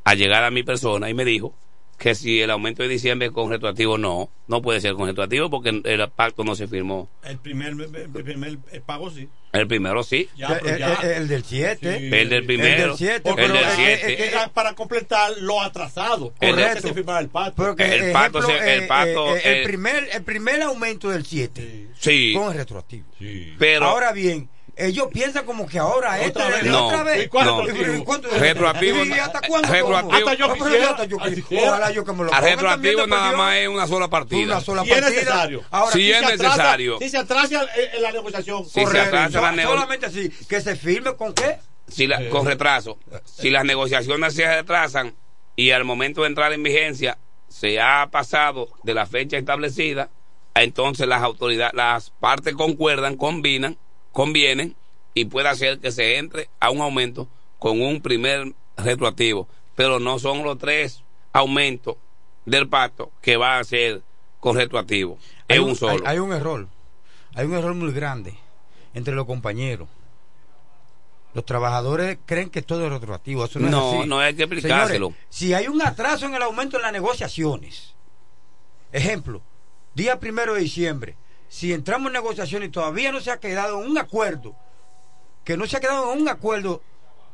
[0.03, 1.53] a llegar a mi persona y me dijo
[2.01, 5.51] que si el aumento de diciembre es con retroactivo, no, no puede ser con retroactivo
[5.51, 7.07] porque el pacto no se firmó.
[7.23, 9.29] El primer, el primer el pago sí.
[9.53, 10.27] El primero sí.
[10.35, 10.93] Ya, pero el, ya.
[10.95, 12.09] el- el del 7.
[12.21, 12.83] El del primero.
[12.83, 13.21] El del 7.
[13.23, 14.11] Porque El del es que- siete.
[14.13, 16.33] es que era para completar lo atrasado.
[16.39, 16.73] El Correcto.
[16.73, 17.63] del- que se firmara el pacto.
[17.63, 21.09] Porque, El pacto ejemplo, se- el eh, pacto, eh, el, eh, primer, el primer aumento
[21.09, 22.33] del 7 Sí.
[22.35, 23.05] con retroactivo.
[23.59, 24.49] Pero- ahora bien,
[24.87, 26.57] ellos piensan como que ahora Otra esto vez.
[26.63, 27.25] es No, otra vez.
[27.25, 28.03] ¿Y cuánto no.
[28.05, 29.67] cuánto- Retroactivo ¿Y hasta cuándo?
[29.67, 30.17] retroactivo-.
[30.17, 31.67] Hasta yo quisiera- hasta yo quisiera.
[31.69, 34.43] Ojalá yo que me lo A pongan retroactivo nada más es una sola partida.
[34.45, 35.19] Una sola Si es partida.
[35.19, 35.63] necesario.
[35.71, 36.97] Ahora, Si Si es se atrasa- necesario.
[36.99, 38.65] Si se atrasa eh, en la negociación.
[38.65, 39.07] Si se correcto.
[39.17, 41.57] atrasa la So- nego- solamente así, que se firme con qué?
[41.87, 42.97] si la- con retraso.
[43.25, 45.13] Si las negociaciones se retrasan
[45.55, 47.17] y al momento de entrar en vigencia
[47.49, 50.09] se ha pasado de la fecha establecida,
[50.55, 53.77] entonces las autoridades, las partes concuerdan, combinan,
[54.11, 54.75] convienen
[55.13, 57.27] y puede hacer que se entre a un aumento
[57.59, 59.47] con un primer retroactivo.
[59.75, 61.01] Pero no son los tres
[61.33, 61.95] aumentos
[62.45, 64.01] del pacto que va a ser
[64.39, 65.17] con retroactivo.
[65.47, 66.03] Hay Es un solo.
[66.05, 66.67] Hay, hay un error.
[67.35, 68.35] Hay un error muy grande
[68.93, 69.87] entre los compañeros.
[71.33, 73.45] Los trabajadores creen que todo es retroactivo.
[73.45, 74.09] Eso no, No, es así.
[74.09, 75.07] no hay que explicárselo.
[75.07, 77.93] Señores, si hay un atraso en el aumento en las negociaciones,
[78.91, 79.41] ejemplo,
[79.95, 81.15] día primero de diciembre,
[81.51, 84.55] si entramos en negociaciones y todavía no se ha quedado en un acuerdo,
[85.43, 86.81] que no se ha quedado en un acuerdo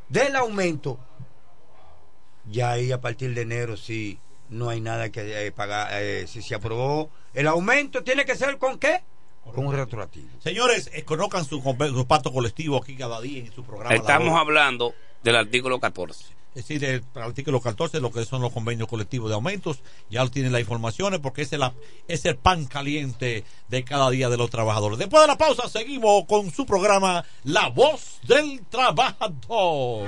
[0.10, 0.98] del aumento,
[2.46, 4.20] ya ahí a partir de enero sí
[4.50, 5.90] no hay nada que eh, pagar.
[6.02, 9.04] eh, si se aprobó el aumento, tiene que ser con qué?
[9.54, 10.30] Con un retroactivo.
[10.40, 13.94] Señores, eh, conozcan su, su pacto colectivo aquí cada día en su programa.
[13.94, 16.37] Estamos hablando del artículo 14.
[16.58, 19.78] Es decir, del artículo 14, lo que son los convenios colectivos de aumentos,
[20.10, 21.72] ya tienen las informaciones porque es, la,
[22.08, 24.98] es el pan caliente de cada día de los trabajadores.
[24.98, 30.08] Después de la pausa, seguimos con su programa La Voz del Trabajador.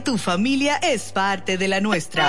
[0.00, 2.28] tu familia es parte de la nuestra.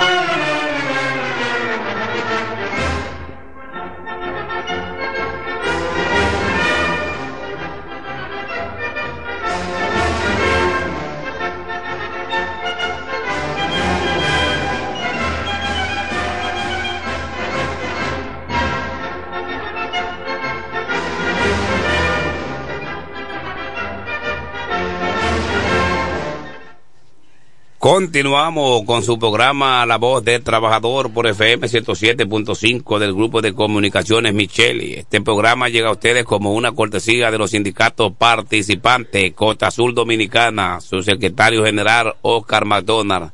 [27.82, 34.32] Continuamos con su programa La Voz del Trabajador por FM 107.5 del Grupo de Comunicaciones
[34.32, 34.92] Micheli.
[34.92, 40.80] Este programa llega a ustedes como una cortesía de los sindicatos participantes Costa Azul Dominicana,
[40.80, 43.32] su secretario general Oscar McDonald,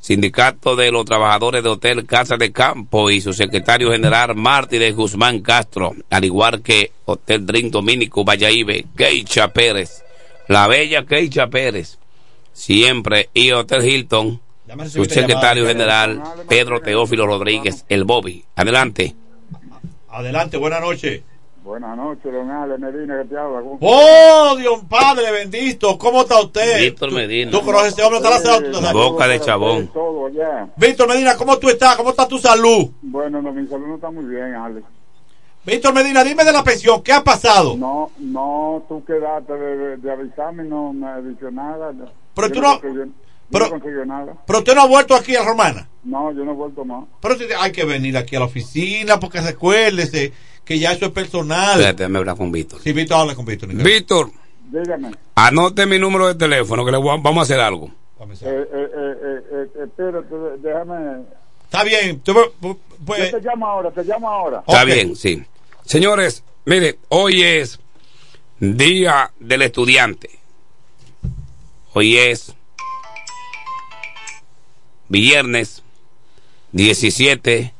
[0.00, 4.92] Sindicato de los Trabajadores de Hotel Casa de Campo y su secretario general Martí de
[4.92, 10.02] Guzmán Castro, al igual que Hotel Drink Dominico Valladolid, Keicha Pérez,
[10.48, 11.98] la bella Keicha Pérez
[12.58, 14.40] siempre y Hotel Hilton,
[14.88, 18.44] su secretario general Pedro Teófilo Rodríguez, el Bobby.
[18.56, 19.14] Adelante.
[20.10, 21.22] Adelante, buenas noches.
[21.62, 23.60] Buenas noches, don Ale Medina, que te habla.
[23.60, 25.98] ¿Cómo- ¡Oh, Dios Padre bendito!
[25.98, 26.80] ¿Cómo está usted?
[26.80, 27.50] Víctor Medina.
[27.50, 28.18] ¿Tú conoces a ese hombre?
[28.20, 29.86] ¿Está la- tú- Boca de chabón.
[29.88, 30.68] Todo allá.
[30.76, 31.94] Víctor Medina, ¿cómo tú estás?
[31.96, 32.88] ¿Cómo está tu salud?
[33.02, 34.82] Bueno, no, mi salud no está muy bien, Ale.
[35.64, 37.76] Víctor Medina, dime de la pensión, ¿qué ha pasado?
[37.76, 41.92] No, no, tú quedaste de, de, de avisarme, no me has dicho nada.
[42.38, 43.12] Pero Yo tú no- yo
[43.50, 44.34] pero- no nada.
[44.46, 45.88] Pero usted no ha vuelto aquí a Romana.
[46.04, 47.04] No, yo no he vuelto más.
[47.20, 50.32] Pero usted- hay que venir aquí a la oficina porque recuérdese
[50.64, 51.70] que ya eso es personal.
[51.72, 52.80] Espérate, déjame hablar con Víctor.
[52.80, 53.68] Sí, Víctor, habla con Víctor.
[53.74, 54.30] Víctor,
[54.70, 55.10] Dígame.
[55.34, 57.90] anote mi número de teléfono que le voy a- vamos a hacer algo.
[58.20, 61.22] Eh, eh, eh, eh, eh, espérate, déjame.
[61.64, 62.20] Está bien.
[62.20, 62.34] tú-
[63.04, 64.62] pues- Yo te llamo ahora, te llamo ahora.
[64.66, 65.42] Está bien, sí.
[65.84, 67.80] Señores, mire, hoy es
[68.60, 70.30] Día del Estudiante.
[72.00, 72.54] Hoy es
[75.08, 75.82] viernes
[76.70, 77.74] 17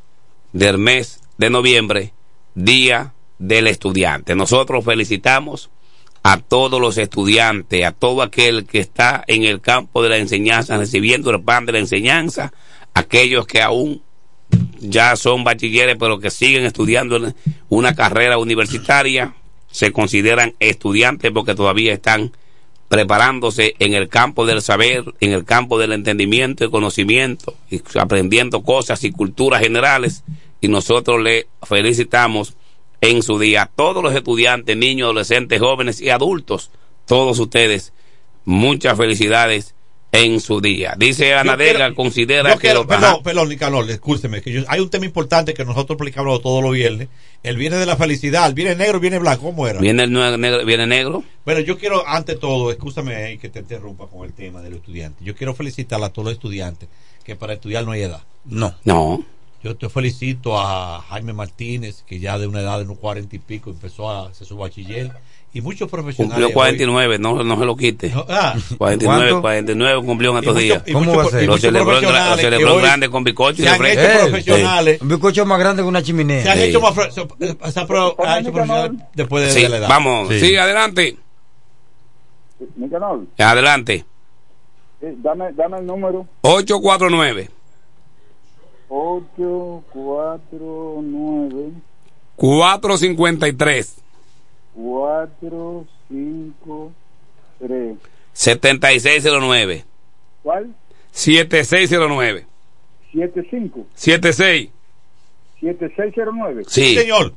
[0.52, 2.12] del mes de noviembre,
[2.56, 4.34] Día del Estudiante.
[4.34, 5.70] Nosotros felicitamos
[6.24, 10.76] a todos los estudiantes, a todo aquel que está en el campo de la enseñanza,
[10.76, 12.52] recibiendo el pan de la enseñanza,
[12.94, 14.02] aquellos que aún
[14.80, 17.32] ya son bachilleres, pero que siguen estudiando
[17.68, 19.36] una carrera universitaria,
[19.70, 22.32] se consideran estudiantes porque todavía están
[22.88, 28.62] preparándose en el campo del saber, en el campo del entendimiento y conocimiento, y aprendiendo
[28.62, 30.24] cosas y culturas generales.
[30.60, 32.54] Y nosotros le felicitamos
[33.00, 36.70] en su día a todos los estudiantes, niños, adolescentes, jóvenes y adultos,
[37.06, 37.92] todos ustedes,
[38.44, 39.74] muchas felicidades
[40.10, 40.94] en su día.
[40.98, 43.86] Dice Ana quiero- Vega, considera Yo que quiero- los- perdón, perdón, Nicanor,
[44.42, 47.08] que yo- hay un tema importante que nosotros explicamos todos los viernes.
[47.42, 49.78] El viernes de la felicidad, el viernes negro, el viernes blanco, ¿cómo era?
[49.80, 51.22] viene el negro, viene negro.
[51.44, 54.80] Bueno, yo quiero, ante todo, escúchame ahí que te interrumpa con el tema de los
[54.80, 55.24] estudiantes.
[55.24, 56.88] Yo quiero felicitar a todos los estudiantes,
[57.24, 58.22] que para estudiar no hay edad.
[58.44, 58.74] No.
[58.84, 59.24] No.
[59.62, 63.38] Yo te felicito a Jaime Martínez, que ya de una edad de unos cuarenta y
[63.38, 65.12] pico empezó a hacer su bachiller.
[65.52, 66.34] Y muchos profesionales.
[66.36, 68.12] Cumplió 49, no, no se lo quite.
[68.28, 68.54] ah.
[68.76, 69.40] 49, ¿Cuánto?
[69.40, 70.82] 49 cumplió en estos mucho- días.
[70.92, 71.42] ¿Cómo va a ser?
[71.42, 75.00] y Lo celebró, lo celebró hoy grande con bizcocho y se han hecho profesionales.
[75.00, 76.42] Un bizcocho más grande que una chimenea.
[76.42, 76.64] Se han Sí.
[76.64, 76.94] hecho más.
[76.94, 77.26] fre- se-
[77.72, 79.88] se ha pro- ha hecho profesionales después de, Sí, de la edad.
[79.88, 80.54] vamos, sí.
[80.56, 81.16] adelante.
[82.76, 84.04] Nicanor, Adelante.
[85.00, 86.26] sí, dame, dame el número.
[86.42, 87.48] 849
[88.90, 91.72] 849
[92.36, 93.94] 453
[94.78, 96.92] 4, 5,
[97.66, 97.96] 3.
[98.32, 99.84] 7609
[100.42, 100.74] ¿Cuál?
[101.10, 102.46] 7609
[103.12, 104.70] 75, 76
[105.60, 106.64] 7609.
[106.68, 106.94] Sí.
[106.94, 107.34] señor.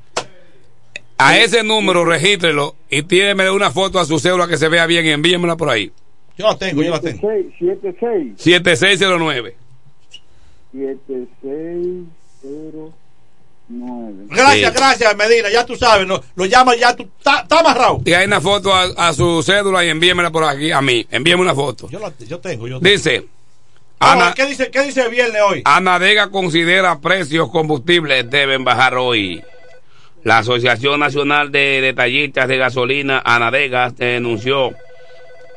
[1.18, 5.05] A ese número regístrelo y tíreme una foto a su cédula que se vea bien
[5.05, 5.91] y envíemela por ahí.
[6.38, 7.27] Yo la tengo, yo la tengo.
[7.57, 9.55] 76, 7609
[10.72, 13.01] 7609.
[14.30, 14.77] Gracias, Sí.
[14.77, 15.49] gracias, Medina.
[15.49, 17.07] Ya tú sabes, lo, lo llamas ya tú.
[17.18, 18.02] Está amarrado.
[18.06, 21.06] Y hay una foto a, a su cédula y envíemela por aquí a mí.
[21.10, 21.89] Envíeme una foto.
[21.89, 22.89] Yo, la, yo tengo, yo tengo.
[22.91, 23.26] Dice,
[23.99, 25.61] Ana, ¿qué dice, ¿Qué dice el viernes hoy?
[25.65, 29.43] Anadega considera precios combustibles deben bajar hoy.
[30.23, 34.72] La Asociación Nacional de Detallistas de Gasolina, Anadega, denunció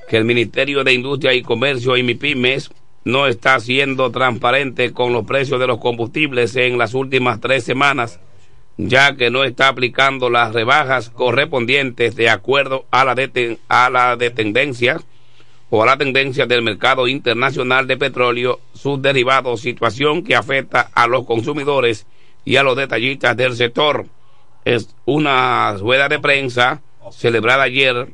[0.08, 2.70] que el Ministerio de Industria y Comercio y MIPIMES
[3.04, 8.20] no está siendo transparente con los precios de los combustibles en las últimas tres semanas,
[8.76, 14.16] ya que no está aplicando las rebajas correspondientes de acuerdo a la, deten- a la
[14.16, 15.00] de tendencia
[15.70, 21.06] o a la tendencia del mercado internacional de petróleo, sus derivados, situación que afecta a
[21.06, 22.06] los consumidores
[22.44, 24.06] y a los detallistas del sector.
[24.64, 26.80] Es una rueda de prensa
[27.12, 28.08] celebrada ayer.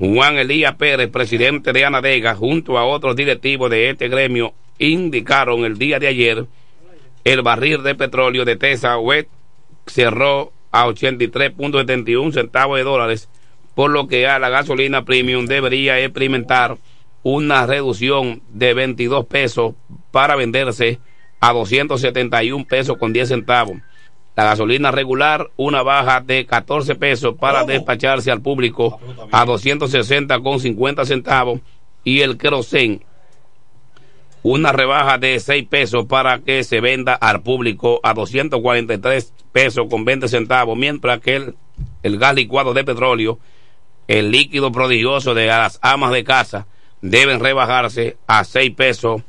[0.00, 5.76] Juan Elías Pérez, presidente de Anadega, junto a otros directivos de este gremio, indicaron el
[5.76, 6.46] día de ayer
[7.22, 9.28] el barril de petróleo de Tesa West
[9.86, 13.28] cerró a 83.71 centavos de dólares,
[13.74, 16.78] por lo que a la gasolina premium debería experimentar
[17.22, 19.74] una reducción de 22 pesos
[20.12, 20.98] para venderse
[21.40, 23.76] a 271 pesos con 10 centavos.
[24.36, 28.98] La gasolina regular, una baja de 14 pesos para despacharse al público
[29.32, 31.60] a 260 con 50 centavos.
[32.04, 33.04] Y el querosén
[34.42, 40.04] una rebaja de 6 pesos para que se venda al público a 243 pesos con
[40.06, 41.54] 20 centavos, mientras que el,
[42.02, 43.38] el gas licuado de petróleo,
[44.08, 46.66] el líquido prodigioso de las amas de casa,
[47.02, 49.22] deben rebajarse a 6 pesos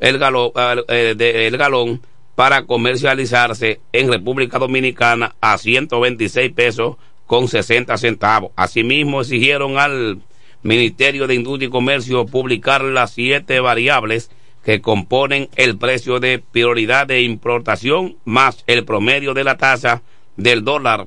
[0.00, 0.52] el, galo-
[0.88, 2.00] eh, el galón
[2.36, 6.96] para comercializarse en República Dominicana a 126 pesos
[7.26, 8.52] con 60 centavos.
[8.54, 10.20] Asimismo, exigieron al
[10.62, 14.30] Ministerio de Industria y Comercio publicar las siete variables
[14.64, 20.02] que componen el precio de prioridad de importación más el promedio de la tasa
[20.36, 21.06] del dólar.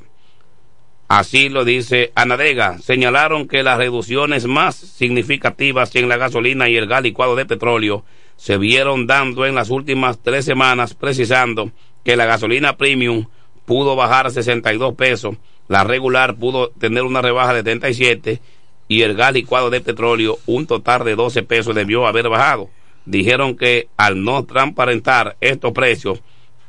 [1.09, 2.79] Así lo dice Anadega.
[2.79, 8.03] Señalaron que las reducciones más significativas en la gasolina y el gas licuado de petróleo
[8.39, 11.71] se vieron dando en las últimas tres semanas, precisando
[12.05, 13.25] que la gasolina premium
[13.65, 15.35] pudo bajar 62 pesos,
[15.67, 18.39] la regular pudo tener una rebaja de 37
[18.87, 22.69] y el gas licuado de petróleo un total de 12 pesos debió haber bajado.
[23.05, 26.21] Dijeron que al no transparentar estos precios,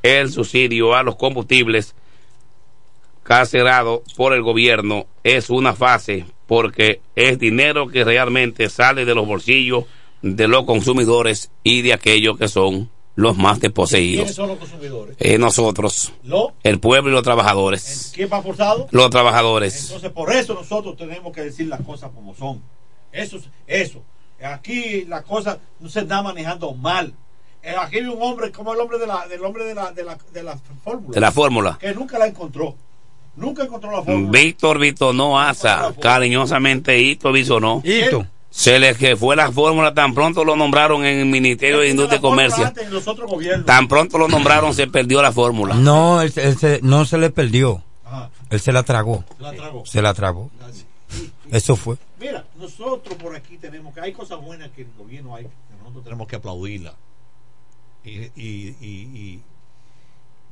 [0.03, 1.95] el subsidio a los combustibles
[3.23, 9.25] cacerado por el gobierno es una fase porque es dinero que realmente sale de los
[9.25, 9.85] bolsillos
[10.23, 14.31] de los consumidores y de aquellos que son los más ¿Quiénes desposeídos.
[14.35, 15.17] son los consumidores?
[15.19, 16.53] Eh, nosotros, ¿Lo?
[16.63, 18.13] el pueblo y los trabajadores.
[18.15, 18.87] ¿Quién va forzado?
[18.91, 19.85] Los trabajadores.
[19.87, 22.63] Entonces, por eso nosotros tenemos que decir las cosas como son.
[23.13, 24.03] Eso es eso.
[24.43, 27.13] Aquí las cosas no se están manejando mal.
[27.63, 30.03] Eh, Aquí hay un hombre, como el hombre de la, del hombre de la, de
[30.05, 31.15] la, de la fórmula.
[31.15, 31.79] De la fórmula.
[31.79, 32.75] Que nunca la encontró.
[33.37, 34.31] Nunca encontró la fórmula.
[34.31, 37.83] Víctor Vitono Asa, cariñosamente Hito Bisonó.
[37.85, 38.27] Hito.
[38.51, 42.19] Se les que fue la fórmula, tan pronto lo nombraron en el Ministerio de Industria
[42.19, 42.67] y Comercio.
[42.67, 43.65] Antes en los otros gobiernos.
[43.65, 45.75] Tan pronto lo nombraron, se perdió la fórmula.
[45.75, 47.85] No, él, él se- no se le perdió.
[48.51, 49.25] Él se la tragó.
[49.39, 49.87] La tragó.
[49.87, 50.51] Se la tragó.
[51.51, 51.97] Eso fue.
[52.19, 56.03] Mira, nosotros por aquí tenemos que hay cosas buenas que el gobierno hay, que nosotros
[56.05, 56.95] tenemos que aplaudirla
[58.05, 59.43] y, y, y,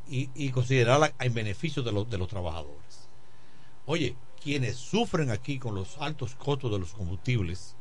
[0.08, 3.08] y, y- y considerarla en beneficio de los, de los trabajadores.
[3.86, 7.74] Oye, quienes sufren aquí con los altos costos de los combustibles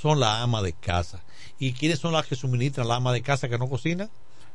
[0.00, 1.22] son la ama de casa.
[1.58, 4.08] ¿Y quiénes son las que suministran la ama de casa que no cocina?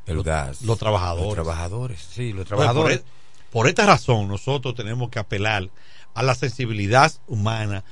[0.06, 0.62] El gas.
[0.62, 1.26] Los trabajadores.
[1.26, 2.98] Los trabajadores, sí, los Entonces, trabajadores.
[2.98, 5.70] Por, e- por esta razón, nosotros tenemos que apelar
[6.14, 7.84] a la sensibilidad humana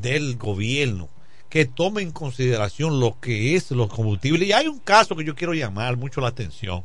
[0.00, 1.08] del gobierno
[1.48, 4.48] que tome en consideración lo que es los combustibles.
[4.48, 6.84] Y hay un caso que yo quiero llamar mucho la atención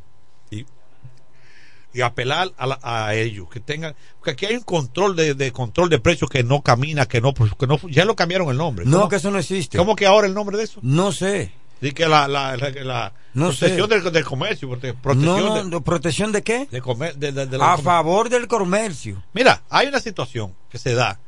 [1.94, 5.52] y apelar a, la- a ellos que tengan, porque aquí hay un control de, de
[5.52, 8.84] control de precios que no camina, que no, que no, ya lo cambiaron el nombre.
[8.86, 9.76] No, ¿Cómo- que eso no existe.
[9.78, 10.80] ¿Cómo que ahora el nombre de eso?
[10.82, 11.52] No sé.
[11.80, 15.78] Dice que la, la, la, la No protección del, del comercio, prote- protección No, no,
[15.78, 16.66] de- ¿protección de qué?
[16.70, 19.22] de comer- de- de- de A favor del comercio.
[19.32, 21.18] Mira, hay una situación que se da.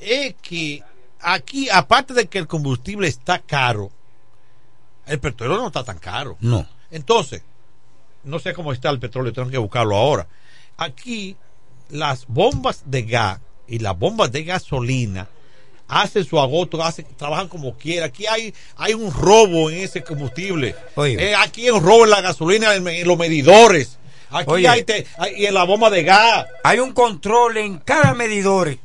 [0.00, 0.82] Es que
[1.20, 3.90] aquí, aparte de que el combustible está caro,
[5.06, 6.36] el petróleo no está tan caro.
[6.40, 6.66] No.
[6.90, 7.42] Entonces,
[8.26, 10.26] no sé cómo está el petróleo, tengo que buscarlo ahora.
[10.76, 11.36] Aquí
[11.88, 15.28] las bombas de gas y las bombas de gasolina
[15.88, 18.06] hacen su agoto, hacen, trabajan como quiera.
[18.06, 20.74] Aquí hay, hay un robo en ese combustible.
[21.18, 23.98] Eh, aquí hay un robo en la gasolina, en, en los medidores.
[24.30, 24.68] Aquí Oye.
[24.68, 26.46] hay, te- hay- y en la bomba de gas.
[26.64, 28.76] Hay un control en cada medidor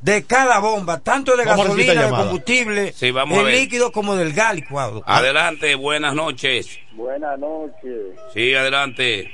[0.00, 5.02] de cada bomba, tanto de gasolina, de combustible, Sí, vamos líquido como del gas licuado.
[5.06, 6.78] Adelante, buenas noches.
[6.92, 8.18] Buenas noches.
[8.34, 9.30] Sí, adelante.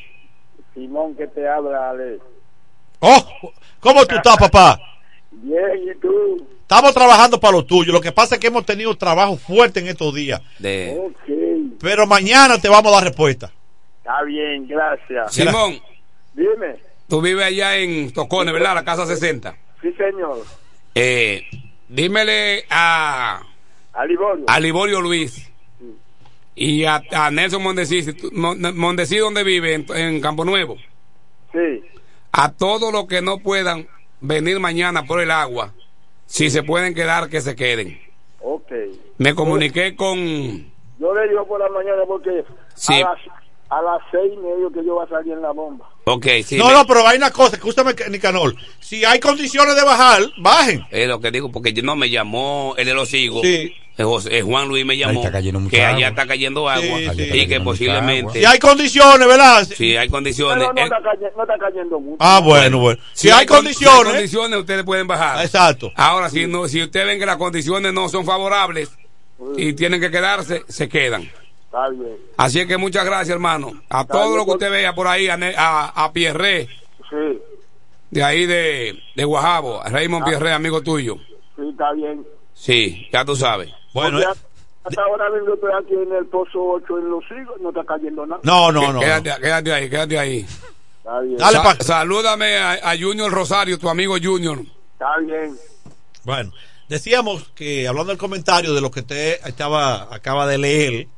[0.74, 2.18] Simón que te habla, Ale.
[3.00, 4.80] Oh, ¿cómo tú estás, papá?
[5.30, 6.46] Bien, ¿y tú?
[6.62, 7.92] Estamos trabajando para lo tuyo.
[7.92, 10.40] Lo que pasa es que hemos tenido trabajo fuerte en estos días.
[10.58, 10.96] De...
[10.98, 11.78] Ok.
[11.80, 13.52] Pero mañana te vamos a dar respuesta.
[13.98, 15.34] Está bien, gracias.
[15.34, 15.80] Simón,
[16.32, 16.76] Dime.
[17.08, 18.74] tú vives allá en Tocones, ¿verdad?
[18.74, 19.54] La casa 60.
[19.84, 20.38] Sí, señor.
[20.94, 21.42] Eh,
[21.88, 23.42] dímele a,
[23.92, 24.44] A Liborio.
[24.48, 25.50] a Liborio Luis
[26.54, 30.76] y a, a Nelson Mondesi, tú- Mon- Mondesi donde vive, en, en Campo Nuevo.
[31.52, 31.82] Sí.
[32.32, 33.86] A todos los que no puedan
[34.20, 35.74] venir mañana por el agua,
[36.26, 38.00] si se pueden quedar, que se queden.
[38.40, 38.72] Ok.
[39.18, 40.16] Me comuniqué con...
[40.98, 42.42] Yo le digo por la mañana porque
[42.74, 42.94] Sí.
[42.94, 43.18] a, las,
[43.70, 45.88] a las seis y medio que yo voy a salir en la bomba.
[46.04, 46.56] Ok, sí.
[46.56, 48.54] no, me- no, pero hay una cosa, escúchame, Nicanor.
[48.80, 50.84] Si hay condiciones de bajar, bajen.
[50.90, 53.40] Es lo que digo, porque yo no me llamó, él lo sigo.
[53.42, 53.74] Sí.
[53.96, 55.96] Eh, José- Juan Luis me llamó está cayendo mucha que agua.
[55.98, 57.04] allá está cayendo agua Sí, y sí.
[57.04, 59.64] Está que cayendo posiblemente Si hay condiciones, ¿verdad?
[59.68, 62.16] si hay condiciones no eh, está, cayendo, no está cayendo mucho.
[62.18, 63.00] Ah, bueno, bueno.
[63.12, 65.92] Si, hay con- condiciones, si hay condiciones ustedes pueden bajar exacto.
[65.94, 68.90] ahora si no si ustedes ven que las condiciones no son favorables
[69.56, 71.30] y tienen que quedarse se quedan.
[72.36, 75.36] Así es que muchas gracias hermano a todo lo que usted vea por ahí a,
[75.36, 76.68] Ne- a, a Pierre
[77.10, 77.38] Sí,
[78.10, 81.16] de ahí de, de Guajabo a Raymond Pierre amigo tuyo
[81.56, 82.24] sí, está bien.
[82.54, 84.42] sí ya tú sabes Bueno, Porque eh,
[84.84, 88.26] hasta- ahora mismo estoy aquí en el pozo 8 en los siglos, no está cayendo
[88.26, 88.40] nada.
[88.44, 89.00] no, no, no.
[89.00, 89.36] quédate, no.
[89.38, 90.46] quédate ahí quédate ahí
[90.98, 91.36] Está bien.
[91.36, 94.58] Dale Sa- salúdame a, a Junior Rosario tu amigo Junior
[94.94, 95.54] Está bien.
[96.24, 96.50] Bueno,
[96.88, 101.08] decíamos que hablando del comentario de lo que usted estaba, acaba de leer,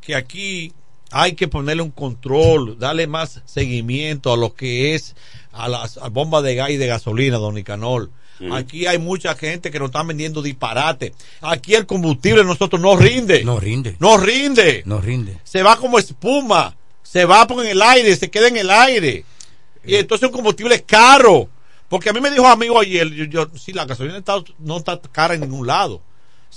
[0.00, 0.72] que aquí
[1.10, 5.14] hay que ponerle un control, darle más seguimiento a lo que es
[5.52, 8.10] a las a bombas de gas y de gasolina, don Nicanor.
[8.52, 11.12] Aquí hay mucha gente que nos están vendiendo disparate.
[11.42, 13.44] Aquí el combustible nosotros no rinde.
[13.44, 14.82] No rinde, No rinde.
[14.86, 15.36] no rinde.
[15.44, 16.74] Se va como espuma.
[17.02, 19.26] Se va por en el aire, se queda en el aire.
[19.84, 21.50] Y entonces un combustible es caro.
[21.90, 24.78] Porque a mí me dijo amigo ayer, yo, yo, sí, la gasolina en Estados- no
[24.78, 26.00] está cara en ningún lado.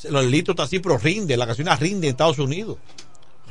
[0.06, 1.36] El litro está así, pero rinde.
[1.36, 2.78] La gasolina rinde en Estados Unidos.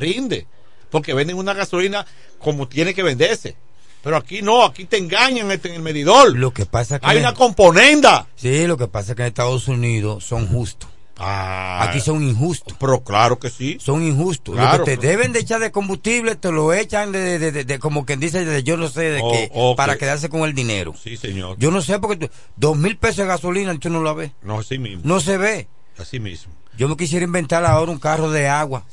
[0.02, 0.46] Rinde.
[0.90, 2.04] Porque venden una gasolina
[2.38, 3.56] como tiene que venderse.
[4.02, 6.36] Pero aquí no, aquí te engañan este, en el medidor.
[6.36, 8.26] Lo que pasa que Hay en- una componenda.
[8.36, 10.90] sí, lo que pasa es que en Estados Unidos son justos.
[11.24, 12.76] Ah, Aquí son injustos.
[12.80, 13.76] Pero claro que sí.
[13.80, 14.56] Son injustos.
[14.56, 17.52] Claro, lo que te pero- deben de echar de combustible, te lo echan de, de-
[17.52, 19.76] de- de- como quien dice, de yo no sé de Oh, qué, ok.
[19.76, 20.94] para quedarse con el dinero.
[21.00, 21.56] Sí, señor.
[21.58, 24.32] Yo no sé porque tú- dos mil pesos de gasolina tú no la ves.
[24.42, 25.02] No, así mismo.
[25.04, 25.68] No se ve.
[25.96, 26.52] Así mismo.
[26.76, 28.84] Yo me quisiera inventar ahora un carro de agua,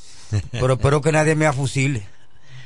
[0.51, 2.03] pero espero que nadie me afusile.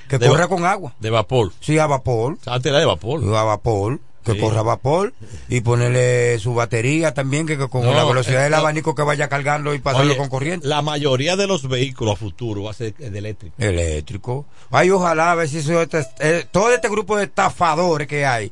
[0.09, 0.93] Que De corra con agua.
[0.99, 1.51] De vapor.
[1.59, 2.37] Sí, a vapor.
[2.45, 3.21] Antes era de vapor.
[3.35, 3.99] A vapor.
[4.25, 4.39] Que Sí.
[4.39, 5.13] corra a vapor
[5.49, 9.01] y ponerle su batería también, que, que con No, la velocidad eh, del abanico que
[9.01, 10.65] vaya cargando y pasarlo Oye, con corriente.
[10.65, 13.53] La mayoría de los vehículos a futuro va a ser de eléctrico.
[13.57, 14.45] Eléctrico.
[14.71, 18.49] Ay, ojalá a ver si eso eh, todo este grupo de estafadores que hay,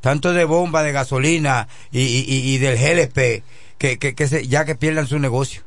[0.00, 3.42] tanto de bomba, de gasolina y, y- y- y del GLP,
[3.76, 5.60] que, que, que se- ya que pierdan su negocio.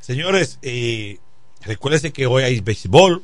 [0.00, 1.18] Señores, eh,
[1.66, 3.22] recuérdense que hoy hay béisbol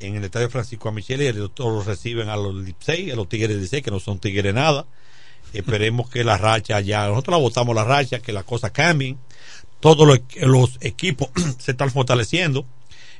[0.00, 3.82] en el estadio Francisco Michele y los reciben a los Lipsey, a los Tigres Licey,
[3.82, 4.86] que no son tigres nada.
[5.52, 9.18] Esperemos que la racha ya, nosotros la votamos la racha, que las cosas cambien.
[9.80, 11.28] Todos los, los equipos
[11.58, 12.64] se están fortaleciendo.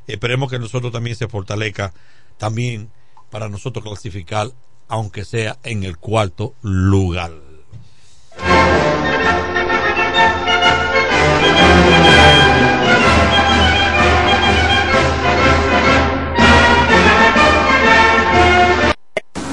[0.06, 1.92] Esperemos que nosotros también se fortalezca
[2.38, 2.90] también
[3.30, 4.50] para nosotros clasificar,
[4.88, 7.32] aunque sea en el cuarto lugar.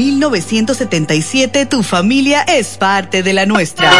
[0.00, 3.90] 1977 tu familia es parte de la nuestra.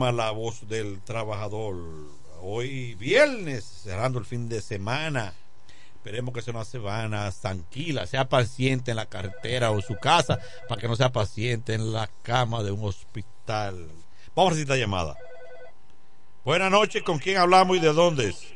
[0.00, 1.76] Programa La Voz del Trabajador.
[2.40, 5.34] Hoy viernes, cerrando el fin de semana.
[5.94, 8.06] Esperemos que sea una semana tranquila.
[8.06, 10.38] Sea paciente en la carretera o en su casa
[10.70, 13.90] para que no sea paciente en la cama de un hospital.
[14.34, 15.18] Vamos a recibir esta llamada.
[16.46, 18.54] Buenas noches, ¿con quién hablamos y de dónde es?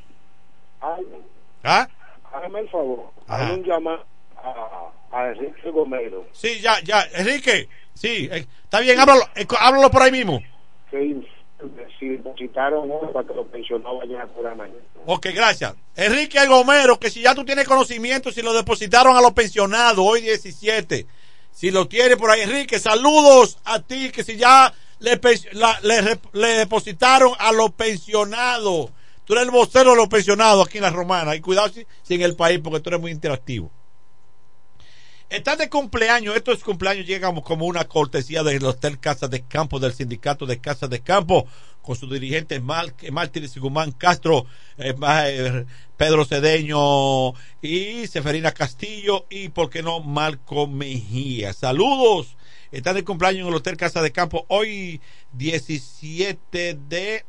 [1.62, 1.86] ¿Ah?
[2.32, 3.10] Hágame el favor.
[3.28, 3.48] Ajá.
[3.48, 4.06] Hay un llamado
[4.42, 6.26] a, a Enrique Gomero.
[6.32, 7.02] Sí, ya, ya.
[7.12, 10.42] Enrique, sí, eh, está bien, háblalo, eh, háblalo por ahí mismo.
[10.90, 11.02] Que
[11.98, 14.80] si depositaron hoy para que los pensionados vayan a cobrar mañana.
[15.06, 15.74] Ok, gracias.
[15.96, 20.22] Enrique Gomero, que si ya tú tienes conocimiento, si lo depositaron a los pensionados hoy
[20.22, 21.06] 17,
[21.50, 25.20] si lo tienes por ahí, Enrique, saludos a ti, que si ya le,
[26.32, 28.90] le depositaron a los pensionados.
[29.24, 31.34] Tú eres el vocero de los pensionados aquí en la Romana.
[31.34, 33.70] Y cuidado si, si en el país, porque tú eres muy interactivo.
[35.34, 39.92] Estás de cumpleaños, estos cumpleaños llegamos como una cortesía del Hotel Casa de Campo, del
[39.92, 41.48] Sindicato de Casa de Campo,
[41.82, 44.46] con sus dirigentes Mártires Guzmán Castro,
[44.78, 45.64] eh, eh,
[45.96, 51.52] Pedro Cedeño y Seferina Castillo y, por qué no, Marco Mejía.
[51.52, 52.36] Saludos.
[52.70, 55.00] Están de cumpleaños en el Hotel Casa de Campo hoy
[55.32, 57.24] 17 de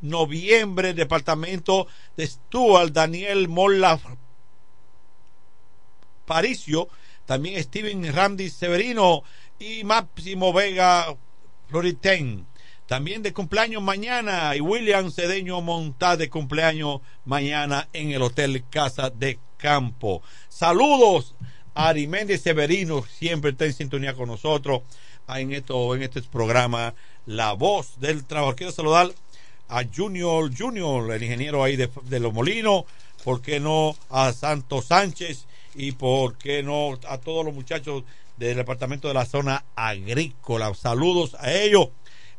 [0.00, 1.86] noviembre, departamento
[2.16, 4.00] de Stuart, Daniel Molla
[6.26, 6.88] Paricio,
[7.26, 9.22] también Steven Randy Severino
[9.58, 11.16] y Máximo Vega
[11.68, 12.46] Floriten.
[12.86, 19.08] También de cumpleaños mañana y William Cedeño Montá de cumpleaños mañana en el Hotel Casa
[19.08, 20.22] de Campo.
[20.50, 21.34] Saludos
[21.74, 24.82] a Arimendi Severino, siempre está en sintonía con nosotros
[25.28, 26.94] en, esto, en este programa
[27.24, 28.54] La Voz del Trabajo.
[28.54, 29.10] Quiero saludar
[29.68, 32.84] a Junior Junior, el ingeniero ahí de, de Los Molinos,
[33.24, 38.04] ¿por qué no a Santos Sánchez y por qué no a todos los muchachos
[38.36, 40.72] del departamento de la zona agrícola?
[40.74, 41.88] Saludos a ellos.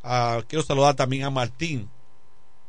[0.02, 1.88] Ah, quiero saludar también a Martín,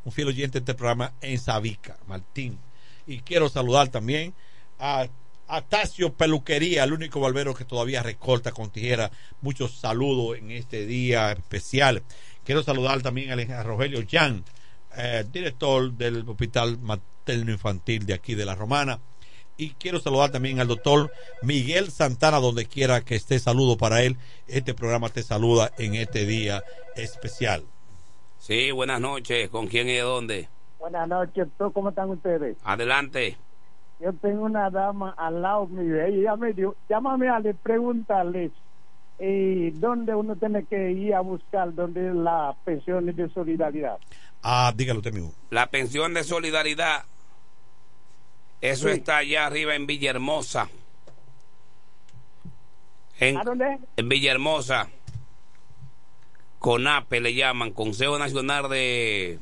[0.03, 2.57] un fiel oyente de este programa en Sabica, Martín.
[3.05, 4.33] Y quiero saludar también
[4.79, 5.07] a
[5.47, 9.11] a Tacio Peluquería, el único barbero que todavía recorta con tijera.
[9.41, 12.03] Muchos saludos en este día especial.
[12.43, 14.43] Quiero saludar también a Rogelio Jan,
[14.97, 18.99] eh, director del Hospital Materno Infantil de aquí de La Romana.
[19.57, 21.11] Y quiero saludar también al doctor
[21.41, 24.17] Miguel Santana, donde quiera que esté, saludo para él.
[24.47, 26.63] Este programa te saluda en este día
[26.95, 27.63] especial.
[28.37, 29.49] Sí, buenas noches.
[29.49, 30.49] ¿Con quién y de dónde?
[30.79, 32.55] Buenas noches, ¿tú ¿cómo están ustedes?
[32.63, 33.35] Adelante.
[33.99, 37.55] Yo tengo una dama al lado mío, ella me dijo, llámame a le
[39.19, 43.97] eh, dónde uno tiene que ir a buscar dónde la pensión de solidaridad.
[44.43, 45.33] Ah, dígalo usted mismo.
[45.49, 47.03] La pensión de solidaridad.
[48.61, 48.95] Eso Sí.
[48.95, 50.69] está allá arriba en Villahermosa.
[53.19, 53.77] En, ¿A dónde?
[53.95, 54.89] en Villahermosa.
[56.59, 59.39] CONAPE le llaman, Consejo Nacional de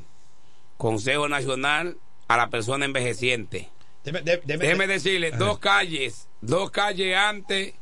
[0.77, 1.97] Consejo Nacional
[2.27, 3.69] a la persona envejeciente.
[4.03, 7.73] Déjeme decirle, dos calles, dos calles antes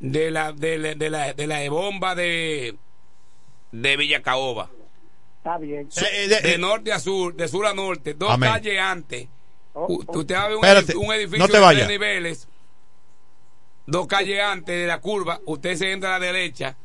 [0.00, 2.76] de la de, la- de la de la bomba de
[3.72, 4.70] de Villacaoba.
[5.38, 5.88] Está bien.
[6.42, 8.50] de, norte a sur, de sur a norte, dos Amén.
[8.50, 9.28] calles antes.
[9.76, 12.48] U- Usted va a ver un, Espérate, edif- un edificio no te de tres niveles,
[13.86, 16.76] dos calles antes de la curva, usted se entra a la derecha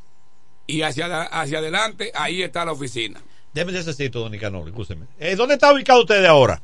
[0.67, 3.21] y hacia, la- hacia adelante, ahí está la oficina.
[3.53, 5.05] Déjeme necesito, don Nicanor, escúcheme.
[5.19, 6.61] Eh, ¿Dónde está ubicado usted ahora?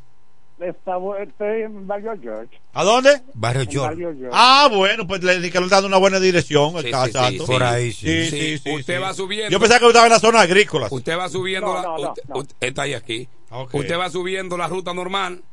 [0.60, 2.60] Estaba- Estoy en Barrio George.
[2.74, 3.22] ¿A dónde?
[3.36, 4.28] Barrio George.
[4.32, 6.72] Ah, bueno, pues le Nicanor dando una buena dirección.
[6.82, 7.46] Sí, acá, sí, sí, exacto.
[7.46, 7.52] sí.
[7.52, 8.08] Por ahí, sí.
[8.26, 9.02] Sí, Sí, sí, usted sí.
[9.02, 9.52] va subiendo.
[9.52, 10.88] Yo pensaba que estaba en la zona agrícola.
[10.90, 12.38] Usted va subiendo, No, la, no, no, usted, no.
[12.40, 13.28] usted- está ahí aquí.
[13.72, 15.44] Usted va subiendo la ruta normal,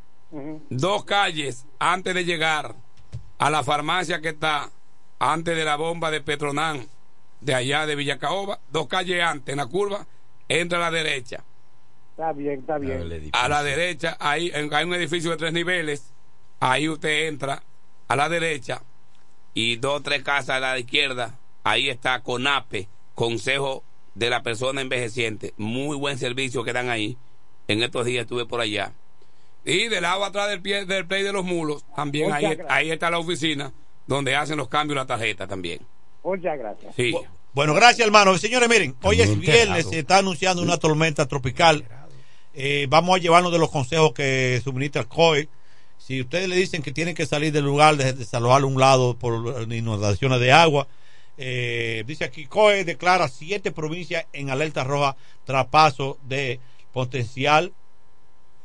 [0.70, 2.74] dos calles antes de llegar
[3.38, 4.70] a la farmacia que está
[5.18, 6.86] antes de la bomba de Petronán,
[7.40, 10.06] de allá de Villacaoba, dos calles antes, en la curva,
[10.48, 11.44] entra a la derecha.
[12.10, 13.30] Está bien, está bien.
[13.32, 16.12] A la derecha, ahí en- hay un edificio de tres niveles,
[16.60, 17.62] ahí usted entra
[18.08, 18.82] a la derecha
[19.52, 23.82] y dos o tres casas a la izquierda, ahí está CONAPE, Consejo
[24.14, 25.54] de la Persona Envejeciente.
[25.56, 27.16] Muy buen servicio que dan ahí.
[27.68, 28.92] En estos días estuve por allá.
[29.64, 32.66] Y del lado atrás del pie del play de los mulos, también Muchas ahí, gracias.
[32.70, 33.72] ahí está la oficina
[34.06, 35.80] donde hacen los cambios de la tarjeta también.
[36.22, 36.94] Muchas gracias.
[36.94, 37.14] Sí.
[37.54, 38.36] Bueno, gracias, hermano.
[38.36, 41.84] Señores, miren, hoy es viernes, se está anunciando una tormenta tropical.
[42.52, 45.48] Eh, vamos a llevarnos de los consejos que suministra el COE.
[45.98, 49.66] Si ustedes le dicen que tienen que salir del lugar, de desalojar un lado por
[49.72, 50.86] inundaciones de agua,
[51.38, 56.60] eh, dice aquí, COE declara siete provincias en alerta roja tras paso de
[56.92, 57.72] potencial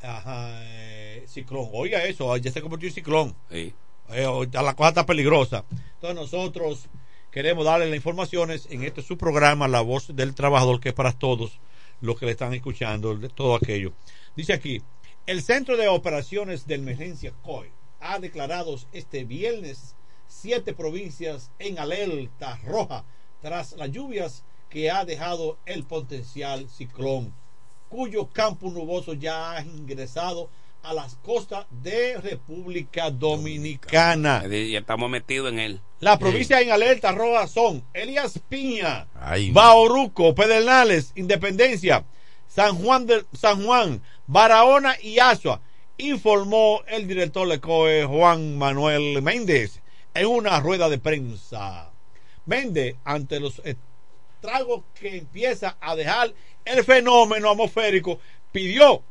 [0.02, 1.70] ajá, eh, ciclón.
[1.74, 3.36] Oiga eso, ya se convirtió en ciclón.
[3.50, 3.74] Sí.
[4.12, 5.66] Eh, la cosa está peligrosa.
[5.96, 6.88] Entonces nosotros
[7.32, 11.12] queremos darle las informaciones en este su programa, La Voz del Trabajador, que es para
[11.12, 11.60] todos
[12.02, 13.94] los que le están escuchando, de todo aquello.
[14.36, 14.82] Dice aquí,
[15.28, 19.96] el Centro de Operaciones de Emergencia COE ha declarado este viernes
[20.28, 23.04] siete provincias en alerta roja
[23.42, 27.34] tras las lluvias que ha dejado el potencial ciclón,
[27.90, 30.50] cuyo campo nuboso ya ha ingresado
[30.84, 34.44] a las costas de República Dominicana.
[34.48, 35.82] Ya estamos metidos en él.
[36.00, 39.52] Las provincias en alerta roja son Elías Piña, Ay.
[39.52, 42.06] Bauruco, Pedernales, Independencia,
[42.48, 45.60] San Juan, de, San Juan, Barahona y Asua,
[45.98, 49.82] informó el director de COE, Juan Manuel Méndez,
[50.14, 51.92] en una rueda de prensa.
[52.46, 53.62] Méndez, ante los
[54.40, 56.34] estragos que empieza a dejar
[56.64, 58.20] el fenómeno atmosférico,
[58.54, 59.04] pidió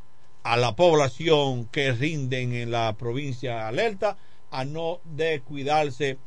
[0.43, 4.17] a la población que rinden en la provincia alerta
[4.49, 6.17] a no descuidarse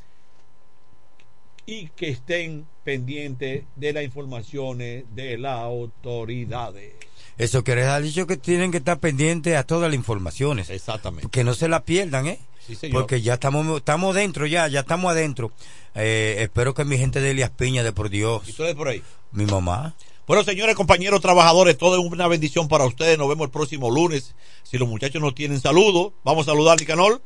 [1.66, 6.92] y que estén pendientes de las informaciones de las autoridades.
[7.38, 10.70] Eso quiere decir dicho que tienen que estar pendientes a todas las informaciones.
[10.70, 11.28] Exactamente.
[11.30, 12.38] Que no se la pierdan, ¿eh?
[12.66, 12.88] Sí.
[12.88, 15.52] Porque ya estamos estamos dentro, ya, ya estamos adentro.
[15.94, 18.42] Eh, espero que mi gente de Elias Piña, de por Dios.
[18.46, 19.02] ¿Y ustedes por ahí?
[19.32, 19.94] Mi mamá.
[20.26, 23.18] Bueno, señores, compañeros trabajadores, todo es una bendición para ustedes.
[23.18, 24.34] Nos vemos el próximo lunes.
[24.62, 27.20] Si los muchachos no tienen saludo, vamos a saludar a Nicanor.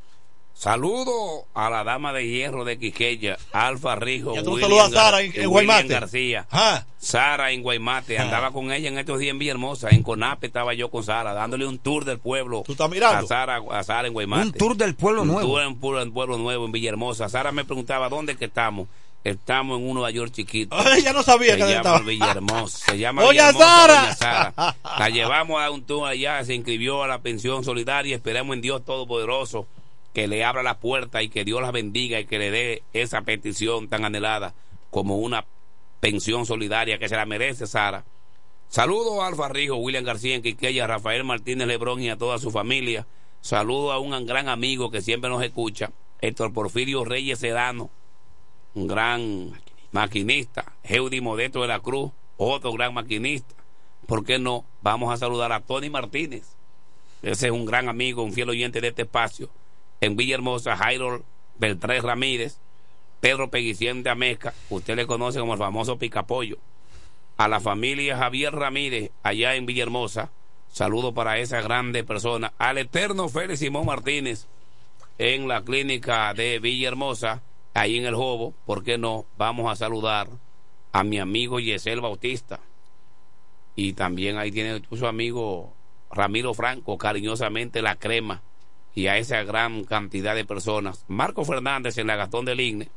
[0.59, 4.35] Saludo a la dama de hierro de Quiqueya, Alfa Rijo.
[4.35, 5.89] Ya tú saludas a Sara en- Guaymate.
[5.89, 6.47] García.
[6.51, 6.83] Ah.
[6.99, 8.19] Sara en Guaymate.
[8.19, 8.23] Ah.
[8.23, 9.91] Andaba con ella en estos días en Villahermosa.
[9.91, 12.63] En Conape estaba yo con Sara, dándole un tour del pueblo.
[12.65, 13.27] ¿Tú estás mirando?
[13.27, 14.45] A Sara, a Sara en Guaymate.
[14.47, 15.47] Un tour del pueblo Un nuevo.
[15.47, 17.29] tour en pueblo, nuevo, en Villahermosa.
[17.29, 18.89] Sara me preguntaba, ¿dónde es que estamos?
[19.25, 20.75] Estamos en un Nueva York chiquito.
[21.05, 21.99] Ya no sabía se que llama estaba.
[21.99, 22.79] Villahermosa.
[22.93, 24.01] Se llama Doña Villahermosa, Sara.
[24.01, 24.77] Doña Sara.
[24.99, 28.17] La llevamos a un tour allá, se inscribió a la pensión solidaria.
[28.17, 29.67] Esperamos en Dios Todopoderoso
[30.17, 33.21] que le abra la puerta y que Dios la bendiga y que le dé esa
[33.21, 34.55] petición tan anhelada
[34.91, 35.45] como una
[36.01, 38.03] pensión solidaria que se la merece, Sara.
[38.71, 42.39] Saludo a Alfa Rijo, William García en Quiqueya, a Rafael Martínez Lebrón y a toda
[42.39, 43.07] su familia.
[43.43, 47.91] Saludo a un gran amigo que siempre nos escucha, Héctor Porfirio Reyes Sedano,
[48.75, 49.53] un gran
[49.93, 53.55] maquinista, Heudi Modesto de la Cruz, otro gran maquinista.
[54.07, 54.65] ¿Por qué no?
[54.81, 56.57] Vamos a saludar a Tony Martínez.
[57.21, 59.51] Ese es un gran amigo, un fiel oyente de este espacio.
[60.01, 61.25] En Villahermosa, Jairo
[61.59, 62.59] Beltrán Ramírez,
[63.21, 66.59] Pedro Peguicien de Ameca, usted le conoce como el famoso Picapollo.
[67.37, 70.31] A la familia Javier Ramírez, allá en Villahermosa,
[70.69, 72.53] saludo para esa grande persona.
[72.59, 74.47] Al eterno Félix Simón Martínez,
[75.19, 77.43] en la clínica de Villahermosa,
[77.75, 79.27] ahí en el Jobo, ¿por qué no?
[79.37, 80.29] Vamos a saludar
[80.93, 82.61] a mi amigo Yesel Bautista.
[83.75, 85.75] Y también ahí tiene su amigo
[86.11, 88.43] Ramiro Franco, cariñosamente la crema.
[88.97, 91.05] Y a esa gran cantidad de personas.
[91.07, 92.89] Marco Fernández en la Gastón del Igne.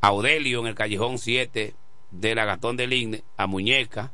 [0.00, 1.74] Audelio en el Callejón 7
[2.12, 3.24] de la Gastón del Igne.
[3.36, 4.12] A Muñeca.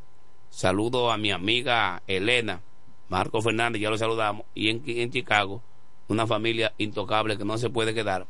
[0.48, 2.62] Saludo a mi amiga Elena.
[3.10, 4.46] Marco Fernández, ya lo saludamos.
[4.54, 5.60] Y en, en Chicago,
[6.08, 8.26] una familia intocable que no se puede quedar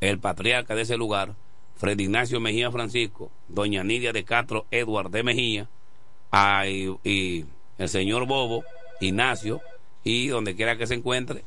[0.00, 1.34] el patriarca de ese lugar,
[1.76, 5.68] Fred Ignacio Mejía Francisco, doña Nidia de Castro Edward de Mejía,
[6.66, 7.44] y, y
[7.78, 8.64] el señor Bobo,
[9.00, 9.60] Ignacio,
[10.04, 11.44] y donde quiera que se encuentre,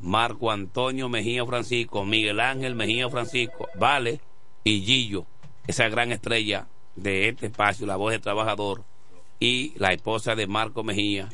[0.00, 4.20] Marco Antonio Mejía Francisco, Miguel Ángel Mejía Francisco, Vale
[4.64, 5.26] y Gillo,
[5.66, 6.66] esa gran estrella
[6.96, 8.84] de este espacio, la voz del trabajador,
[9.38, 11.28] y la esposa de Marco Mejía,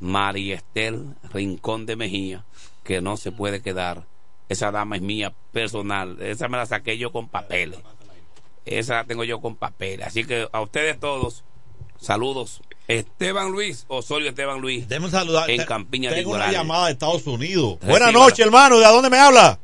[0.00, 2.44] María Estel Rincón de Mejía,
[2.82, 4.06] que no se puede quedar
[4.48, 6.20] esa dama es mía personal.
[6.20, 7.78] Esa me la saqué yo con papeles.
[8.64, 10.06] Esa la tengo yo con papeles.
[10.06, 11.44] Así que a ustedes todos,
[11.98, 12.62] saludos.
[12.88, 14.88] Esteban Luis, Osorio Esteban Luis.
[14.88, 15.50] Debemos saludar.
[15.50, 17.78] En Campiña de Tengo una llamada de Estados Unidos.
[17.80, 18.78] Buenas noches, hermano.
[18.78, 19.58] ¿De dónde me habla?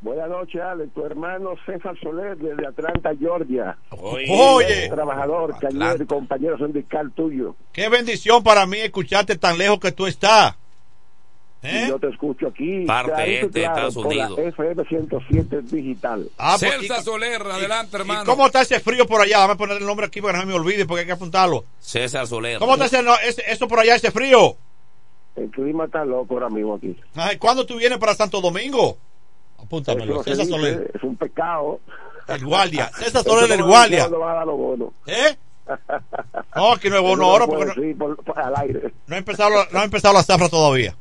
[0.00, 0.92] Buenas noches, Alex.
[0.94, 3.76] Tu hermano César Soler desde Atlanta, Georgia.
[3.90, 4.88] Oye.
[4.88, 7.56] Trabajador, cañero y compañero sindical tuyo.
[7.72, 10.56] Qué bendición para mí escucharte tan lejos que tú estás.
[11.70, 12.84] Y yo te escucho aquí.
[12.86, 14.38] Parte clarito este de claro, Estados Unidos.
[14.38, 16.28] FM 107 digital.
[16.38, 18.24] Ah, pues, Celsa Soler, adelante, hermano.
[18.24, 19.38] ¿Cómo está ese frío por allá?
[19.40, 21.64] Dame poner el nombre aquí para que no me olvide porque hay que apuntarlo.
[21.80, 22.58] César Soler.
[22.58, 24.56] ¿Cómo está ese, no, ese- eso por allá, ese frío?
[25.36, 26.96] El clima está loco ahora mismo aquí.
[27.14, 28.96] Ay, ¿Cuándo tú vienes para Santo Domingo?
[29.58, 30.22] Apúntamelo.
[30.22, 30.90] César Soler.
[30.94, 31.80] Es un pecado.
[32.28, 32.90] El guardia.
[32.98, 34.04] César Soler, el guardia.
[34.04, 34.44] a.
[35.06, 35.36] ¿Eh?
[36.54, 38.92] No, aquí no es bono ahora porque no, decir por- por- al aire.
[39.06, 40.96] no ha empezado, la- no ha empezado la zafra todavía.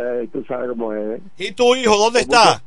[0.00, 1.18] Eh, tú sabes cómo es.
[1.18, 1.22] ¿eh?
[1.38, 2.62] ¿Y tu hijo dónde está?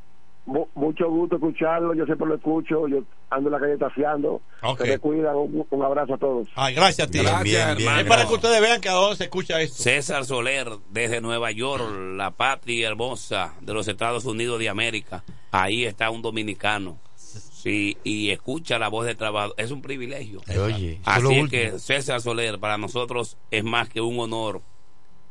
[0.46, 4.42] Mu- mucho gusto escucharlo, yo siempre lo escucho, yo ando en la calle tafiando.
[4.62, 4.82] Ok.
[4.82, 6.50] Se me cuidan, un, un abrazo a todos.
[6.56, 7.20] Ay, gracias a ti.
[7.20, 8.02] Gracias, Bien, bien, hermano.
[8.02, 9.82] Es para que ustedes vean que a dónde se escucha esto.
[9.82, 11.84] César Soler, desde Nueva York,
[12.18, 15.24] la patria hermosa de los Estados Unidos de América.
[15.52, 16.98] Ahí está un dominicano.
[17.16, 19.56] Sí, y escucha la voz del trabajador.
[19.58, 20.42] Es un privilegio.
[20.62, 24.62] Oye, Así es que César Soler, para nosotros es más que un honor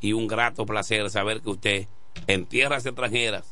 [0.03, 1.87] y un grato placer saber que usted
[2.27, 3.45] en tierras extranjeras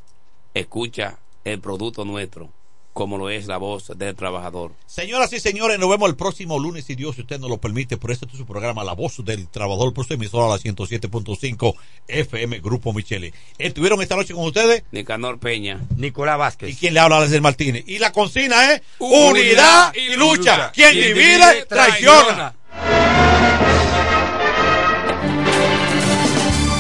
[0.53, 2.51] escucha el producto nuestro,
[2.93, 4.73] como lo es la voz del trabajador.
[4.85, 7.97] Señoras y señores, nos vemos el próximo lunes, si Dios, si usted nos lo permite,
[7.97, 11.75] por este es su programa La Voz del Trabajador, por su emisora la 107.5
[12.09, 13.33] FM Grupo Michele.
[13.59, 15.81] Estuvieron esta noche con ustedes Nicanor Peña.
[15.97, 16.71] Nicolás Vázquez.
[16.71, 17.85] y quien le habla Alex Martínez.
[17.87, 20.57] Y la consigna es Unidad unidad y y lucha.
[20.57, 20.73] lucha.
[20.73, 22.55] Quien Quien divide, divide, traiciona.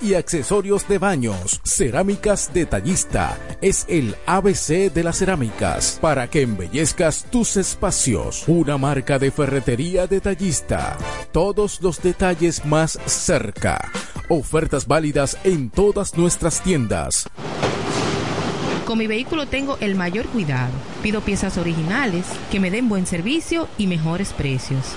[0.00, 1.60] y accesorios de baños.
[1.64, 8.42] Cerámicas Detallista es el ABC de las cerámicas para que embellezcas tus espacios.
[8.48, 10.98] Una marca de ferretería detallista.
[11.30, 13.88] Todos los detalles más cerca.
[14.28, 17.28] Ofertas válidas en todas nuestras tiendas.
[18.84, 20.72] Con mi vehículo tengo el mayor cuidado.
[21.02, 24.96] Pido piezas originales, que me den buen servicio y mejores precios.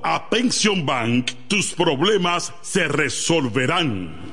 [0.03, 4.31] a Pension Bank, tus problemas se resolverán.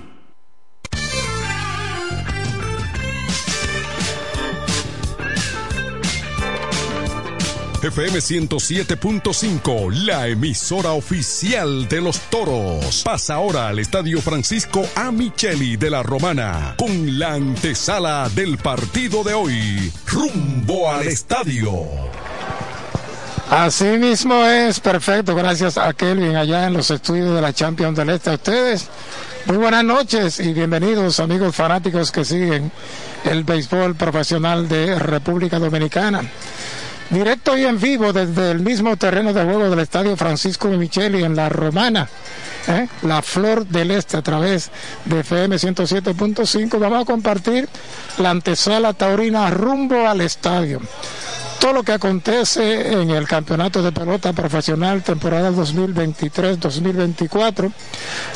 [7.81, 13.03] FM 107.5, la emisora oficial de los toros.
[13.05, 15.13] Pasa ahora al Estadio Francisco A.
[15.13, 19.93] Micheli de la Romana con la antesala del partido de hoy.
[20.07, 21.87] Rumbo al estadio.
[23.51, 25.35] Así mismo es, perfecto.
[25.35, 28.29] Gracias a Kelvin allá en los estudios de la Champions del Este.
[28.29, 28.89] A ustedes,
[29.47, 32.71] muy buenas noches y bienvenidos, amigos fanáticos que siguen
[33.25, 36.21] el béisbol profesional de República Dominicana.
[37.09, 41.35] Directo y en vivo desde el mismo terreno de juego del Estadio Francisco Micheli en
[41.35, 42.07] La Romana,
[42.67, 42.87] ¿eh?
[43.01, 44.71] la Flor del Este a través
[45.07, 46.79] de FM 107.5.
[46.79, 47.67] Vamos a compartir
[48.19, 50.83] la antesala taurina rumbo al estadio.
[51.61, 57.73] Todo lo que acontece en el campeonato de pelota profesional temporada 2023-2024,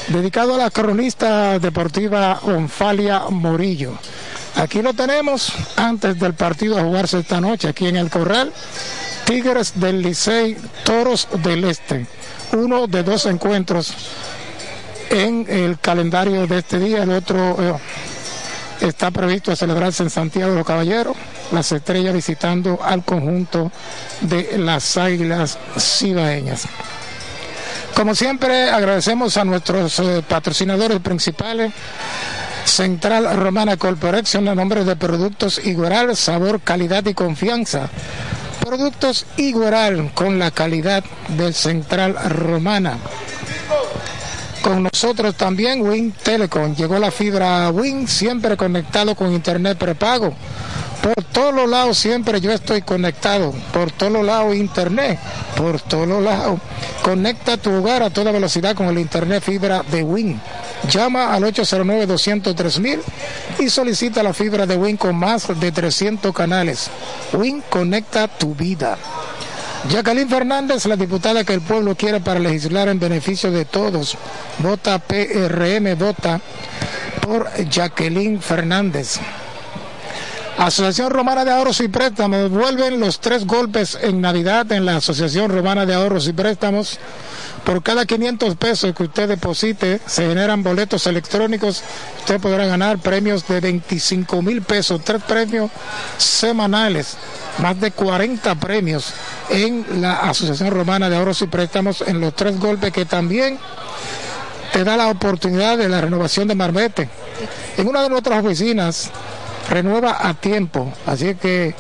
[0.09, 3.93] dedicado a la cronista deportiva Onfalia Morillo.
[4.57, 8.53] Aquí lo tenemos antes del partido a jugarse esta noche, aquí en el Corral.
[9.25, 12.07] Tigres del Licey, Toros del Este.
[12.53, 13.95] Uno de dos encuentros
[15.11, 17.03] en el calendario de este día.
[17.05, 17.75] El otro eh,
[18.83, 21.17] está previsto a celebrarse en Santiago de los Caballeros.
[21.53, 23.71] Las estrellas visitando al conjunto
[24.21, 26.67] de las Águilas Cibaeñas.
[27.95, 31.73] Como siempre, agradecemos a nuestros eh, patrocinadores principales.
[32.65, 37.91] Central Romana Corporation a nombre de Productos Igueral, sabor, calidad y confianza.
[38.65, 42.97] Productos Igueral con la calidad de Central Romana.
[44.63, 46.77] Con nosotros también Win Telecom.
[46.77, 50.33] Llegó la fibra Win, siempre conectado con internet prepago.
[51.03, 53.53] Por todos los lados siempre yo estoy conectado.
[53.73, 55.19] Por todos los lados internet.
[55.57, 56.61] Por todos los lados.
[57.03, 60.41] Conecta tu hogar a toda velocidad con el internet fibra de Win.
[60.89, 63.01] Llama al 809-203
[63.59, 66.89] y solicita la fibra de Win con más de 300 canales.
[67.33, 68.97] Win conecta tu vida.
[69.89, 74.17] Jacqueline Fernández, la diputada que el pueblo quiere para legislar en beneficio de todos.
[74.59, 76.41] Vota PRM, vota
[77.21, 79.19] por Jacqueline Fernández.
[80.59, 82.51] Asociación Romana de Ahorros y Préstamos.
[82.51, 86.99] Vuelven los tres golpes en Navidad en la Asociación Romana de Ahorros y Préstamos.
[87.65, 91.83] Por cada 500 pesos que usted deposite, se generan boletos electrónicos.
[92.19, 95.71] Usted podrá ganar premios de 25 mil pesos, tres premios
[96.19, 97.17] semanales,
[97.59, 99.13] más de 40 premios
[99.49, 103.59] en la Asociación Romana de Ahorros y Préstamos en los tres golpes que también
[104.73, 107.09] te da la oportunidad de la renovación de Marbete.
[107.77, 109.11] En una de nuestras oficinas
[109.71, 111.75] renueva a tiempo, así que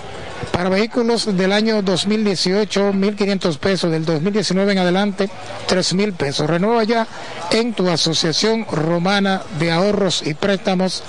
[0.50, 5.30] para vehículos del año 2018, 1.500 pesos, del 2019 en adelante,
[5.68, 6.48] 3.000 pesos.
[6.48, 7.06] Renueva ya
[7.50, 11.02] en tu Asociación Romana de Ahorros y Préstamos,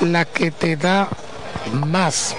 [0.00, 1.08] la que te da
[1.72, 2.34] más.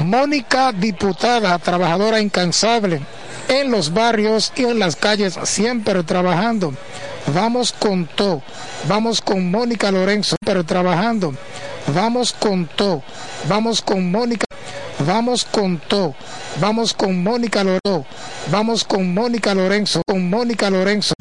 [0.00, 3.00] Mónica, diputada, trabajadora incansable
[3.48, 6.74] en los barrios y en las calles, siempre trabajando.
[7.34, 8.42] Vamos con todo.
[8.88, 11.34] Vamos con Mónica Lorenzo, pero trabajando.
[11.94, 13.02] Vamos con todo.
[13.48, 14.44] Vamos con Mónica.
[15.06, 16.14] Vamos con todo.
[16.60, 18.06] Vamos con Mónica Lorenzo.
[18.50, 20.02] Vamos con Mónica Lorenzo.
[20.06, 21.14] Con Mónica Lorenzo.